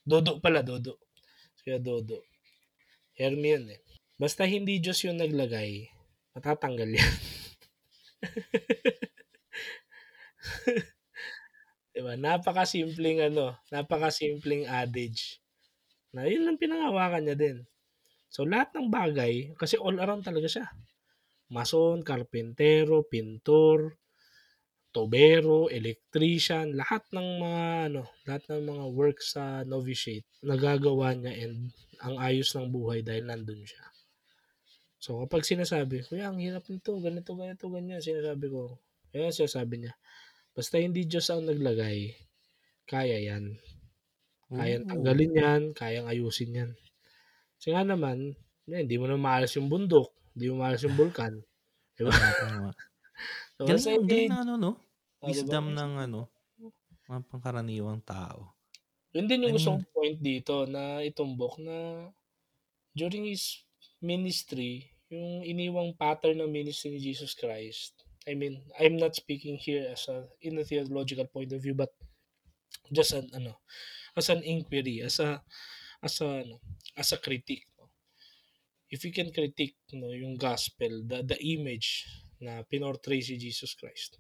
Dodo 0.08 0.40
pala, 0.40 0.64
Dodo. 0.64 0.98
Kuya 1.62 1.78
Dodo. 1.84 2.24
Hermie 3.20 3.52
yun 3.60 3.68
eh. 3.76 3.84
Basta 4.16 4.48
hindi 4.48 4.80
Diyos 4.80 5.04
yung 5.04 5.20
naglagay, 5.20 5.92
matatanggal 6.32 6.90
yan. 6.96 7.14
diba? 12.00 12.16
Napakasimpleng 12.16 13.20
ano, 13.30 13.60
napakasimpleng 13.70 14.66
adage. 14.66 15.44
Na 16.16 16.26
yun 16.26 16.48
lang 16.48 16.58
pinangawakan 16.58 17.28
niya 17.28 17.38
din. 17.38 17.58
So 18.30 18.46
lahat 18.46 18.74
ng 18.78 18.88
bagay, 18.88 19.54
kasi 19.60 19.76
all 19.76 20.00
around 20.00 20.24
talaga 20.24 20.48
siya. 20.48 20.66
Mason, 21.50 22.06
karpentero, 22.06 23.02
pintor, 23.04 23.98
tobero, 24.90 25.70
electrician, 25.70 26.74
lahat 26.74 27.06
ng 27.14 27.28
mga 27.42 27.66
ano, 27.94 28.04
lahat 28.26 28.44
ng 28.50 28.64
mga 28.70 28.86
work 28.94 29.18
sa 29.22 29.62
novitiate 29.66 30.26
nagagawa 30.42 31.14
niya 31.14 31.34
and 31.46 31.70
ang 32.00 32.16
ayos 32.18 32.56
ng 32.56 32.72
buhay 32.72 33.04
dahil 33.04 33.28
nandun 33.28 33.62
siya. 33.62 33.84
So 35.00 35.20
kapag 35.24 35.48
sinasabi, 35.48 36.04
kuya, 36.08 36.32
ang 36.32 36.40
hirap 36.44 36.68
nito, 36.68 36.96
ganito, 37.00 37.32
ganito, 37.36 37.66
ganyan, 37.72 38.04
sinasabi 38.04 38.46
ko, 38.52 38.80
kaya 39.12 39.32
sinasabi 39.32 39.88
niya, 39.88 39.94
basta 40.60 40.76
hindi 40.76 41.08
Diyos 41.08 41.32
ang 41.32 41.48
naglagay, 41.48 42.12
kaya 42.84 43.16
yan. 43.16 43.56
Kayang 44.52 44.84
Ooh. 44.84 44.90
tanggalin 44.92 45.32
yan, 45.40 45.62
kayang 45.72 46.12
ayusin 46.12 46.52
yan. 46.52 46.72
Kasi 47.56 47.72
nga 47.72 47.88
naman, 47.88 48.36
hindi 48.68 48.96
mo 49.00 49.08
na 49.08 49.16
maalas 49.16 49.56
yung 49.56 49.72
bundok, 49.72 50.12
hindi 50.36 50.52
mo 50.52 50.68
maalas 50.68 50.84
yung 50.84 51.00
bulkan. 51.00 51.40
Diba? 51.96 52.12
So, 53.60 53.68
Galing, 53.68 53.76
basta 53.76 53.92
galing 53.92 54.04
hindi- 54.08 54.32
na 54.32 54.40
ano, 54.48 54.54
no? 54.56 54.72
Oh, 55.20 55.28
diba? 55.28 55.44
Wisdom 55.44 55.76
ng 55.76 55.92
ano, 56.00 56.32
mga 57.12 57.22
pangkaraniwang 57.28 58.00
tao. 58.08 58.56
Yun 59.12 59.28
din 59.28 59.52
yung 59.52 59.60
I 59.60 59.60
mean- 59.60 59.92
point 59.92 60.18
dito 60.24 60.64
na 60.64 61.04
itumbok 61.04 61.60
na 61.60 62.08
during 62.96 63.28
his 63.28 63.60
ministry, 64.00 64.88
yung 65.12 65.44
iniwang 65.44 65.92
pattern 66.00 66.40
ng 66.40 66.48
ministry 66.48 66.96
ni 66.96 67.04
Jesus 67.04 67.36
Christ. 67.36 67.99
I 68.28 68.36
mean, 68.36 68.62
I'm 68.80 68.98
not 68.98 69.16
speaking 69.16 69.56
here 69.56 69.88
as 69.92 70.08
a 70.08 70.28
in 70.42 70.60
a 70.60 70.64
theological 70.64 71.26
point 71.26 71.54
of 71.54 71.64
view, 71.64 71.74
but 71.74 71.94
just 72.92 73.14
an 73.14 73.32
ano, 73.34 73.62
as 74.16 74.30
an 74.30 74.44
inquiry, 74.44 75.02
as 75.02 75.20
a 75.20 75.42
as 76.04 76.20
a 76.22 76.44
ano, 76.44 76.60
as 76.98 77.12
a 77.12 77.18
critique. 77.18 77.68
no? 77.80 77.90
If 78.90 79.06
you 79.06 79.14
can 79.14 79.32
critique 79.32 79.78
no, 79.94 80.12
yung 80.12 80.36
gospel, 80.36 81.06
the 81.08 81.24
the 81.24 81.40
image 81.40 82.06
na 82.40 82.64
pinortray 82.64 83.20
si 83.20 83.36
Jesus 83.36 83.76
Christ. 83.76 84.20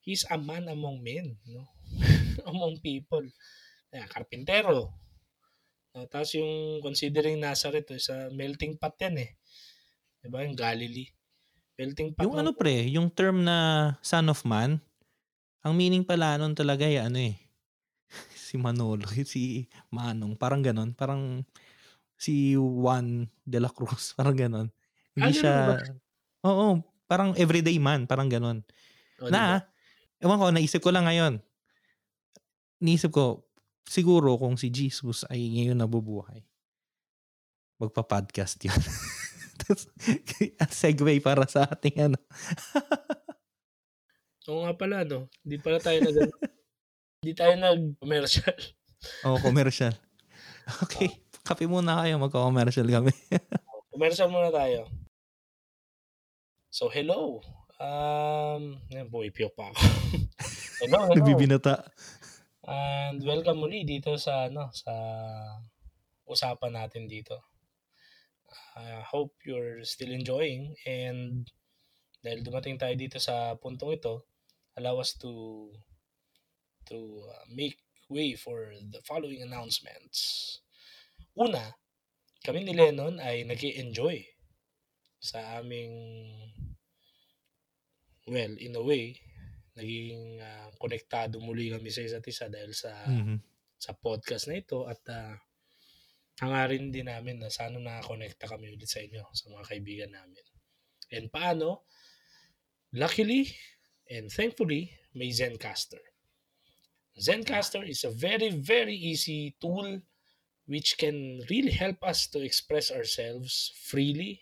He's 0.00 0.24
a 0.28 0.36
man 0.40 0.68
among 0.68 1.04
men, 1.04 1.36
no? 1.48 1.68
among 2.50 2.80
people. 2.80 3.24
Kaya, 3.90 4.08
karpintero. 4.08 4.92
Uh, 5.90 6.06
tapos 6.06 6.38
yung 6.38 6.80
considering 6.80 7.42
Nazareth, 7.42 7.90
eh, 7.90 8.00
sa 8.00 8.30
melting 8.30 8.78
pot 8.78 8.96
yan 9.02 9.26
eh. 9.26 9.30
Diba? 10.22 10.46
Yung 10.46 10.56
Galilee. 10.56 11.10
Melting 11.80 12.12
pot. 12.12 12.20
Yung 12.28 12.36
ng- 12.36 12.40
ano 12.44 12.50
pre, 12.52 12.84
yung 12.92 13.08
term 13.08 13.40
na 13.40 13.56
son 14.04 14.28
of 14.28 14.44
man, 14.44 14.76
ang 15.64 15.72
meaning 15.72 16.04
pala 16.04 16.36
nun 16.36 16.52
talaga 16.52 16.84
ay 16.84 17.00
ano 17.00 17.16
eh, 17.16 17.40
si 18.36 18.60
Manolo, 18.60 19.08
si 19.24 19.64
Manong, 19.88 20.36
parang 20.36 20.60
ganon, 20.60 20.92
parang 20.92 21.40
si 22.20 22.52
Juan 22.52 23.24
de 23.48 23.58
la 23.58 23.72
Cruz, 23.72 24.12
parang 24.18 24.36
ganon. 24.36 24.68
Hindi 25.16 25.32
Ah, 25.32 25.40
siya, 25.40 25.54
oo, 26.44 26.84
parang 27.08 27.32
everyday 27.40 27.80
man, 27.80 28.04
parang 28.04 28.28
ganon. 28.28 28.60
O, 29.16 29.26
diba? 29.26 29.32
Na, 29.32 29.64
ewan 30.20 30.36
ko, 30.36 30.52
naisip 30.52 30.84
ko 30.84 30.92
lang 30.92 31.08
ngayon. 31.08 31.40
Naisip 32.80 33.08
ko, 33.08 33.48
siguro 33.88 34.36
kung 34.36 34.60
si 34.60 34.68
Jesus 34.68 35.24
ay 35.32 35.40
ngayon 35.48 35.80
nabubuhay, 35.80 36.44
magpa-podcast 37.80 38.60
yun. 38.68 38.76
Segue 40.80 41.20
para 41.22 41.46
sa 41.46 41.68
ating 41.68 42.10
ano. 42.10 42.18
Oo 44.50 44.66
nga 44.66 44.74
pala, 44.74 45.06
no? 45.06 45.30
Hindi 45.46 45.56
pala 45.62 45.78
tayo 45.78 46.02
nag... 46.02 46.16
Hindi 47.20 47.32
tayo 47.36 47.54
nag-commercial. 47.54 48.56
Oo, 49.28 49.38
commercial. 49.38 49.94
Okay, 50.86 51.20
kape 51.44 51.68
muna 51.68 52.02
kayo, 52.02 52.18
magka-commercial 52.18 52.88
kami. 52.88 53.12
commercial 53.92 54.32
muna 54.32 54.50
tayo. 54.50 54.88
So, 56.70 56.88
hello. 56.88 57.42
Um, 57.80 58.76
yan, 58.92 59.08
bumipiyok 59.08 59.56
pa 59.56 59.72
ako. 59.72 59.80
hello, 60.84 60.98
hello. 61.08 61.16
Nagbibinata. 61.16 61.88
And 62.70 63.18
welcome 63.24 63.66
muli 63.66 63.82
dito 63.82 64.14
sa 64.20 64.46
ano 64.46 64.70
sa 64.70 64.92
usapan 66.28 66.76
natin 66.76 67.10
dito. 67.10 67.49
I 68.76 69.02
hope 69.04 69.34
you're 69.46 69.82
still 69.84 70.10
enjoying 70.10 70.74
and 70.86 71.46
dahil 72.20 72.44
dumating 72.44 72.76
tayo 72.76 72.92
dito 72.96 73.16
sa 73.16 73.56
puntong 73.56 73.96
ito, 73.96 74.28
allow 74.76 75.00
us 75.00 75.16
to 75.16 75.68
to 76.84 77.24
uh, 77.24 77.44
make 77.48 77.80
way 78.10 78.34
for 78.34 78.74
the 78.90 79.00
following 79.06 79.40
announcements. 79.40 80.58
Una, 81.38 81.78
kami 82.42 82.66
ni 82.66 82.74
Lennon 82.74 83.16
ay 83.22 83.46
nag 83.46 83.60
enjoy 83.62 84.20
sa 85.20 85.60
aming 85.60 85.94
well, 88.28 88.54
in 88.58 88.76
a 88.76 88.82
way, 88.82 89.16
naging 89.76 90.40
ah, 90.42 90.68
konektado 90.76 91.38
muli 91.40 91.70
kami 91.72 91.88
sa 91.90 92.04
isa't 92.04 92.26
isa 92.26 92.46
dahil 92.50 92.72
sa 92.74 92.92
Mhm. 93.06 93.38
sa 93.80 93.96
podcast 93.96 94.44
na 94.50 94.60
ito 94.60 94.84
at 94.84 95.00
uh, 95.08 95.34
hangarin 96.40 96.88
din 96.88 97.06
namin 97.06 97.38
na 97.38 97.52
sana 97.52 97.76
nakakonekta 97.76 98.48
kami 98.48 98.72
ulit 98.72 98.88
sa 98.88 99.04
inyo, 99.04 99.28
sa 99.36 99.52
mga 99.52 99.64
kaibigan 99.68 100.12
namin. 100.12 100.44
And 101.12 101.28
paano? 101.28 101.84
Luckily 102.96 103.52
and 104.08 104.32
thankfully, 104.32 104.90
may 105.14 105.30
Zencaster. 105.30 106.00
Zencaster 107.20 107.84
is 107.84 108.02
a 108.02 108.10
very, 108.10 108.50
very 108.50 108.96
easy 108.96 109.54
tool 109.60 110.00
which 110.66 110.96
can 110.96 111.42
really 111.50 111.74
help 111.74 111.98
us 112.06 112.26
to 112.30 112.40
express 112.40 112.90
ourselves 112.90 113.74
freely 113.74 114.40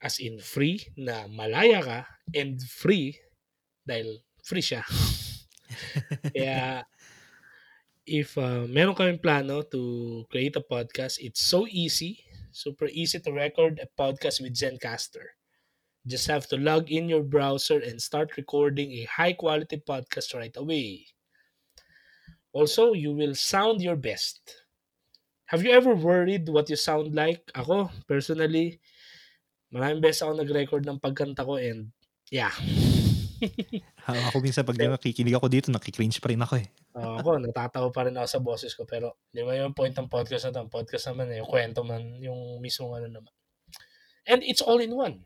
as 0.00 0.18
in 0.18 0.40
free 0.40 0.80
na 0.96 1.28
malaya 1.28 1.80
ka 1.80 1.98
and 2.32 2.60
free 2.64 3.16
dahil 3.84 4.20
free 4.44 4.64
siya. 4.64 4.84
Kaya 6.34 6.84
if 8.06 8.36
uh, 8.36 8.68
meron 8.68 8.94
kaming 8.94 9.20
plano 9.20 9.62
to 9.62 10.24
create 10.30 10.56
a 10.56 10.64
podcast, 10.64 11.18
it's 11.20 11.40
so 11.40 11.66
easy, 11.68 12.24
super 12.52 12.86
easy 12.92 13.18
to 13.20 13.32
record 13.32 13.80
a 13.80 13.88
podcast 13.88 14.40
with 14.40 14.56
Zencaster. 14.56 15.36
Just 16.06 16.28
have 16.28 16.46
to 16.52 16.60
log 16.60 16.92
in 16.92 17.08
your 17.08 17.24
browser 17.24 17.80
and 17.80 17.96
start 18.00 18.36
recording 18.36 18.92
a 18.92 19.08
high 19.08 19.32
quality 19.32 19.80
podcast 19.80 20.36
right 20.36 20.54
away. 20.56 21.08
Also, 22.52 22.92
you 22.92 23.12
will 23.12 23.34
sound 23.34 23.80
your 23.80 23.96
best. 23.96 24.38
Have 25.46 25.64
you 25.64 25.72
ever 25.72 25.94
worried 25.94 26.48
what 26.48 26.68
you 26.68 26.76
sound 26.76 27.14
like? 27.16 27.50
Ako, 27.56 27.90
personally, 28.06 28.80
maraming 29.72 30.04
beses 30.04 30.22
ako 30.22 30.38
nag-record 30.38 30.84
ng 30.84 31.00
pagkanta 31.00 31.42
ko 31.42 31.56
and 31.56 31.90
yeah. 32.30 32.52
Ha- 34.04 34.24
ako 34.30 34.44
minsan 34.44 34.64
pag 34.64 34.76
nakikinig 34.76 35.36
ako 35.36 35.46
dito, 35.48 35.68
nakikringe 35.72 36.20
pa 36.20 36.28
rin 36.30 36.42
ako 36.42 36.54
eh. 36.60 36.68
Oo, 36.94 37.18
ako, 37.18 37.30
natatawa 37.42 37.88
pa 37.90 38.06
rin 38.06 38.14
ako 38.14 38.28
sa 38.28 38.40
boses 38.40 38.72
ko. 38.76 38.86
Pero, 38.86 39.18
di 39.32 39.42
ba 39.42 39.56
yung 39.58 39.74
point 39.74 39.94
ng 39.94 40.08
podcast 40.08 40.48
na 40.48 40.62
to? 40.62 40.70
Podcast 40.70 41.10
naman, 41.10 41.32
eh, 41.32 41.42
yung 41.42 41.50
kwento 41.50 41.82
man, 41.82 42.02
yung 42.22 42.58
mismo 42.62 42.92
ano 42.94 43.10
naman. 43.10 43.32
And 44.24 44.40
it's 44.40 44.64
all 44.64 44.80
in 44.80 44.94
one. 44.94 45.20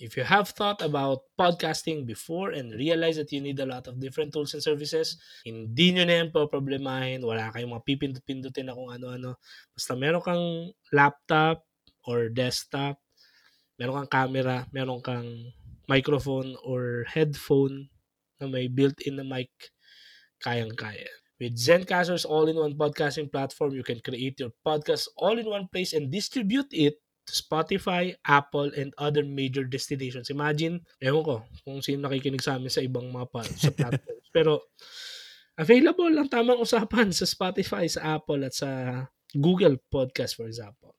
If 0.00 0.16
you 0.16 0.24
have 0.24 0.48
thought 0.56 0.80
about 0.80 1.28
podcasting 1.36 2.08
before 2.08 2.56
and 2.56 2.72
realize 2.72 3.20
that 3.20 3.28
you 3.36 3.44
need 3.44 3.60
a 3.60 3.68
lot 3.68 3.84
of 3.84 4.00
different 4.00 4.32
tools 4.32 4.56
and 4.56 4.64
services, 4.64 5.20
hindi 5.44 5.92
nyo 5.92 6.08
na 6.08 6.24
yan 6.24 6.32
poproblemahin. 6.32 7.20
Wala 7.20 7.52
kayong 7.52 7.76
mga 7.76 7.84
pipindut-pindutin 7.84 8.72
na 8.72 8.72
kung 8.72 8.88
ano-ano. 8.88 9.36
Basta 9.76 9.92
meron 9.92 10.24
kang 10.24 10.72
laptop 10.88 11.68
or 12.08 12.32
desktop, 12.32 12.96
meron 13.76 14.08
kang 14.08 14.24
camera, 14.24 14.64
meron 14.72 15.04
kang 15.04 15.28
microphone 15.90 16.54
or 16.62 17.02
headphone 17.10 17.90
na 18.38 18.46
may 18.46 18.70
built-in 18.70 19.18
na 19.18 19.26
mic, 19.26 19.50
kayang-kaya. 20.38 21.10
With 21.42 21.58
Zencaster's 21.58 22.22
all-in-one 22.22 22.78
podcasting 22.78 23.34
platform, 23.34 23.74
you 23.74 23.82
can 23.82 23.98
create 23.98 24.38
your 24.38 24.54
podcast 24.62 25.10
all 25.18 25.34
in 25.34 25.50
one 25.50 25.66
place 25.66 25.90
and 25.90 26.06
distribute 26.06 26.70
it 26.70 27.02
to 27.26 27.32
Spotify, 27.34 28.14
Apple, 28.22 28.70
and 28.78 28.94
other 29.00 29.26
major 29.26 29.66
destinations. 29.66 30.30
Imagine, 30.30 30.84
ewan 31.02 31.26
ko 31.26 31.36
kung 31.66 31.82
sino 31.82 32.06
nakikinig 32.06 32.44
sa 32.44 32.54
amin 32.54 32.70
sa 32.70 32.84
ibang 32.84 33.10
mga 33.10 33.26
pa, 33.32 33.42
sa 33.42 33.74
platforms. 33.74 34.28
Pero, 34.36 34.70
available 35.58 36.12
ang 36.14 36.30
tamang 36.30 36.62
usapan 36.62 37.10
sa 37.10 37.26
Spotify, 37.26 37.88
sa 37.90 38.20
Apple, 38.20 38.46
at 38.46 38.54
sa 38.54 38.70
Google 39.32 39.80
Podcast, 39.90 40.36
for 40.36 40.44
example. 40.44 40.94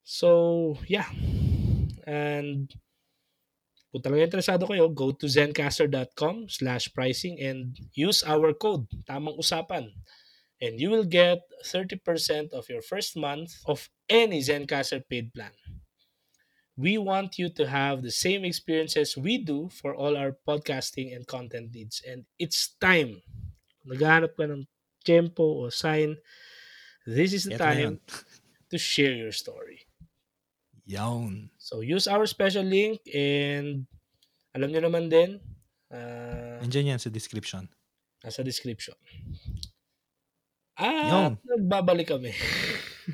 So, 0.00 0.80
yeah. 0.88 1.12
And 2.08 2.72
kung 3.88 4.04
talaga 4.04 4.28
interesado 4.28 4.68
kayo, 4.68 4.92
go 4.92 5.16
to 5.16 5.24
zencaster.com 5.24 6.48
slash 6.52 6.92
pricing 6.92 7.40
and 7.40 7.72
use 7.96 8.20
our 8.28 8.52
code, 8.52 8.84
tamang 9.08 9.40
usapan. 9.40 9.88
And 10.60 10.76
you 10.76 10.90
will 10.90 11.06
get 11.06 11.40
30% 11.64 12.52
of 12.52 12.68
your 12.68 12.82
first 12.82 13.16
month 13.16 13.54
of 13.64 13.88
any 14.10 14.42
Zencaster 14.42 15.00
paid 15.06 15.32
plan. 15.32 15.54
We 16.76 16.98
want 16.98 17.38
you 17.38 17.48
to 17.58 17.66
have 17.66 18.02
the 18.02 18.10
same 18.10 18.44
experiences 18.44 19.16
we 19.16 19.38
do 19.38 19.70
for 19.70 19.94
all 19.94 20.18
our 20.18 20.36
podcasting 20.46 21.14
and 21.14 21.26
content 21.26 21.74
needs. 21.74 22.02
And 22.06 22.26
it's 22.38 22.74
time. 22.78 23.22
Naghahanap 23.86 24.34
ka 24.34 24.46
ng 24.46 24.66
tempo 25.06 25.64
o 25.64 25.70
sign. 25.70 26.18
This 27.06 27.32
is 27.32 27.44
the 27.46 27.56
yun. 27.56 27.58
time 27.58 27.94
to 28.70 28.76
share 28.78 29.14
your 29.14 29.32
story. 29.32 29.86
Yawn. 30.86 31.50
So 31.68 31.84
use 31.84 32.08
our 32.08 32.24
special 32.24 32.64
link 32.64 33.04
and 33.12 33.84
alam 34.56 34.72
nyo 34.72 34.88
naman 34.88 35.12
din, 35.12 35.36
uh, 35.92 36.64
Nandiyan 36.64 36.96
yan 36.96 37.00
sa 37.00 37.12
description. 37.12 37.68
nasa 38.24 38.40
description. 38.40 38.96
At 40.80 41.12
Yun. 41.12 41.32
nagbabalik 41.44 42.08
kami. 42.08 42.32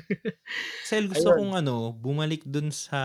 Sel, 0.87 1.11
gusto 1.11 1.35
Ayun. 1.35 1.51
kong 1.51 1.53
ano, 1.59 1.91
bumalik 1.91 2.47
dun 2.47 2.71
sa 2.71 3.01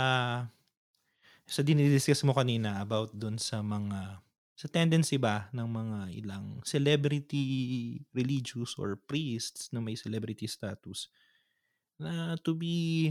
sa 1.51 1.61
dinidiscuss 1.67 2.23
mo 2.23 2.31
kanina 2.31 2.79
about 2.79 3.11
dun 3.11 3.35
sa 3.35 3.59
mga 3.59 4.23
sa 4.55 4.67
tendency 4.71 5.19
ba 5.19 5.51
ng 5.51 5.67
mga 5.67 5.99
ilang 6.15 6.63
celebrity 6.63 7.43
religious 8.15 8.79
or 8.79 8.95
priests 8.95 9.67
na 9.75 9.83
may 9.83 9.99
celebrity 9.99 10.47
status 10.47 11.11
na 11.99 12.39
to 12.39 12.55
be 12.55 13.11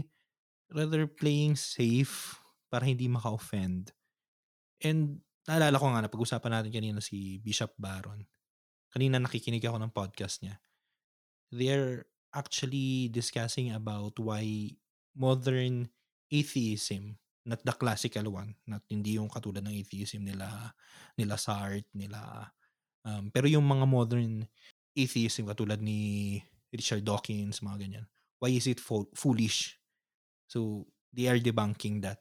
rather 0.70 1.06
playing 1.06 1.58
safe 1.58 2.38
para 2.70 2.86
hindi 2.86 3.10
maka-offend. 3.10 3.90
And 4.80 5.20
naalala 5.44 5.76
ko 5.76 5.86
nga 5.90 6.02
na 6.06 6.12
pag-usapan 6.12 6.52
natin 6.54 6.72
kanina 6.72 7.00
si 7.02 7.42
Bishop 7.42 7.74
Baron. 7.74 8.22
Kanina 8.90 9.18
nakikinig 9.18 9.62
ako 9.66 9.78
ng 9.82 9.94
podcast 9.94 10.42
niya. 10.42 10.58
They're 11.50 12.06
actually 12.30 13.10
discussing 13.10 13.74
about 13.74 14.14
why 14.22 14.70
modern 15.18 15.90
atheism, 16.30 17.18
not 17.42 17.66
the 17.66 17.74
classical 17.74 18.30
one, 18.30 18.54
not 18.70 18.86
hindi 18.86 19.18
yung 19.18 19.26
katulad 19.26 19.66
ng 19.66 19.74
atheism 19.74 20.22
nila 20.22 20.46
nila 21.18 21.34
Sartre, 21.34 21.90
nila 21.90 22.46
um, 23.02 23.34
pero 23.34 23.50
yung 23.50 23.66
mga 23.66 23.86
modern 23.90 24.46
atheism 24.94 25.50
katulad 25.50 25.82
ni 25.82 26.38
Richard 26.70 27.02
Dawkins, 27.02 27.66
mga 27.66 27.78
ganyan. 27.82 28.06
Why 28.38 28.54
is 28.54 28.70
it 28.70 28.78
fo- 28.78 29.10
foolish? 29.18 29.79
So 30.50 30.90
they 31.14 31.30
are 31.30 31.38
debunking 31.38 32.02
that. 32.02 32.18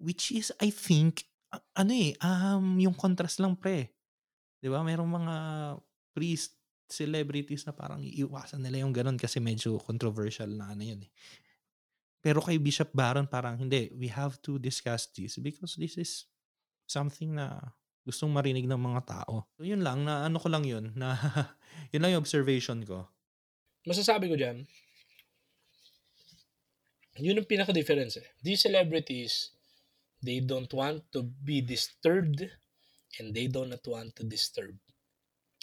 Which 0.00 0.32
is 0.32 0.48
I 0.56 0.72
think 0.72 1.28
ano 1.76 1.92
eh 1.92 2.16
um 2.24 2.80
yung 2.80 2.96
contrast 2.96 3.44
lang 3.44 3.60
pre. 3.60 3.92
'Di 4.64 4.72
ba? 4.72 4.80
Merong 4.80 5.10
mga 5.12 5.34
priest 6.16 6.56
celebrities 6.88 7.68
na 7.68 7.76
parang 7.76 8.00
iiwasan 8.00 8.64
nila 8.64 8.80
yung 8.80 8.94
ganun 8.96 9.20
kasi 9.20 9.36
medyo 9.36 9.76
controversial 9.76 10.48
na 10.48 10.72
ano 10.72 10.80
yun 10.86 11.04
eh. 11.04 11.12
Pero 12.24 12.40
kay 12.40 12.56
Bishop 12.56 12.90
Baron 12.96 13.28
parang 13.28 13.60
hindi, 13.60 13.92
we 13.92 14.08
have 14.08 14.40
to 14.42 14.56
discuss 14.56 15.12
this 15.12 15.38
because 15.38 15.76
this 15.76 15.94
is 16.00 16.26
something 16.88 17.36
na 17.36 17.60
gustong 18.06 18.30
marinig 18.30 18.70
ng 18.70 18.78
mga 18.78 19.02
tao. 19.02 19.50
So 19.58 19.66
yun 19.66 19.82
lang, 19.82 20.06
na 20.06 20.26
ano 20.30 20.38
ko 20.38 20.46
lang 20.46 20.62
yun, 20.62 20.94
na 20.94 21.18
yun 21.92 22.00
lang 22.02 22.14
yung 22.14 22.22
observation 22.22 22.86
ko. 22.86 23.10
Masasabi 23.86 24.30
ko 24.30 24.38
dyan, 24.38 24.62
yun 27.24 27.38
ang 27.40 27.48
pinaka-difference 27.48 28.20
eh. 28.20 28.28
These 28.42 28.68
celebrities, 28.68 29.56
they 30.20 30.40
don't 30.40 30.70
want 30.74 31.06
to 31.12 31.22
be 31.22 31.62
disturbed 31.62 32.44
and 33.18 33.32
they 33.32 33.46
do 33.46 33.64
not 33.64 33.84
want 33.86 34.16
to 34.16 34.24
disturb. 34.24 34.76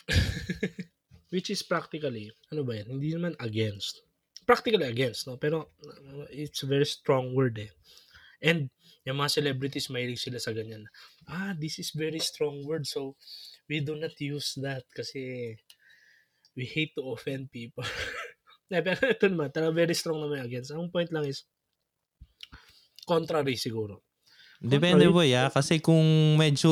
Which 1.34 1.49
is 1.49 1.66
practically, 1.66 2.30
ano 2.54 2.62
ba 2.62 2.78
yan? 2.82 2.97
Hindi 2.97 3.10
naman 3.14 3.34
against. 3.41 4.06
Practically 4.45 4.86
against, 4.86 5.26
no? 5.26 5.38
Pero 5.38 5.74
uh, 5.82 6.30
it's 6.30 6.62
a 6.62 6.70
very 6.70 6.86
strong 6.86 7.34
word 7.34 7.58
eh. 7.58 7.72
And 8.43 8.70
yung 9.08 9.18
mga 9.18 9.39
celebrities, 9.39 9.88
mahilig 9.88 10.20
sila 10.20 10.38
sa 10.39 10.51
ganyan. 10.51 10.86
Ah, 11.26 11.56
this 11.56 11.80
is 11.80 11.95
very 11.95 12.20
strong 12.20 12.68
word. 12.68 12.86
So, 12.86 13.16
we 13.72 13.80
do 13.80 13.95
not 13.95 14.20
use 14.20 14.60
that 14.60 14.84
kasi 14.91 15.56
we 16.54 16.68
hate 16.68 16.93
to 16.95 17.08
offend 17.12 17.49
people. 17.51 17.88
Na, 18.74 18.82
pero 18.82 18.97
ito 19.13 19.30
naman, 19.30 19.53
talaga 19.53 19.78
very 19.78 19.93
strong 19.93 20.17
naman 20.17 20.41
yung 20.41 20.49
against. 20.49 20.74
Ang 20.74 20.89
point 20.89 21.13
lang 21.13 21.30
is, 21.30 21.45
contrary 23.05 23.53
siguro. 23.53 24.01
Depende 24.63 25.11
Contrary. 25.11 25.11
po 25.11 25.21
ya, 25.28 25.43
kasi 25.51 25.84
kung 25.84 26.39
medyo 26.39 26.71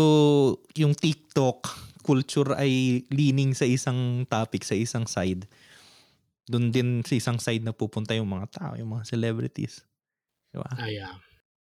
yung 0.79 0.95
TikTok 0.95 1.67
culture 2.07 2.55
ay 2.55 3.03
leaning 3.11 3.51
sa 3.51 3.67
isang 3.67 4.23
topic, 4.31 4.63
sa 4.63 4.79
isang 4.79 5.03
side, 5.03 5.43
doon 6.47 6.71
din 6.71 7.03
sa 7.03 7.19
isang 7.19 7.35
side 7.35 7.67
na 7.67 7.75
pupunta 7.75 8.15
yung 8.15 8.31
mga 8.31 8.47
tao, 8.47 8.71
yung 8.79 8.95
mga 8.95 9.11
celebrities. 9.11 9.83
Di 10.55 10.57
ba? 10.57 10.71
Ah, 10.79 10.87
yeah. 10.87 11.19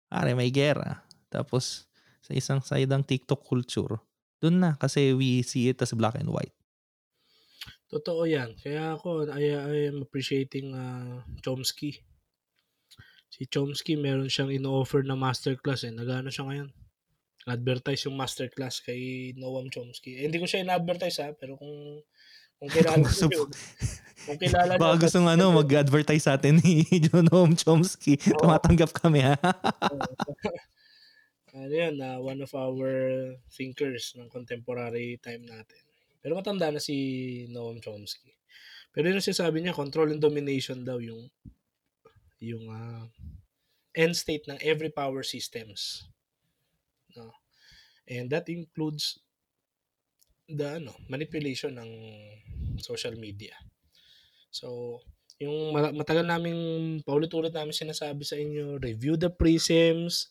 Pare, 0.07 0.31
may 0.31 0.47
gera. 0.47 1.03
Tapos, 1.27 1.91
sa 2.23 2.31
isang 2.31 2.63
side 2.63 2.88
ang 2.88 3.03
TikTok 3.03 3.43
culture, 3.43 3.99
doon 4.39 4.63
na 4.63 4.71
kasi 4.79 5.11
we 5.11 5.43
see 5.43 5.67
it 5.67 5.84
as 5.84 5.91
black 5.91 6.15
and 6.15 6.31
white. 6.31 6.55
Totoo 7.93 8.25
yan. 8.25 8.57
Kaya 8.57 8.97
ako, 8.97 9.29
I, 9.29 9.53
I 9.53 9.77
am 9.93 10.01
appreciating 10.01 10.73
uh, 10.73 11.21
Chomsky. 11.45 12.01
Si 13.29 13.45
Chomsky, 13.49 13.97
meron 13.97 14.29
siyang 14.29 14.49
in-offer 14.49 15.05
na 15.05 15.13
masterclass 15.13 15.85
eh. 15.85 15.93
Nagano 15.93 16.33
siya 16.33 16.49
ngayon? 16.49 16.69
advertise 17.47 18.07
yung 18.07 18.15
masterclass 18.15 18.79
kay 18.79 19.33
Noam 19.35 19.67
Chomsky. 19.67 20.19
Eh, 20.19 20.27
hindi 20.27 20.39
ko 20.39 20.47
siya 20.47 20.63
in-advertise 20.63 21.17
ha, 21.23 21.29
pero 21.35 21.59
kung 21.59 21.99
kung 22.59 22.69
kilala 22.71 23.03
Gusto 23.03 23.27
niyo 23.27 23.43
kung 24.23 24.39
kilala 24.39 24.79
Baka 24.79 24.95
gusto 25.03 25.19
ng 25.19 25.31
ano, 25.35 25.51
mag-advertise 25.59 26.23
sa 26.23 26.39
atin 26.39 26.63
ni 26.63 26.87
Noam 27.31 27.55
Chomsky. 27.59 28.15
Oo. 28.31 28.47
Tumatanggap 28.47 28.95
kami 28.95 29.27
ha. 29.27 29.35
ano 31.53 31.73
yun, 31.73 31.99
na 31.99 32.23
one 32.23 32.39
of 32.39 32.51
our 32.55 32.91
thinkers 33.51 34.15
ng 34.15 34.31
contemporary 34.31 35.19
time 35.19 35.43
natin. 35.43 35.83
Pero 36.24 36.39
matanda 36.39 36.71
na 36.71 36.80
si 36.80 36.95
Noam 37.51 37.84
Chomsky. 37.84 38.32
Pero 38.95 39.11
yun 39.11 39.19
sinasabi 39.19 39.59
niya, 39.59 39.76
control 39.76 40.15
and 40.15 40.24
domination 40.24 40.88
daw 40.88 41.03
yung 41.03 41.28
yung 42.39 42.71
ah, 42.71 43.03
end 43.91 44.15
state 44.15 44.47
ng 44.47 44.59
every 44.63 44.88
power 44.88 45.21
systems. 45.21 46.07
No? 47.19 47.28
And 48.07 48.32
that 48.32 48.47
includes 48.47 49.19
the 50.47 50.80
ano, 50.80 50.95
manipulation 51.11 51.76
ng 51.76 51.91
social 52.80 53.15
media. 53.19 53.55
So, 54.53 54.99
yung 55.41 55.74
ma- 55.74 55.95
matagal 55.95 56.28
naming 56.28 57.01
paulit-ulit 57.03 57.51
namin 57.51 57.76
sinasabi 57.76 58.24
sa 58.24 58.38
inyo, 58.38 58.80
review 58.80 59.15
the 59.15 59.32
prisms, 59.32 60.30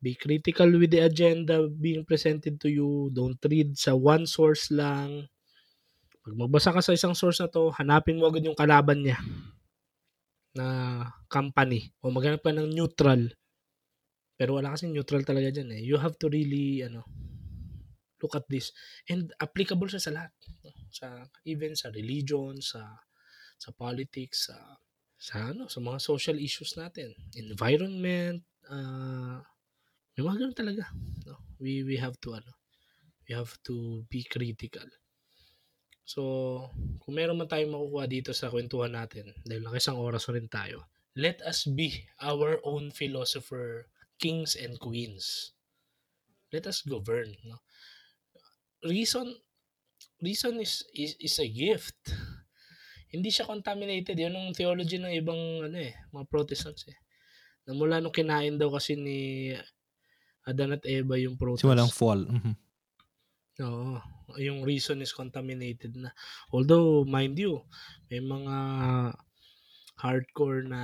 be 0.00 0.14
critical 0.14 0.68
with 0.76 0.92
the 0.92 1.02
agenda 1.02 1.66
being 1.68 2.04
presented 2.04 2.60
to 2.60 2.68
you, 2.68 3.08
don't 3.12 3.40
read 3.48 3.74
sa 3.76 3.96
one 3.96 4.28
source 4.28 4.68
lang. 4.68 5.28
Pag 6.20 6.34
magbasa 6.36 6.74
ka 6.74 6.82
sa 6.82 6.94
isang 6.96 7.14
source 7.16 7.40
na 7.40 7.48
to, 7.48 7.72
hanapin 7.78 8.18
mo 8.18 8.28
agad 8.28 8.44
yung 8.44 8.58
kalaban 8.58 9.02
niya 9.02 9.18
na 10.56 10.66
company 11.28 11.92
o 12.00 12.08
maghanap 12.08 12.40
ka 12.40 12.52
ng 12.52 12.72
neutral. 12.72 13.28
Pero 14.36 14.56
wala 14.60 14.72
kasi 14.72 14.88
neutral 14.88 15.24
talaga 15.24 15.52
dyan 15.52 15.72
eh. 15.76 15.82
You 15.84 16.00
have 16.00 16.16
to 16.20 16.28
really 16.28 16.84
ano 16.84 17.04
look 18.16 18.32
at 18.32 18.48
this 18.48 18.72
and 19.12 19.28
applicable 19.40 19.88
siya 19.88 20.00
sa 20.00 20.12
lahat. 20.12 20.32
Sa 20.92 21.06
even 21.44 21.76
sa 21.76 21.92
religion, 21.92 22.56
sa 22.60 23.00
sa 23.56 23.70
politics, 23.72 24.48
sa 24.52 24.56
sa 25.16 25.52
ano, 25.52 25.64
sa 25.68 25.80
mga 25.80 25.98
social 26.00 26.36
issues 26.36 26.76
natin, 26.76 27.16
environment, 27.40 28.44
uh, 28.68 29.40
may 30.16 30.24
mga 30.24 30.38
ganun 30.40 30.56
talaga. 30.56 30.84
No? 31.28 31.36
We 31.60 31.84
we 31.84 32.00
have 32.00 32.16
to 32.24 32.40
ano, 32.40 32.52
we 33.28 33.36
have 33.36 33.52
to 33.68 34.02
be 34.08 34.24
critical. 34.24 34.88
So, 36.06 36.22
kung 37.02 37.18
meron 37.18 37.34
man 37.34 37.50
tayong 37.50 37.74
makukuha 37.74 38.06
dito 38.06 38.30
sa 38.30 38.46
kwentuhan 38.46 38.94
natin, 38.94 39.34
dahil 39.42 39.66
nakisang 39.66 39.98
oras 39.98 40.30
na 40.30 40.38
rin 40.38 40.46
tayo, 40.46 40.86
let 41.18 41.42
us 41.42 41.66
be 41.66 42.06
our 42.22 42.62
own 42.62 42.94
philosopher, 42.94 43.90
kings 44.22 44.54
and 44.54 44.78
queens. 44.78 45.50
Let 46.54 46.70
us 46.70 46.86
govern. 46.86 47.34
No? 47.42 47.58
Reason, 48.86 49.34
reason 50.22 50.62
is, 50.62 50.86
is, 50.94 51.18
is 51.18 51.36
a 51.42 51.48
gift. 51.50 51.98
Hindi 53.10 53.34
siya 53.34 53.50
contaminated. 53.50 54.14
Yun 54.14 54.38
ang 54.38 54.48
theology 54.54 55.02
ng 55.02 55.10
ibang 55.10 55.66
ano 55.66 55.74
eh, 55.74 56.06
mga 56.14 56.30
Protestants 56.30 56.86
eh. 56.86 56.98
Na 57.66 57.74
mula 57.74 57.98
nung 57.98 58.14
kinain 58.14 58.54
daw 58.54 58.70
kasi 58.70 58.94
ni 58.94 59.50
Adan 60.46 60.78
at 60.78 60.84
Eva 60.86 61.18
yung 61.18 61.34
protas. 61.34 61.66
Simulang 61.66 61.90
fall. 61.90 62.22
Mhm. 62.30 62.54
Oo. 63.66 63.98
Yung 64.38 64.62
reason 64.62 65.00
is 65.02 65.16
contaminated 65.16 65.96
na. 65.96 66.12
Although, 66.52 67.02
mind 67.08 67.34
you, 67.40 67.64
may 68.10 68.20
mga 68.20 68.56
hardcore 69.96 70.62
na 70.68 70.82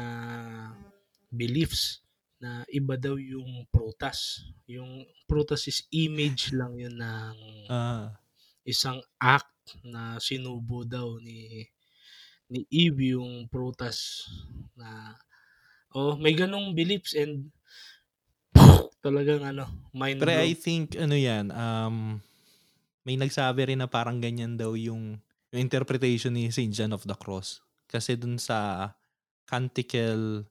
beliefs 1.32 2.02
na 2.42 2.66
iba 2.74 2.98
daw 2.98 3.14
yung 3.20 3.68
prutas. 3.70 4.42
Yung 4.66 5.06
prutas 5.30 5.68
is 5.70 5.86
image 5.94 6.50
lang 6.50 6.74
yun 6.74 6.98
ng 6.98 7.36
Ah, 7.70 8.18
isang 8.66 8.98
act 9.22 9.78
na 9.86 10.18
sinubo 10.18 10.82
daw 10.82 11.18
ni 11.22 11.62
ni 12.52 12.66
Eve 12.68 13.16
yung 13.16 13.48
prutas 13.48 14.28
na 14.76 15.16
oh 15.96 16.14
may 16.18 16.34
ganong 16.36 16.74
beliefs 16.76 17.14
and 17.16 17.48
talagang 19.02 19.42
ano 19.42 19.66
mind 19.92 20.22
pero. 20.22 20.30
I 20.38 20.54
think 20.54 20.94
ano 20.96 21.12
yan, 21.18 21.50
um 21.50 22.22
may 23.02 23.18
nagsabi 23.18 23.74
rin 23.74 23.82
na 23.82 23.90
parang 23.90 24.22
ganyan 24.22 24.54
daw 24.54 24.78
yung, 24.78 25.18
yung 25.50 25.60
interpretation 25.60 26.30
ni 26.38 26.54
St. 26.54 26.70
John 26.70 26.94
of 26.94 27.02
the 27.02 27.18
Cross. 27.18 27.58
Kasi 27.90 28.14
dun 28.14 28.38
sa 28.38 28.94
Canticle 29.42 30.46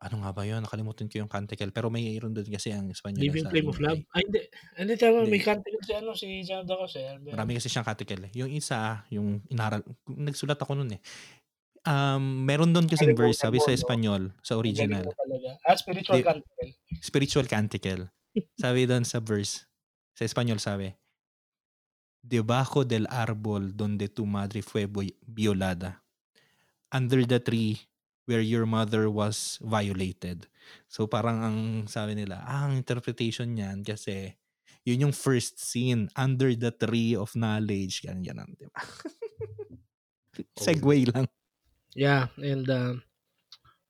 ano 0.00 0.24
nga 0.24 0.32
ba 0.32 0.48
yun? 0.48 0.64
Nakalimutan 0.64 1.12
ko 1.12 1.20
yung 1.20 1.28
Canticle. 1.28 1.68
Pero 1.76 1.92
may 1.92 2.00
mayroon 2.00 2.32
dun 2.32 2.48
kasi 2.48 2.72
ang 2.72 2.88
Espanyol. 2.88 3.20
Living 3.20 3.44
Flame 3.52 3.68
of 3.68 3.76
Love. 3.84 4.00
ay, 4.00 4.16
Ay, 4.16 4.22
hindi. 4.24 4.40
Hindi 4.80 4.94
tama. 4.96 5.28
May 5.28 5.42
canticle 5.44 5.84
si 5.84 5.92
ano, 5.92 6.10
si 6.16 6.26
John 6.40 6.64
Dacos 6.64 6.96
eh. 6.96 7.20
Marami 7.20 7.60
kasi 7.60 7.68
siyang 7.68 7.84
Canticle. 7.84 8.24
eh. 8.24 8.30
Yung 8.40 8.48
isa, 8.48 9.04
yung 9.12 9.44
inaral, 9.52 9.84
nagsulat 10.08 10.56
ako 10.56 10.72
nun 10.80 10.96
eh. 10.96 11.00
Um, 11.80 12.44
meron 12.44 12.76
doon 12.76 12.84
kasing 12.84 13.16
Kalimutan 13.16 13.32
verse, 13.32 13.38
sabi 13.40 13.58
sa? 13.62 13.72
Espanyol, 13.72 14.36
sa 14.44 14.60
original. 14.60 15.08
Ah, 15.64 15.76
spiritual 15.76 16.20
Di- 16.20 16.26
canticle. 16.28 16.70
spiritual 17.00 17.46
canticle. 17.48 18.02
Sabi 18.60 18.84
doon 18.84 19.08
sa 19.08 19.18
verse, 19.24 19.64
sa 20.12 20.28
Espanyol 20.28 20.60
sabi, 20.60 20.92
Debajo 22.20 22.84
del 22.84 23.08
árbol 23.08 23.72
donde 23.72 24.12
tu 24.12 24.28
madre 24.28 24.60
fue 24.60 24.84
violada, 25.24 26.04
under 26.92 27.24
the 27.24 27.40
tree 27.40 27.80
where 28.28 28.44
your 28.44 28.68
mother 28.68 29.08
was 29.08 29.56
violated. 29.64 30.44
So 30.84 31.08
parang 31.08 31.40
ang 31.40 31.58
sabi 31.88 32.12
nila, 32.12 32.44
ah, 32.44 32.68
ang 32.68 32.76
interpretation 32.76 33.56
niyan 33.56 33.80
kasi 33.88 34.36
yun 34.84 35.08
yung 35.08 35.14
first 35.16 35.56
scene 35.56 36.12
under 36.12 36.52
the 36.52 36.72
tree 36.76 37.16
of 37.16 37.32
knowledge. 37.32 38.04
Yan, 38.04 38.20
yan, 38.20 38.44
di 38.52 38.68
ba? 38.68 38.80
Segway 40.64 41.08
lang. 41.08 41.24
Yeah, 41.94 42.30
and 42.38 42.66
uh, 42.70 42.94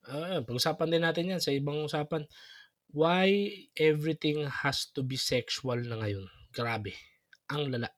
uh, 0.08 0.40
pag-usapan 0.44 0.88
din 0.88 1.04
natin 1.04 1.30
yan 1.36 1.40
sa 1.42 1.52
ibang 1.52 1.84
usapan. 1.84 2.24
Why 2.90 3.52
everything 3.78 4.48
has 4.48 4.90
to 4.96 5.04
be 5.04 5.14
sexual 5.20 5.78
na 5.84 6.00
ngayon? 6.00 6.26
Grabe. 6.50 6.96
Ang 7.52 7.70
lala. 7.70 7.90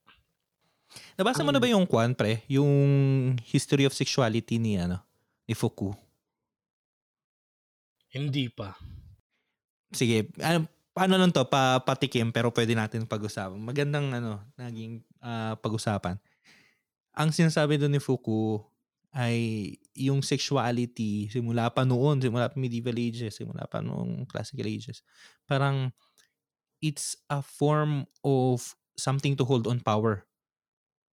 Nabasa 1.17 1.41
mo 1.41 1.49
Ang- 1.49 1.57
na 1.57 1.63
ba 1.63 1.71
yung 1.71 1.89
kwan, 1.89 2.13
pre? 2.13 2.45
Yung 2.51 2.73
history 3.49 3.89
of 3.89 3.97
sexuality 3.97 4.61
ni, 4.61 4.77
ano, 4.77 5.01
ni 5.49 5.57
Foucault? 5.57 5.97
Hindi 8.13 8.53
pa. 8.53 8.77
sige, 9.93 10.29
ano, 10.41 10.69
paano 10.93 11.17
lang 11.21 11.33
to, 11.33 11.45
pa, 11.49 11.81
patikim, 11.81 12.33
pero 12.33 12.53
pwede 12.53 12.73
natin 12.77 13.09
pag-usapan. 13.09 13.57
Magandang, 13.61 14.13
ano, 14.13 14.41
naging 14.57 15.01
ah, 15.21 15.57
pag-usapan. 15.57 16.21
Ang 17.13 17.29
sinasabi 17.33 17.77
doon 17.77 17.97
ni 17.97 18.01
Foucault 18.01 18.72
ay 19.13 19.77
yung 19.93 20.25
sexuality 20.25 21.29
simula 21.29 21.69
pa 21.69 21.85
noon, 21.85 22.21
simula 22.21 22.49
pa 22.49 22.57
medieval 22.57 22.97
ages, 22.97 23.37
simula 23.37 23.69
pa 23.69 23.85
noong 23.85 24.25
classical 24.25 24.65
ages. 24.65 25.05
Parang 25.45 25.93
it's 26.81 27.15
a 27.29 27.45
form 27.45 28.09
of 28.25 28.75
something 28.97 29.37
to 29.37 29.45
hold 29.45 29.69
on 29.69 29.85
power. 29.85 30.25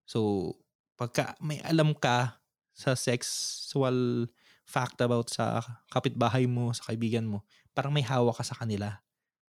So, 0.08 0.56
pagka 0.98 1.36
may 1.38 1.62
alam 1.62 1.94
ka 1.94 2.40
sa 2.74 2.96
sexual 2.96 4.28
fact 4.64 4.98
about 5.04 5.28
sa 5.28 5.60
kapitbahay 5.92 6.48
mo, 6.48 6.72
sa 6.72 6.90
kaibigan 6.90 7.28
mo, 7.28 7.44
parang 7.76 7.92
may 7.92 8.02
hawak 8.02 8.40
ka 8.40 8.44
sa 8.44 8.58
kanila. 8.58 8.98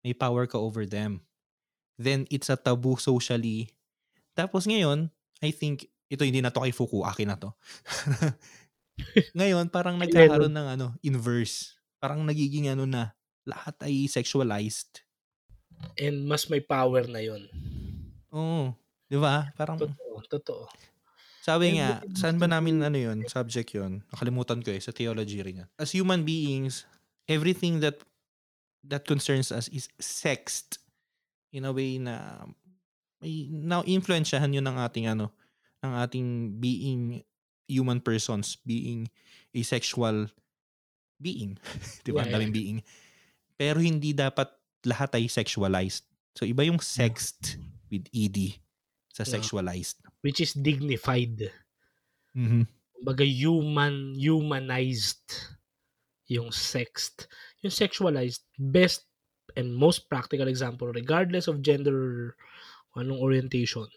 May 0.03 0.13
power 0.13 0.45
ka 0.51 0.59
over 0.59 0.85
them. 0.85 1.23
Then, 2.01 2.25
it's 2.33 2.49
a 2.49 2.57
taboo 2.57 2.97
socially. 2.97 3.77
Tapos 4.33 4.65
ngayon, 4.65 5.13
I 5.45 5.53
think, 5.53 5.93
ito 6.11 6.27
hindi 6.27 6.43
na 6.43 6.51
to 6.51 6.59
kay 6.59 6.75
Foucault, 6.75 7.07
akin 7.07 7.31
na 7.31 7.39
to. 7.39 7.55
ngayon, 9.39 9.71
parang 9.71 9.95
nagkakaroon 9.95 10.51
ng 10.51 10.69
ano, 10.75 10.87
inverse. 11.07 11.79
Parang 12.03 12.27
nagiging 12.27 12.67
ano 12.67 12.83
na, 12.83 13.15
lahat 13.47 13.79
ay 13.87 14.11
sexualized. 14.11 15.07
And 15.97 16.27
mas 16.27 16.51
may 16.51 16.61
power 16.61 17.07
na 17.07 17.23
yon. 17.23 17.47
Oo. 18.35 18.75
Di 19.07 19.17
ba? 19.17 19.55
Parang, 19.55 19.79
Totoo. 19.79 20.19
Totoo. 20.27 20.65
sabi 21.41 21.73
And 21.73 21.77
nga, 21.81 21.89
saan 22.13 22.37
ba 22.37 22.51
namin 22.51 22.85
ano 22.85 22.99
yun? 22.99 23.25
Subject 23.31 23.73
yun. 23.73 24.05
Nakalimutan 24.13 24.61
ko 24.61 24.75
eh, 24.75 24.83
sa 24.83 24.93
theology 24.93 25.41
rin 25.41 25.65
yan. 25.65 25.69
As 25.81 25.95
human 25.95 26.27
beings, 26.27 26.85
everything 27.25 27.81
that 27.81 28.03
that 28.85 29.09
concerns 29.09 29.49
us 29.55 29.71
is 29.73 29.89
sexed 29.97 30.81
in 31.53 31.65
a 31.65 31.73
way 31.73 31.97
na 31.97 32.45
may 33.21 33.49
now 33.51 33.85
influensyahan 33.85 34.53
yun 34.53 34.65
ng 34.65 34.77
ating 34.81 35.09
ano 35.09 35.33
ng 35.83 35.93
ating 35.97 36.29
being 36.61 37.25
human 37.71 38.01
persons 38.03 38.59
being 38.67 39.09
a 39.55 39.63
sexual 39.63 40.27
being 41.21 41.57
'di 42.05 42.11
ba 42.13 42.25
Yeah, 42.25 42.27
Ang 42.27 42.33
daming 42.35 42.55
being 42.55 42.79
pero 43.57 43.79
hindi 43.81 44.13
dapat 44.17 44.49
lahat 44.85 45.17
ay 45.21 45.29
sexualized 45.29 46.05
so 46.33 46.49
iba 46.49 46.65
yung 46.65 46.81
sexed 46.81 47.61
with 47.93 48.09
ed 48.13 48.37
sa 49.13 49.25
Yeah. 49.25 49.39
sexualized 49.39 50.01
Which 50.21 50.41
is 50.45 50.53
dignified. 50.53 51.49
Mhm. 52.37 52.69
Kumbaga 52.93 53.25
human, 53.25 54.13
humanized 54.13 55.33
yung 56.29 56.53
sexed. 56.53 57.25
Yung 57.65 57.73
sexualized, 57.73 58.45
best 58.61 59.09
and 59.57 59.73
most 59.75 60.07
practical 60.13 60.45
example, 60.47 60.93
regardless 60.93 61.49
of 61.49 61.65
gender 61.65 62.37
anong 62.95 63.19
orientation, 63.19 63.89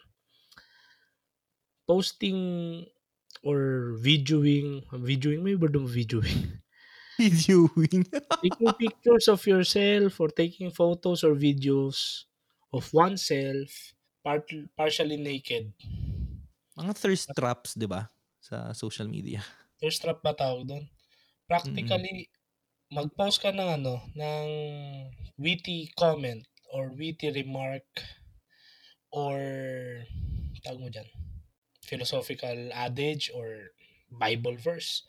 posting 1.87 2.83
or 3.43 3.93
videoing, 3.99 4.83
videoing, 4.91 5.43
may 5.43 5.55
word 5.55 5.75
ng 5.75 5.87
videoing. 5.87 6.59
Videoing. 7.21 8.09
taking 8.43 8.73
pictures 8.73 9.29
of 9.29 9.45
yourself 9.45 10.17
or 10.17 10.33
taking 10.33 10.73
photos 10.73 11.21
or 11.21 11.37
videos 11.37 12.25
of 12.73 12.89
oneself 12.89 13.93
part, 14.25 14.49
partially 14.73 15.19
naked. 15.19 15.69
Mga 16.73 16.93
thirst 16.97 17.29
traps, 17.37 17.77
di 17.77 17.85
ba? 17.85 18.09
Sa 18.41 18.73
social 18.73 19.05
media. 19.05 19.45
Thirst 19.77 20.01
trap 20.01 20.25
ba 20.25 20.33
tawag 20.33 20.65
doon? 20.65 20.89
Practically, 21.45 22.31
mag-post 22.89 23.43
ka 23.43 23.53
ng 23.53 23.69
ano, 23.83 24.01
ng 24.17 24.47
witty 25.37 25.91
comment 25.93 26.41
or 26.73 26.89
witty 26.97 27.29
remark 27.29 27.85
or 29.13 29.37
tawag 30.63 30.79
mo 30.81 30.89
dyan, 30.89 31.05
philosophical 31.83 32.71
adage 32.71 33.29
or 33.35 33.75
Bible 34.07 34.55
verse. 34.55 35.03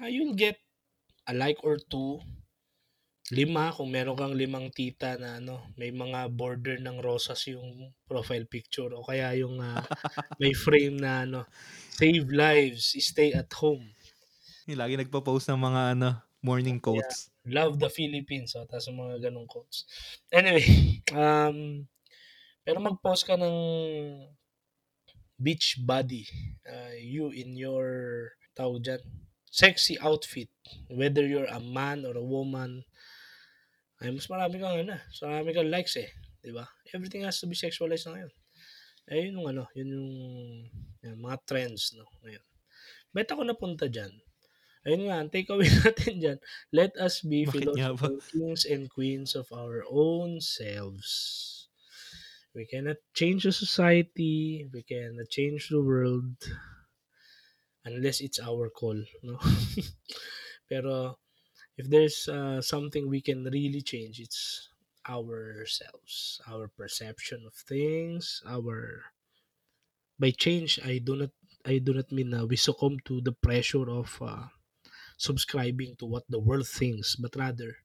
Uh, 0.00 0.06
you'll 0.06 0.38
get 0.38 0.56
a 1.26 1.34
like 1.34 1.58
or 1.64 1.76
two, 1.76 2.20
lima, 3.32 3.72
kung 3.72 3.88
meron 3.88 4.16
kang 4.16 4.36
limang 4.36 4.68
tita 4.70 5.16
na 5.16 5.40
ano, 5.40 5.72
may 5.80 5.88
mga 5.90 6.28
border 6.32 6.76
ng 6.80 7.00
rosas 7.00 7.48
yung 7.48 7.92
profile 8.04 8.44
picture 8.44 8.92
o 8.92 9.04
kaya 9.04 9.32
yung 9.40 9.60
uh, 9.60 9.80
may 10.40 10.52
frame 10.52 11.00
na 11.00 11.24
ano, 11.24 11.40
save 11.96 12.28
lives, 12.28 12.92
stay 13.00 13.32
at 13.32 13.48
home. 13.56 13.84
Yung 14.68 14.80
lagi 14.80 14.96
nagpo-post 14.96 15.48
ng 15.52 15.60
mga 15.60 15.82
ano, 15.96 16.10
morning 16.44 16.80
quotes. 16.80 17.32
Yeah. 17.44 17.64
Love 17.64 17.76
the 17.80 17.92
Philippines. 17.92 18.56
So, 18.56 18.64
tapos 18.64 18.88
mga 18.88 19.28
ganong 19.28 19.48
quotes. 19.48 19.84
Anyway, 20.32 21.00
um, 21.12 21.84
pero 22.64 22.80
mag-post 22.80 23.28
ka 23.28 23.36
ng 23.36 23.56
beach 25.40 25.80
body. 25.82 26.26
Uh, 26.64 26.96
you 26.98 27.30
in 27.30 27.56
your, 27.58 28.32
tawag 28.54 28.84
dyan, 28.86 29.02
sexy 29.48 29.98
outfit. 30.02 30.50
Whether 30.90 31.26
you're 31.26 31.50
a 31.50 31.62
man 31.62 32.02
or 32.02 32.18
a 32.18 32.24
woman, 32.24 32.82
ay 34.02 34.10
mas 34.10 34.26
marami 34.26 34.58
kang 34.58 34.84
ano, 34.84 34.98
mas 34.98 35.20
marami 35.22 35.50
kang 35.54 35.70
likes 35.70 35.94
eh. 35.96 36.10
Di 36.42 36.50
ba? 36.50 36.66
Everything 36.92 37.24
has 37.24 37.40
to 37.40 37.48
be 37.48 37.56
sexualized 37.56 38.10
na 38.10 38.18
ngayon. 38.18 38.32
Eh, 39.04 39.20
yun 39.28 39.36
yung 39.40 39.48
ano, 39.52 39.64
yun 39.76 39.88
yung 39.94 40.10
yun, 41.04 41.18
mga 41.20 41.38
trends, 41.44 41.92
no, 41.94 42.08
ngayon. 42.24 42.44
Bet 43.14 43.30
ako 43.30 43.46
napunta 43.46 43.86
dyan. 43.86 44.10
Ayun 44.84 45.08
nga, 45.08 45.16
ang 45.20 45.30
takeaway 45.32 45.68
natin 45.80 46.14
dyan, 46.20 46.38
let 46.74 46.92
us 47.00 47.24
be 47.24 47.48
philosophical 47.48 48.20
kings 48.28 48.68
and 48.68 48.90
queens 48.92 49.32
of 49.32 49.48
our 49.54 49.86
own 49.88 50.42
selves. 50.42 51.53
We 52.54 52.66
cannot 52.66 52.96
change 53.12 53.42
the 53.42 53.52
society, 53.52 54.68
we 54.72 54.82
cannot 54.82 55.28
change 55.28 55.68
the 55.68 55.82
world, 55.82 56.36
unless 57.84 58.20
it's 58.20 58.38
our 58.38 58.70
call, 58.70 59.02
no? 59.22 59.38
Pero, 60.68 61.18
if 61.76 61.90
there's 61.90 62.28
uh, 62.28 62.62
something 62.62 63.08
we 63.08 63.20
can 63.20 63.44
really 63.44 63.82
change, 63.82 64.20
it's 64.20 64.70
ourselves, 65.08 66.40
our 66.48 66.68
perception 66.68 67.44
of 67.46 67.54
things, 67.54 68.42
our 68.46 69.04
by 70.18 70.30
change 70.30 70.78
I 70.84 70.98
do 70.98 71.16
not 71.16 71.30
I 71.66 71.78
do 71.78 71.92
not 71.92 72.12
mean 72.12 72.32
uh, 72.32 72.46
we 72.46 72.56
succumb 72.56 72.98
to 73.06 73.20
the 73.20 73.32
pressure 73.32 73.88
of 73.90 74.16
uh, 74.22 74.46
subscribing 75.16 75.96
to 75.98 76.06
what 76.06 76.24
the 76.28 76.38
world 76.38 76.68
thinks, 76.68 77.16
but 77.16 77.36
rather 77.36 77.78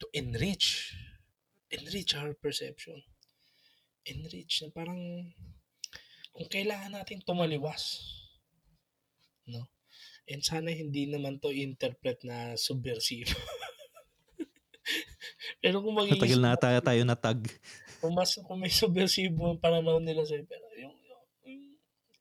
to 0.00 0.06
enrich, 0.12 0.94
enrich 1.70 2.14
our 2.14 2.34
perception. 2.34 3.02
Enrich 4.02 4.66
na 4.66 4.74
parang 4.74 4.98
kung 6.32 6.48
kailangan 6.48 6.96
natin 6.96 7.22
tumaliwas. 7.22 8.00
No? 9.46 9.68
And 10.26 10.40
sana 10.40 10.72
hindi 10.72 11.10
naman 11.10 11.42
to 11.42 11.52
interpret 11.52 12.24
na 12.24 12.56
subversive. 12.56 13.28
pero 15.62 15.82
kung 15.82 15.94
mag 15.94 16.08
Matagal 16.08 16.40
na 16.40 16.56
tayo, 16.56 16.78
tayo 16.80 17.02
na 17.04 17.18
tag. 17.18 17.42
Kung, 18.02 18.16
mas, 18.16 18.34
kung 18.34 18.58
may 18.58 18.72
subversive 18.72 19.34
ang 19.38 19.62
pananaw 19.62 20.02
nila 20.02 20.26
sa'yo, 20.26 20.42
pero 20.46 20.66
yung, 20.74 20.96
yung, 21.46 21.62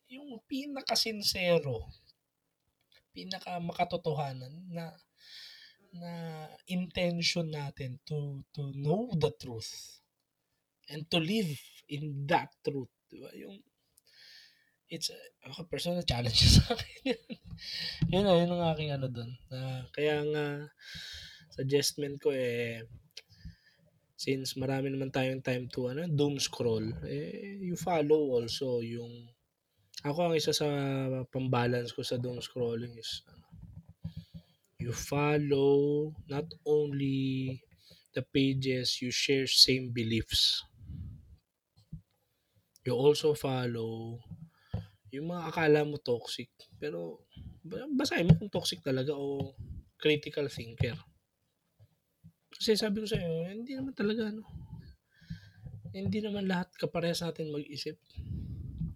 yung, 0.09 0.27
pinaka-sincero, 0.45 1.89
pinaka 3.15 3.57
makatotohanan 3.57 4.53
na 4.69 4.93
na 5.91 6.11
intention 6.71 7.51
natin 7.51 7.99
to 8.07 8.39
to 8.55 8.71
know 8.71 9.11
the 9.19 9.27
truth 9.35 10.00
and 10.89 11.05
to 11.11 11.21
live 11.21 11.51
in 11.91 12.25
that 12.25 12.49
truth 12.65 12.89
diba 13.11 13.29
yung 13.37 13.59
it's 14.91 15.11
a, 15.13 15.19
ako 15.47 15.67
personal 15.67 16.03
challenge 16.03 16.41
sa 16.57 16.73
akin 16.73 17.15
yun 18.09 18.23
na 18.25 18.33
yun 18.35 18.51
ang 18.51 18.65
aking 18.73 18.91
ano 18.91 19.07
doon 19.07 19.31
uh, 19.53 19.85
kaya 19.93 20.23
nga 20.25 20.45
suggestment 21.53 22.17
ko 22.17 22.33
eh 22.33 22.81
since 24.17 24.53
marami 24.57 24.93
naman 24.93 25.09
tayong 25.09 25.41
time 25.41 25.65
to 25.67 25.91
ano 25.91 26.07
doom 26.07 26.37
scroll 26.37 26.85
eh 27.05 27.57
you 27.61 27.77
follow 27.77 28.37
also 28.37 28.79
yung 28.81 29.27
ako 30.01 30.19
ang 30.25 30.35
isa 30.37 30.49
sa 30.49 30.65
pambalance 31.29 31.93
ko 31.93 32.01
sa 32.01 32.17
doom 32.17 32.41
scrolling 32.41 32.97
is 32.97 33.21
ano, 33.29 33.45
you 34.81 34.89
follow 34.89 36.09
not 36.25 36.49
only 36.65 37.61
the 38.17 38.25
pages 38.33 38.97
you 38.97 39.13
share 39.13 39.45
same 39.45 39.93
beliefs. 39.93 40.65
You 42.81 42.97
also 42.97 43.37
follow 43.37 44.17
yung 45.11 45.27
mga 45.27 45.43
akala 45.51 45.83
mo 45.83 45.99
toxic 45.99 46.49
pero 46.79 47.27
basahin 47.93 48.31
mo 48.31 48.39
kung 48.39 48.49
toxic 48.49 48.81
talaga 48.81 49.13
o 49.13 49.53
critical 50.01 50.49
thinker. 50.49 50.97
Kasi 52.49 52.73
sabi 52.73 53.01
ko 53.03 53.07
sa 53.09 53.21
iyo, 53.21 53.45
hindi 53.45 53.77
naman 53.77 53.93
talaga 53.93 54.33
ano. 54.33 54.43
Hindi 55.93 56.19
naman 56.23 56.49
lahat 56.49 56.73
kaparehas 56.77 57.21
natin 57.21 57.53
mag-isip. 57.53 57.99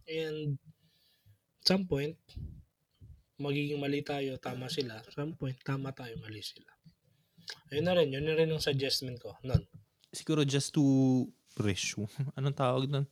And 0.09 0.57
some 1.61 1.85
point, 1.85 2.17
magiging 3.37 3.81
mali 3.81 4.01
tayo, 4.01 4.37
tama 4.39 4.71
sila. 4.71 5.01
Some 5.11 5.35
point, 5.35 5.59
tama 5.61 5.91
tayo, 5.91 6.15
mali 6.21 6.41
sila. 6.41 6.71
Ayun 7.73 7.85
na 7.85 7.93
rin, 7.97 8.09
yun 8.13 8.25
na 8.25 8.37
rin 8.37 8.49
ang 8.49 8.63
suggestment 8.63 9.19
ko. 9.19 9.35
Nun. 9.43 9.61
Siguro 10.13 10.47
just 10.47 10.71
to 10.73 11.25
resume, 11.59 12.09
anong 12.39 12.57
tawag 12.57 12.85
nun? 12.87 13.05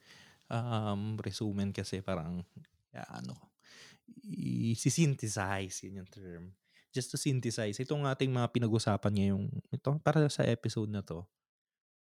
Um, 0.52 1.18
resume 1.20 1.72
kasi 1.72 2.04
parang, 2.04 2.44
ya, 2.94 3.04
ano, 3.10 3.36
i-synthesize, 4.24 5.88
yun 5.88 6.04
yung 6.04 6.12
term. 6.12 6.44
Just 6.94 7.10
to 7.10 7.18
synthesize, 7.18 7.82
itong 7.82 8.06
ating 8.06 8.30
mga 8.30 8.54
pinag-usapan 8.54 9.14
ngayong, 9.18 9.46
ito, 9.74 9.92
para 10.04 10.30
sa 10.30 10.46
episode 10.46 10.94
na 10.94 11.02
to, 11.02 11.26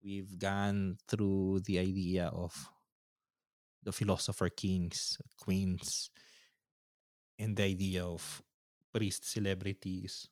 we've 0.00 0.40
gone 0.40 0.96
through 1.04 1.60
the 1.68 1.76
idea 1.76 2.32
of 2.32 2.56
the 3.84 3.92
philosopher 3.92 4.48
kings, 4.48 5.20
queens, 5.36 6.08
and 7.40 7.56
the 7.56 7.64
idea 7.64 8.04
of 8.04 8.44
priest 8.92 9.24
celebrities 9.28 10.28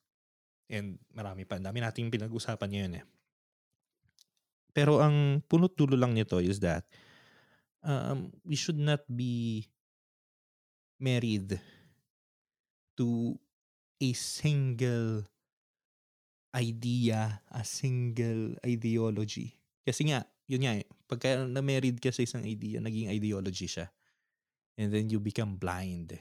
and 0.69 1.01
marami 1.13 1.49
pa. 1.49 1.57
Dami 1.57 1.81
nating 1.81 2.13
pinag-usapan 2.13 2.69
ngayon 2.69 2.99
eh. 3.01 3.05
Pero 4.77 5.01
ang 5.01 5.41
punot 5.49 5.73
dulo 5.75 5.97
lang 5.97 6.13
nito 6.13 6.39
is 6.39 6.61
that 6.61 6.85
um, 7.83 8.33
we 8.45 8.57
should 8.57 8.79
not 8.79 9.05
be 9.07 9.67
married 10.99 11.61
to 12.99 13.39
a 14.03 14.11
single 14.13 15.23
idea, 16.55 17.43
a 17.53 17.63
single 17.63 18.59
ideology. 18.67 19.55
Kasi 19.87 20.11
nga, 20.11 20.27
yun 20.51 20.65
nga 20.65 20.75
eh, 20.81 20.87
pagka 21.07 21.47
na-married 21.47 22.03
ka 22.03 22.11
sa 22.11 22.25
isang 22.25 22.43
idea, 22.43 22.83
naging 22.83 23.13
ideology 23.13 23.71
siya. 23.71 23.87
And 24.79 24.95
then 24.95 25.11
you 25.11 25.19
become 25.19 25.59
blind 25.59 26.15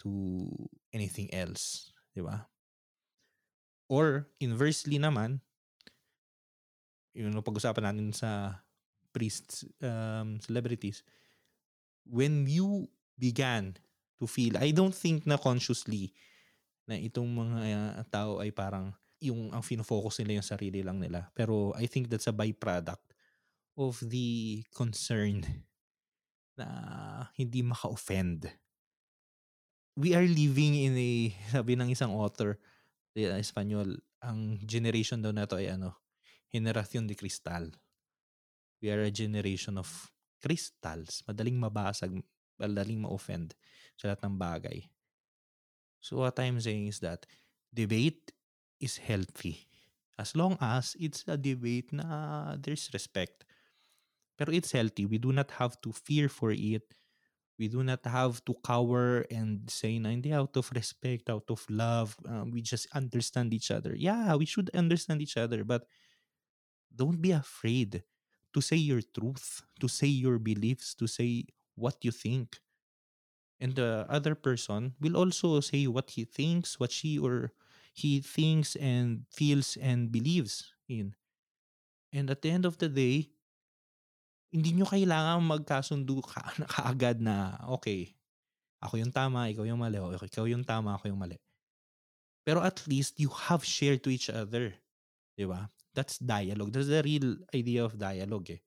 to 0.00 0.48
anything 0.96 1.28
else, 1.36 1.92
'di 2.16 2.24
ba? 2.24 2.48
Or 3.90 4.30
inversely 4.40 4.96
naman, 4.96 5.44
yung 7.12 7.36
pag-usapan 7.44 7.92
natin 7.92 8.10
sa 8.16 8.62
priests, 9.12 9.66
um, 9.82 10.38
celebrities, 10.40 11.02
when 12.06 12.46
you 12.46 12.88
began 13.18 13.76
to 14.18 14.26
feel, 14.26 14.56
I 14.56 14.70
don't 14.70 14.94
think 14.94 15.26
na 15.26 15.36
consciously 15.36 16.14
na 16.88 16.98
itong 16.98 17.28
mga 17.30 17.60
uh, 18.00 18.04
tao 18.08 18.42
ay 18.42 18.50
parang 18.50 18.90
yung 19.20 19.52
ang 19.52 19.60
fino-focus 19.60 20.24
nila 20.24 20.40
yung 20.40 20.48
sarili 20.48 20.80
lang 20.80 20.98
nila. 20.98 21.28
Pero 21.36 21.76
I 21.76 21.84
think 21.84 22.08
that's 22.08 22.30
a 22.30 22.34
byproduct 22.34 23.04
of 23.76 24.00
the 24.00 24.62
concern 24.72 25.44
na 26.56 26.66
hindi 27.36 27.60
maka-offend 27.60 28.48
we 30.00 30.16
are 30.16 30.26
living 30.26 30.74
in 30.80 30.96
a, 30.96 31.34
sabi 31.54 31.76
ng 31.76 31.92
isang 31.92 32.16
author, 32.16 32.56
uh, 33.16 33.36
Espanyol, 33.36 34.00
ang 34.24 34.60
generation 34.64 35.20
daw 35.20 35.32
na 35.32 35.44
to 35.44 35.60
ay 35.60 35.76
ano, 35.76 35.96
Generación 36.50 37.06
de 37.06 37.14
cristal. 37.14 37.70
We 38.80 38.90
are 38.90 39.04
a 39.04 39.12
generation 39.12 39.76
of 39.76 39.88
crystals. 40.40 41.22
Madaling 41.28 41.60
mabasag, 41.60 42.16
madaling 42.56 43.04
ma-offend 43.04 43.54
sa 43.96 44.08
lahat 44.12 44.24
ng 44.24 44.36
bagay. 44.40 44.78
So 46.00 46.24
what 46.24 46.40
I'm 46.40 46.60
saying 46.60 46.88
is 46.88 46.98
that 47.04 47.28
debate 47.68 48.32
is 48.80 48.96
healthy. 48.96 49.68
As 50.16 50.32
long 50.36 50.56
as 50.60 50.96
it's 51.00 51.24
a 51.28 51.36
debate 51.36 51.92
na 51.92 52.56
there's 52.56 52.88
respect. 52.92 53.44
Pero 54.40 54.52
it's 54.52 54.72
healthy. 54.72 55.04
We 55.04 55.20
do 55.20 55.32
not 55.32 55.52
have 55.60 55.76
to 55.84 55.92
fear 55.92 56.32
for 56.32 56.52
it. 56.52 56.96
We 57.60 57.68
do 57.68 57.84
not 57.84 58.00
have 58.08 58.40
to 58.48 58.56
cower 58.64 59.28
and 59.28 59.68
say 59.68 60.00
na 60.00 60.08
hindi 60.08 60.32
out 60.32 60.56
of 60.56 60.72
respect, 60.72 61.28
out 61.28 61.44
of 61.52 61.60
love. 61.68 62.16
Uh, 62.24 62.48
we 62.48 62.64
just 62.64 62.88
understand 62.96 63.52
each 63.52 63.68
other. 63.68 63.92
Yeah, 63.92 64.32
we 64.40 64.48
should 64.48 64.72
understand 64.72 65.20
each 65.20 65.36
other. 65.36 65.60
But 65.64 65.84
don't 66.88 67.20
be 67.20 67.36
afraid 67.36 68.00
to 68.52 68.60
say 68.60 68.76
your 68.76 69.02
truth, 69.02 69.62
to 69.80 69.88
say 69.88 70.08
your 70.08 70.38
beliefs, 70.38 70.94
to 70.94 71.06
say 71.06 71.46
what 71.74 72.02
you 72.02 72.10
think. 72.10 72.58
And 73.60 73.76
the 73.76 74.06
other 74.08 74.34
person 74.34 74.94
will 75.00 75.16
also 75.16 75.60
say 75.60 75.86
what 75.86 76.10
he 76.10 76.24
thinks, 76.24 76.80
what 76.80 76.90
she 76.90 77.18
or 77.18 77.52
he 77.92 78.20
thinks 78.20 78.74
and 78.76 79.28
feels 79.30 79.76
and 79.76 80.10
believes 80.10 80.72
in. 80.88 81.14
And 82.12 82.30
at 82.30 82.42
the 82.42 82.50
end 82.50 82.64
of 82.64 82.78
the 82.78 82.88
day, 82.88 83.30
hindi 84.50 84.74
nyo 84.74 84.86
kailangan 84.88 85.46
magkasundo 85.46 86.24
ka, 86.30 86.42
kaagad 86.66 87.22
na, 87.22 87.60
okay, 87.70 88.16
ako 88.82 88.98
yung 88.98 89.12
tama, 89.12 89.52
ikaw 89.52 89.62
yung 89.62 89.78
mali, 89.78 90.00
o 90.00 90.10
ikaw 90.10 90.48
yung 90.48 90.64
tama, 90.66 90.96
ako 90.96 91.12
yung 91.12 91.20
mali. 91.20 91.38
Pero 92.42 92.64
at 92.64 92.82
least 92.88 93.20
you 93.20 93.28
have 93.28 93.62
shared 93.62 94.02
to 94.02 94.10
each 94.10 94.32
other. 94.32 94.74
Di 95.36 95.44
ba? 95.44 95.68
That's 95.90 96.22
dialogue. 96.22 96.70
That's 96.72 96.90
the 96.90 97.02
real 97.02 97.42
idea 97.50 97.82
of 97.82 97.98
dialogue 97.98 98.50
eh. 98.54 98.62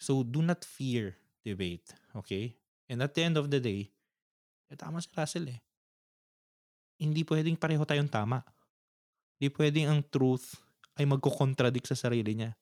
So 0.00 0.24
do 0.24 0.40
not 0.40 0.64
fear 0.64 1.16
debate. 1.44 1.92
Okay? 2.16 2.56
And 2.88 3.04
at 3.04 3.12
the 3.12 3.22
end 3.24 3.36
of 3.36 3.48
the 3.52 3.60
day, 3.60 3.92
eh, 4.72 4.76
tama 4.76 5.00
si 5.00 5.12
Russell 5.12 5.48
eh. 5.52 5.60
Hindi 6.96 7.24
pwedeng 7.26 7.60
pareho 7.60 7.84
tayong 7.84 8.08
tama. 8.08 8.40
Hindi 9.36 9.52
pwedeng 9.52 9.86
ang 9.92 10.00
truth 10.08 10.56
ay 10.96 11.04
magko-contradict 11.04 11.90
sa 11.90 11.98
sarili 11.98 12.38
niya 12.38 12.54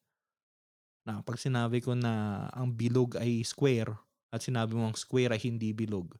na 1.02 1.18
pag 1.20 1.38
sinabi 1.38 1.82
ko 1.82 1.98
na 1.98 2.46
ang 2.54 2.70
bilog 2.70 3.18
ay 3.18 3.42
square 3.42 3.90
at 4.30 4.40
sinabi 4.40 4.72
mo 4.78 4.86
ang 4.88 4.96
square 4.96 5.34
ay 5.34 5.40
hindi 5.42 5.74
bilog, 5.74 6.14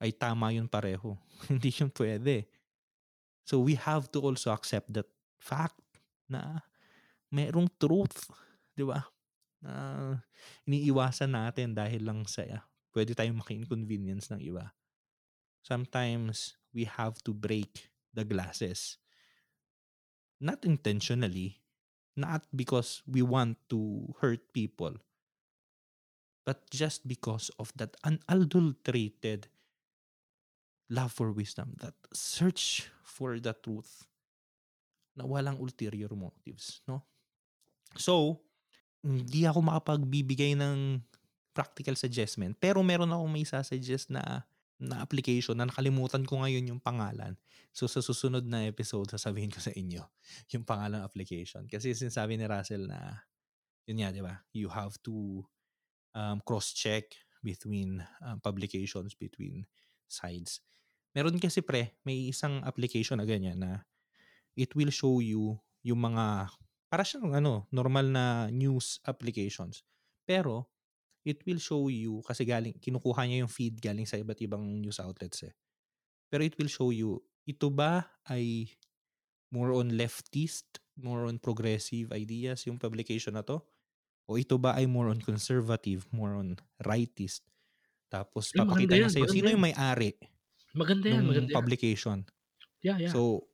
ay 0.00 0.14
tama 0.14 0.54
yun 0.54 0.70
pareho. 0.70 1.18
hindi 1.50 1.74
yun 1.74 1.90
pwede. 1.92 2.46
So 3.46 3.62
we 3.62 3.78
have 3.78 4.10
to 4.14 4.18
also 4.22 4.50
accept 4.50 4.90
that 4.94 5.06
fact 5.38 5.78
na 6.26 6.62
merong 7.30 7.70
truth, 7.78 8.30
di 8.74 8.86
ba? 8.86 9.02
Na 9.62 10.14
iniiwasan 10.66 11.34
natin 11.34 11.74
dahil 11.74 12.06
lang 12.06 12.22
sa 12.28 12.44
uh, 12.46 12.62
pwede 12.94 13.12
tayong 13.12 13.40
maki-inconvenience 13.42 14.30
ng 14.32 14.40
iba. 14.40 14.72
Sometimes 15.66 16.54
we 16.70 16.86
have 16.86 17.18
to 17.26 17.34
break 17.34 17.90
the 18.14 18.22
glasses. 18.22 18.96
Not 20.38 20.62
intentionally, 20.62 21.60
not 22.14 22.46
because 22.54 23.02
we 23.08 23.20
want 23.20 23.58
to 23.72 24.12
hurt 24.20 24.52
people, 24.52 24.96
but 26.44 26.68
just 26.70 27.08
because 27.08 27.50
of 27.58 27.72
that 27.76 27.96
unadulterated 28.04 29.48
love 30.88 31.10
for 31.10 31.32
wisdom, 31.32 31.74
that 31.82 31.96
search 32.12 32.88
for 33.02 33.40
the 33.40 33.56
truth 33.56 34.06
na 35.16 35.24
walang 35.24 35.56
ulterior 35.56 36.12
motives, 36.12 36.84
no? 36.84 37.02
So, 37.96 38.44
hindi 39.00 39.48
ako 39.48 39.64
makapagbibigay 39.64 40.54
ng 40.60 41.00
practical 41.56 41.96
suggestion, 41.96 42.52
pero 42.52 42.84
meron 42.84 43.10
ako 43.10 43.24
may 43.26 43.48
suggest 43.48 44.12
na 44.12 44.44
na 44.76 45.00
application 45.00 45.56
na 45.56 45.64
nakalimutan 45.64 46.20
ko 46.28 46.44
ngayon 46.44 46.76
yung 46.76 46.80
pangalan. 46.84 47.32
So 47.72 47.88
sa 47.88 48.04
susunod 48.04 48.44
na 48.44 48.68
episode, 48.68 49.08
sasabihin 49.08 49.48
ko 49.48 49.60
sa 49.60 49.72
inyo 49.72 50.04
yung 50.52 50.68
pangalan 50.68 51.00
application. 51.00 51.64
Kasi 51.64 51.96
sinasabi 51.96 52.36
ni 52.36 52.44
Russell 52.44 52.84
na, 52.84 53.24
yun 53.88 54.04
nga, 54.04 54.12
di 54.12 54.20
ba? 54.20 54.44
You 54.52 54.68
have 54.68 55.00
to 55.08 55.48
um, 56.12 56.44
cross-check 56.44 57.08
between 57.40 58.04
um, 58.20 58.36
publications, 58.44 59.16
between 59.16 59.64
sides. 60.04 60.60
Meron 61.16 61.40
kasi 61.40 61.64
pre, 61.64 61.96
may 62.04 62.28
isang 62.28 62.60
application 62.60 63.16
na 63.16 63.24
ganyan 63.24 63.56
na 63.56 63.80
it 64.56 64.72
will 64.74 64.90
show 64.90 65.20
you 65.20 65.60
yung 65.84 66.02
mga, 66.02 66.50
para 66.88 67.04
siyang 67.04 67.36
ano, 67.36 67.68
normal 67.70 68.08
na 68.08 68.24
news 68.50 68.98
applications. 69.06 69.84
Pero, 70.26 70.66
it 71.22 71.42
will 71.46 71.60
show 71.60 71.86
you, 71.92 72.24
kasi 72.26 72.42
galing, 72.42 72.74
kinukuha 72.80 73.26
niya 73.26 73.44
yung 73.44 73.52
feed 73.52 73.78
galing 73.78 74.08
sa 74.08 74.18
iba't 74.18 74.40
ibang 74.42 74.64
news 74.80 74.98
outlets 74.98 75.46
eh. 75.46 75.54
Pero 76.32 76.42
it 76.42 76.56
will 76.58 76.70
show 76.70 76.90
you, 76.90 77.22
ito 77.46 77.70
ba 77.70 78.08
ay 78.26 78.66
more 79.54 79.70
on 79.76 79.94
leftist, 79.94 80.82
more 80.98 81.28
on 81.28 81.38
progressive 81.38 82.10
ideas 82.10 82.66
yung 82.66 82.80
publication 82.80 83.38
na 83.38 83.46
to? 83.46 83.62
O 84.26 84.34
ito 84.34 84.58
ba 84.58 84.74
ay 84.74 84.90
more 84.90 85.06
on 85.12 85.22
conservative, 85.22 86.02
more 86.10 86.34
on 86.34 86.58
rightist? 86.82 87.46
Tapos 88.10 88.50
papakita 88.50 88.98
niya 88.98 89.10
sa'yo, 89.10 89.30
sino 89.30 89.50
yung 89.50 89.62
may-ari 89.62 90.14
maganda 90.76 91.08
yan, 91.08 91.24
maganda 91.24 91.56
publication. 91.56 92.22
Yeah, 92.84 93.00
yeah. 93.00 93.10
So, 93.10 93.48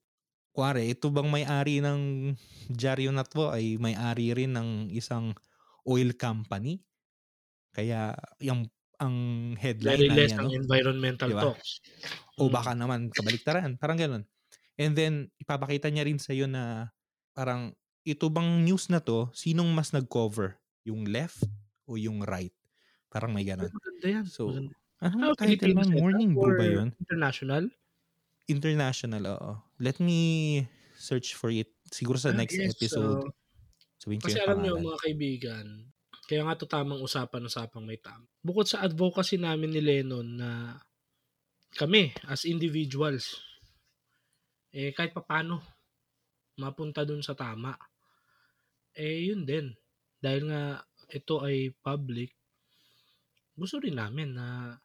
kuwari, 0.52 0.92
ito 0.92 1.08
bang 1.08 1.28
may-ari 1.32 1.80
ng 1.80 2.32
dyaryo 2.68 3.10
na 3.10 3.24
to 3.24 3.48
ay 3.48 3.80
may-ari 3.80 4.36
rin 4.36 4.52
ng 4.52 4.92
isang 4.92 5.32
oil 5.88 6.12
company? 6.14 6.84
Kaya 7.72 8.12
yung 8.38 8.68
ang 9.02 9.16
headline 9.58 9.98
Very 9.98 10.10
less 10.14 10.36
ang 10.38 10.52
environmental 10.52 11.26
diba? 11.32 11.42
talks. 11.42 11.82
O 12.38 12.46
hmm. 12.46 12.54
baka 12.54 12.72
naman 12.76 13.10
kabaliktaran, 13.10 13.74
parang 13.80 13.98
ganoon. 13.98 14.24
And 14.78 14.92
then 14.94 15.32
ipapakita 15.42 15.90
niya 15.90 16.06
rin 16.06 16.22
sa 16.22 16.30
iyo 16.30 16.46
na 16.46 16.94
parang 17.34 17.74
ito 18.06 18.28
bang 18.30 18.62
news 18.62 18.86
na 18.92 19.02
to, 19.02 19.32
sinong 19.34 19.72
mas 19.74 19.90
nag-cover? 19.90 20.58
Yung 20.86 21.06
left 21.06 21.42
o 21.86 21.98
yung 21.98 22.22
right? 22.22 22.54
Parang 23.10 23.34
may 23.34 23.46
ganun. 23.46 23.70
Maganda 23.70 24.06
yan. 24.06 24.26
So, 24.26 24.50
ano 25.02 25.34
oh, 25.34 25.34
title 25.34 25.74
man? 25.74 25.90
Morning 25.90 26.30
Brew 26.34 26.54
ba 26.58 26.66
yun? 26.66 26.88
International? 26.98 27.66
International, 28.50 29.22
oo. 29.38 29.52
Let 29.78 30.02
me 30.02 30.62
search 30.98 31.34
for 31.34 31.50
it. 31.50 31.70
Siguro 31.90 32.18
sa 32.18 32.30
ah, 32.30 32.38
next 32.38 32.58
yes, 32.58 32.74
episode. 32.74 33.26
So, 33.26 33.34
sabihin 34.02 34.20
ko 34.22 34.26
kasi 34.30 34.40
alam 34.42 34.58
niyo 34.62 34.78
mga 34.78 35.02
kaibigan, 35.02 35.66
kaya 36.26 36.42
nga 36.46 36.58
to 36.58 36.66
tamang 36.66 37.02
usapan-usapang 37.02 37.84
may 37.84 37.98
tam. 37.98 38.26
Bukod 38.42 38.66
sa 38.66 38.82
advocacy 38.82 39.38
namin 39.38 39.74
ni 39.74 39.82
Lennon 39.82 40.28
na 40.38 40.78
kami 41.74 42.14
as 42.30 42.46
individuals, 42.46 43.38
eh 44.72 44.94
kahit 44.94 45.12
papano 45.12 45.62
mapunta 46.56 47.02
dun 47.02 47.24
sa 47.24 47.36
tama. 47.36 47.74
Eh 48.94 49.28
yun 49.28 49.42
din. 49.46 49.72
Dahil 50.22 50.46
nga 50.48 50.80
ito 51.10 51.42
ay 51.42 51.74
public, 51.82 52.30
gusto 53.56 53.82
rin 53.82 53.98
namin 53.98 54.32
na 54.36 54.76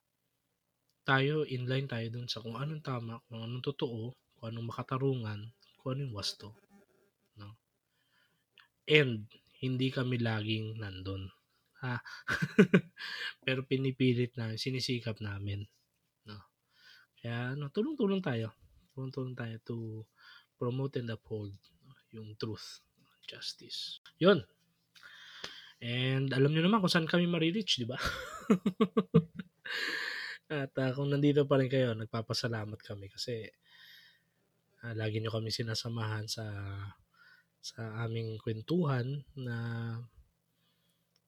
tayo 1.07 1.47
inline 1.47 1.87
tayo 1.87 2.03
dun 2.11 2.27
sa 2.27 2.43
kung 2.43 2.59
anong 2.59 2.83
tama, 2.83 3.23
kung 3.31 3.39
anong 3.39 3.63
totoo, 3.63 4.11
kung 4.35 4.47
anong 4.51 4.75
makatarungan, 4.75 5.39
kung 5.79 5.95
anong 5.95 6.11
wasto. 6.11 6.51
No? 7.39 7.55
And 8.83 9.23
hindi 9.63 9.87
kami 9.87 10.19
laging 10.19 10.83
nandun. 10.83 11.31
Ha? 11.79 12.03
Pero 13.47 13.63
pinipilit 13.63 14.35
namin, 14.35 14.59
sinisikap 14.59 15.23
namin. 15.23 15.63
No? 16.27 16.43
Kaya 17.23 17.55
ano, 17.55 17.71
tulong-tulong 17.71 18.19
tayo. 18.19 18.51
Tulong-tulong 18.91 19.31
tayo 19.31 19.55
to 19.63 20.03
promote 20.59 20.99
and 20.99 21.15
uphold 21.15 21.55
yung 22.11 22.35
truth, 22.35 22.83
justice. 23.23 24.03
Yun. 24.19 24.43
And 25.79 26.35
alam 26.35 26.51
niyo 26.51 26.67
naman 26.67 26.83
kung 26.83 26.91
saan 26.91 27.07
kami 27.07 27.31
ma-reach, 27.31 27.79
di 27.79 27.87
ba? 27.87 27.95
At 30.47 30.71
uh, 30.79 30.91
kung 30.95 31.11
nandito 31.11 31.43
pa 31.43 31.59
rin 31.59 31.67
kayo, 31.67 31.91
nagpapasalamat 31.91 32.79
kami 32.79 33.11
kasi 33.11 33.51
uh, 34.83 34.95
lagi 34.95 35.19
nyo 35.19 35.31
kami 35.31 35.51
sinasamahan 35.51 36.23
sa 36.23 36.47
sa 37.59 38.07
aming 38.07 38.39
kwentuhan 38.39 39.27
na 39.35 39.55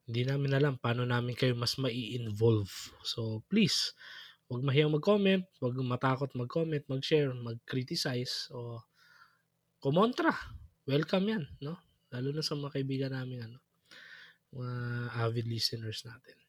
hindi 0.08 0.24
namin 0.24 0.56
alam 0.56 0.74
paano 0.80 1.04
namin 1.04 1.36
kayo 1.36 1.54
mas 1.54 1.76
mai-involve. 1.76 2.72
So, 3.06 3.44
please, 3.52 3.94
huwag 4.50 4.66
mahiyang 4.66 4.96
mag-comment, 4.96 5.46
huwag 5.62 5.78
matakot 5.84 6.34
mag-comment, 6.34 6.82
mag-share, 6.90 7.36
mag-criticize, 7.36 8.50
o 8.50 8.82
kumontra. 9.78 10.34
Welcome 10.90 11.30
yan, 11.30 11.44
no? 11.62 11.78
Lalo 12.10 12.34
na 12.34 12.42
sa 12.42 12.58
mga 12.58 12.82
kaibigan 12.82 13.14
namin, 13.14 13.52
ano, 13.52 13.62
mga 14.50 14.74
avid 15.30 15.46
listeners 15.46 16.02
natin. 16.02 16.49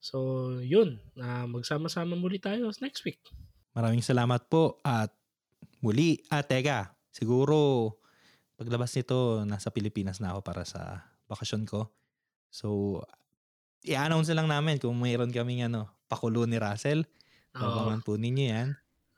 So, 0.00 0.16
yun. 0.58 0.96
Uh, 1.14 1.44
magsama-sama 1.46 2.16
muli 2.16 2.40
tayo 2.40 2.72
next 2.80 3.04
week. 3.04 3.20
Maraming 3.76 4.00
salamat 4.00 4.48
po 4.48 4.80
at 4.80 5.12
muli. 5.84 6.24
Ah, 6.32 6.42
teka. 6.42 6.96
Siguro 7.12 7.94
paglabas 8.56 8.96
nito, 8.96 9.44
nasa 9.44 9.68
Pilipinas 9.68 10.18
na 10.18 10.32
ako 10.34 10.40
para 10.40 10.64
sa 10.64 11.04
bakasyon 11.28 11.68
ko. 11.68 11.92
So, 12.48 12.98
i-announce 13.84 14.32
lang 14.32 14.48
namin 14.48 14.80
kung 14.80 14.96
mayroon 14.96 15.30
kaming 15.30 15.68
ano, 15.68 15.88
pakulo 16.08 16.44
ni 16.44 16.56
Russell. 16.56 17.04
Abangan 17.52 18.00
po 18.00 18.16
ninyo 18.16 18.46
yan. 18.50 18.68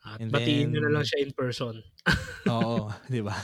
At 0.02 0.18
And 0.18 0.34
batiin 0.34 0.74
nyo 0.74 0.82
na 0.82 0.90
then- 0.90 0.94
lang 0.98 1.06
siya 1.06 1.18
in 1.22 1.30
person. 1.30 1.74
Oo, 2.50 2.90
di 3.12 3.22
ba? 3.22 3.34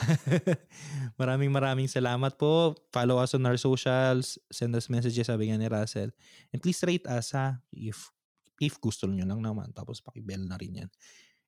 maraming 1.21 1.51
maraming 1.51 1.87
salamat 1.87 2.35
po. 2.35 2.75
Follow 2.91 3.19
us 3.19 3.31
on 3.37 3.47
our 3.47 3.55
socials. 3.55 4.35
Send 4.51 4.75
us 4.75 4.91
messages, 4.91 5.27
sabi 5.27 5.47
nga 5.51 5.59
ni 5.59 5.67
Russell. 5.71 6.11
And 6.51 6.59
please 6.59 6.81
rate 6.83 7.07
us 7.07 7.31
ha, 7.31 7.63
if, 7.71 8.11
if 8.59 8.75
gusto 8.81 9.07
nyo 9.07 9.23
lang 9.23 9.39
naman. 9.39 9.71
Tapos 9.71 10.03
pakibell 10.03 10.43
na 10.43 10.59
rin 10.59 10.83
yan. 10.83 10.89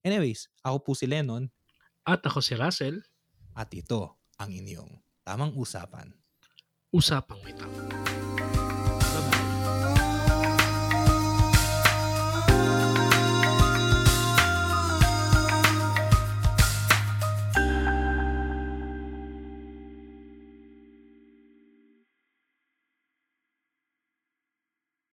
Anyways, 0.01 0.47
ako 0.63 0.77
po 0.81 0.91
si 0.97 1.05
Lennon 1.05 1.51
At 2.01 2.25
ako 2.25 2.41
si 2.41 2.57
Russell, 2.57 2.97
at 3.53 3.69
ito 3.75 4.17
ang 4.41 4.49
inyong 4.49 4.89
tamang 5.21 5.53
usapan. 5.53 6.09
usapang 6.91 7.39
may 7.45 7.55
tama. 7.55 8.20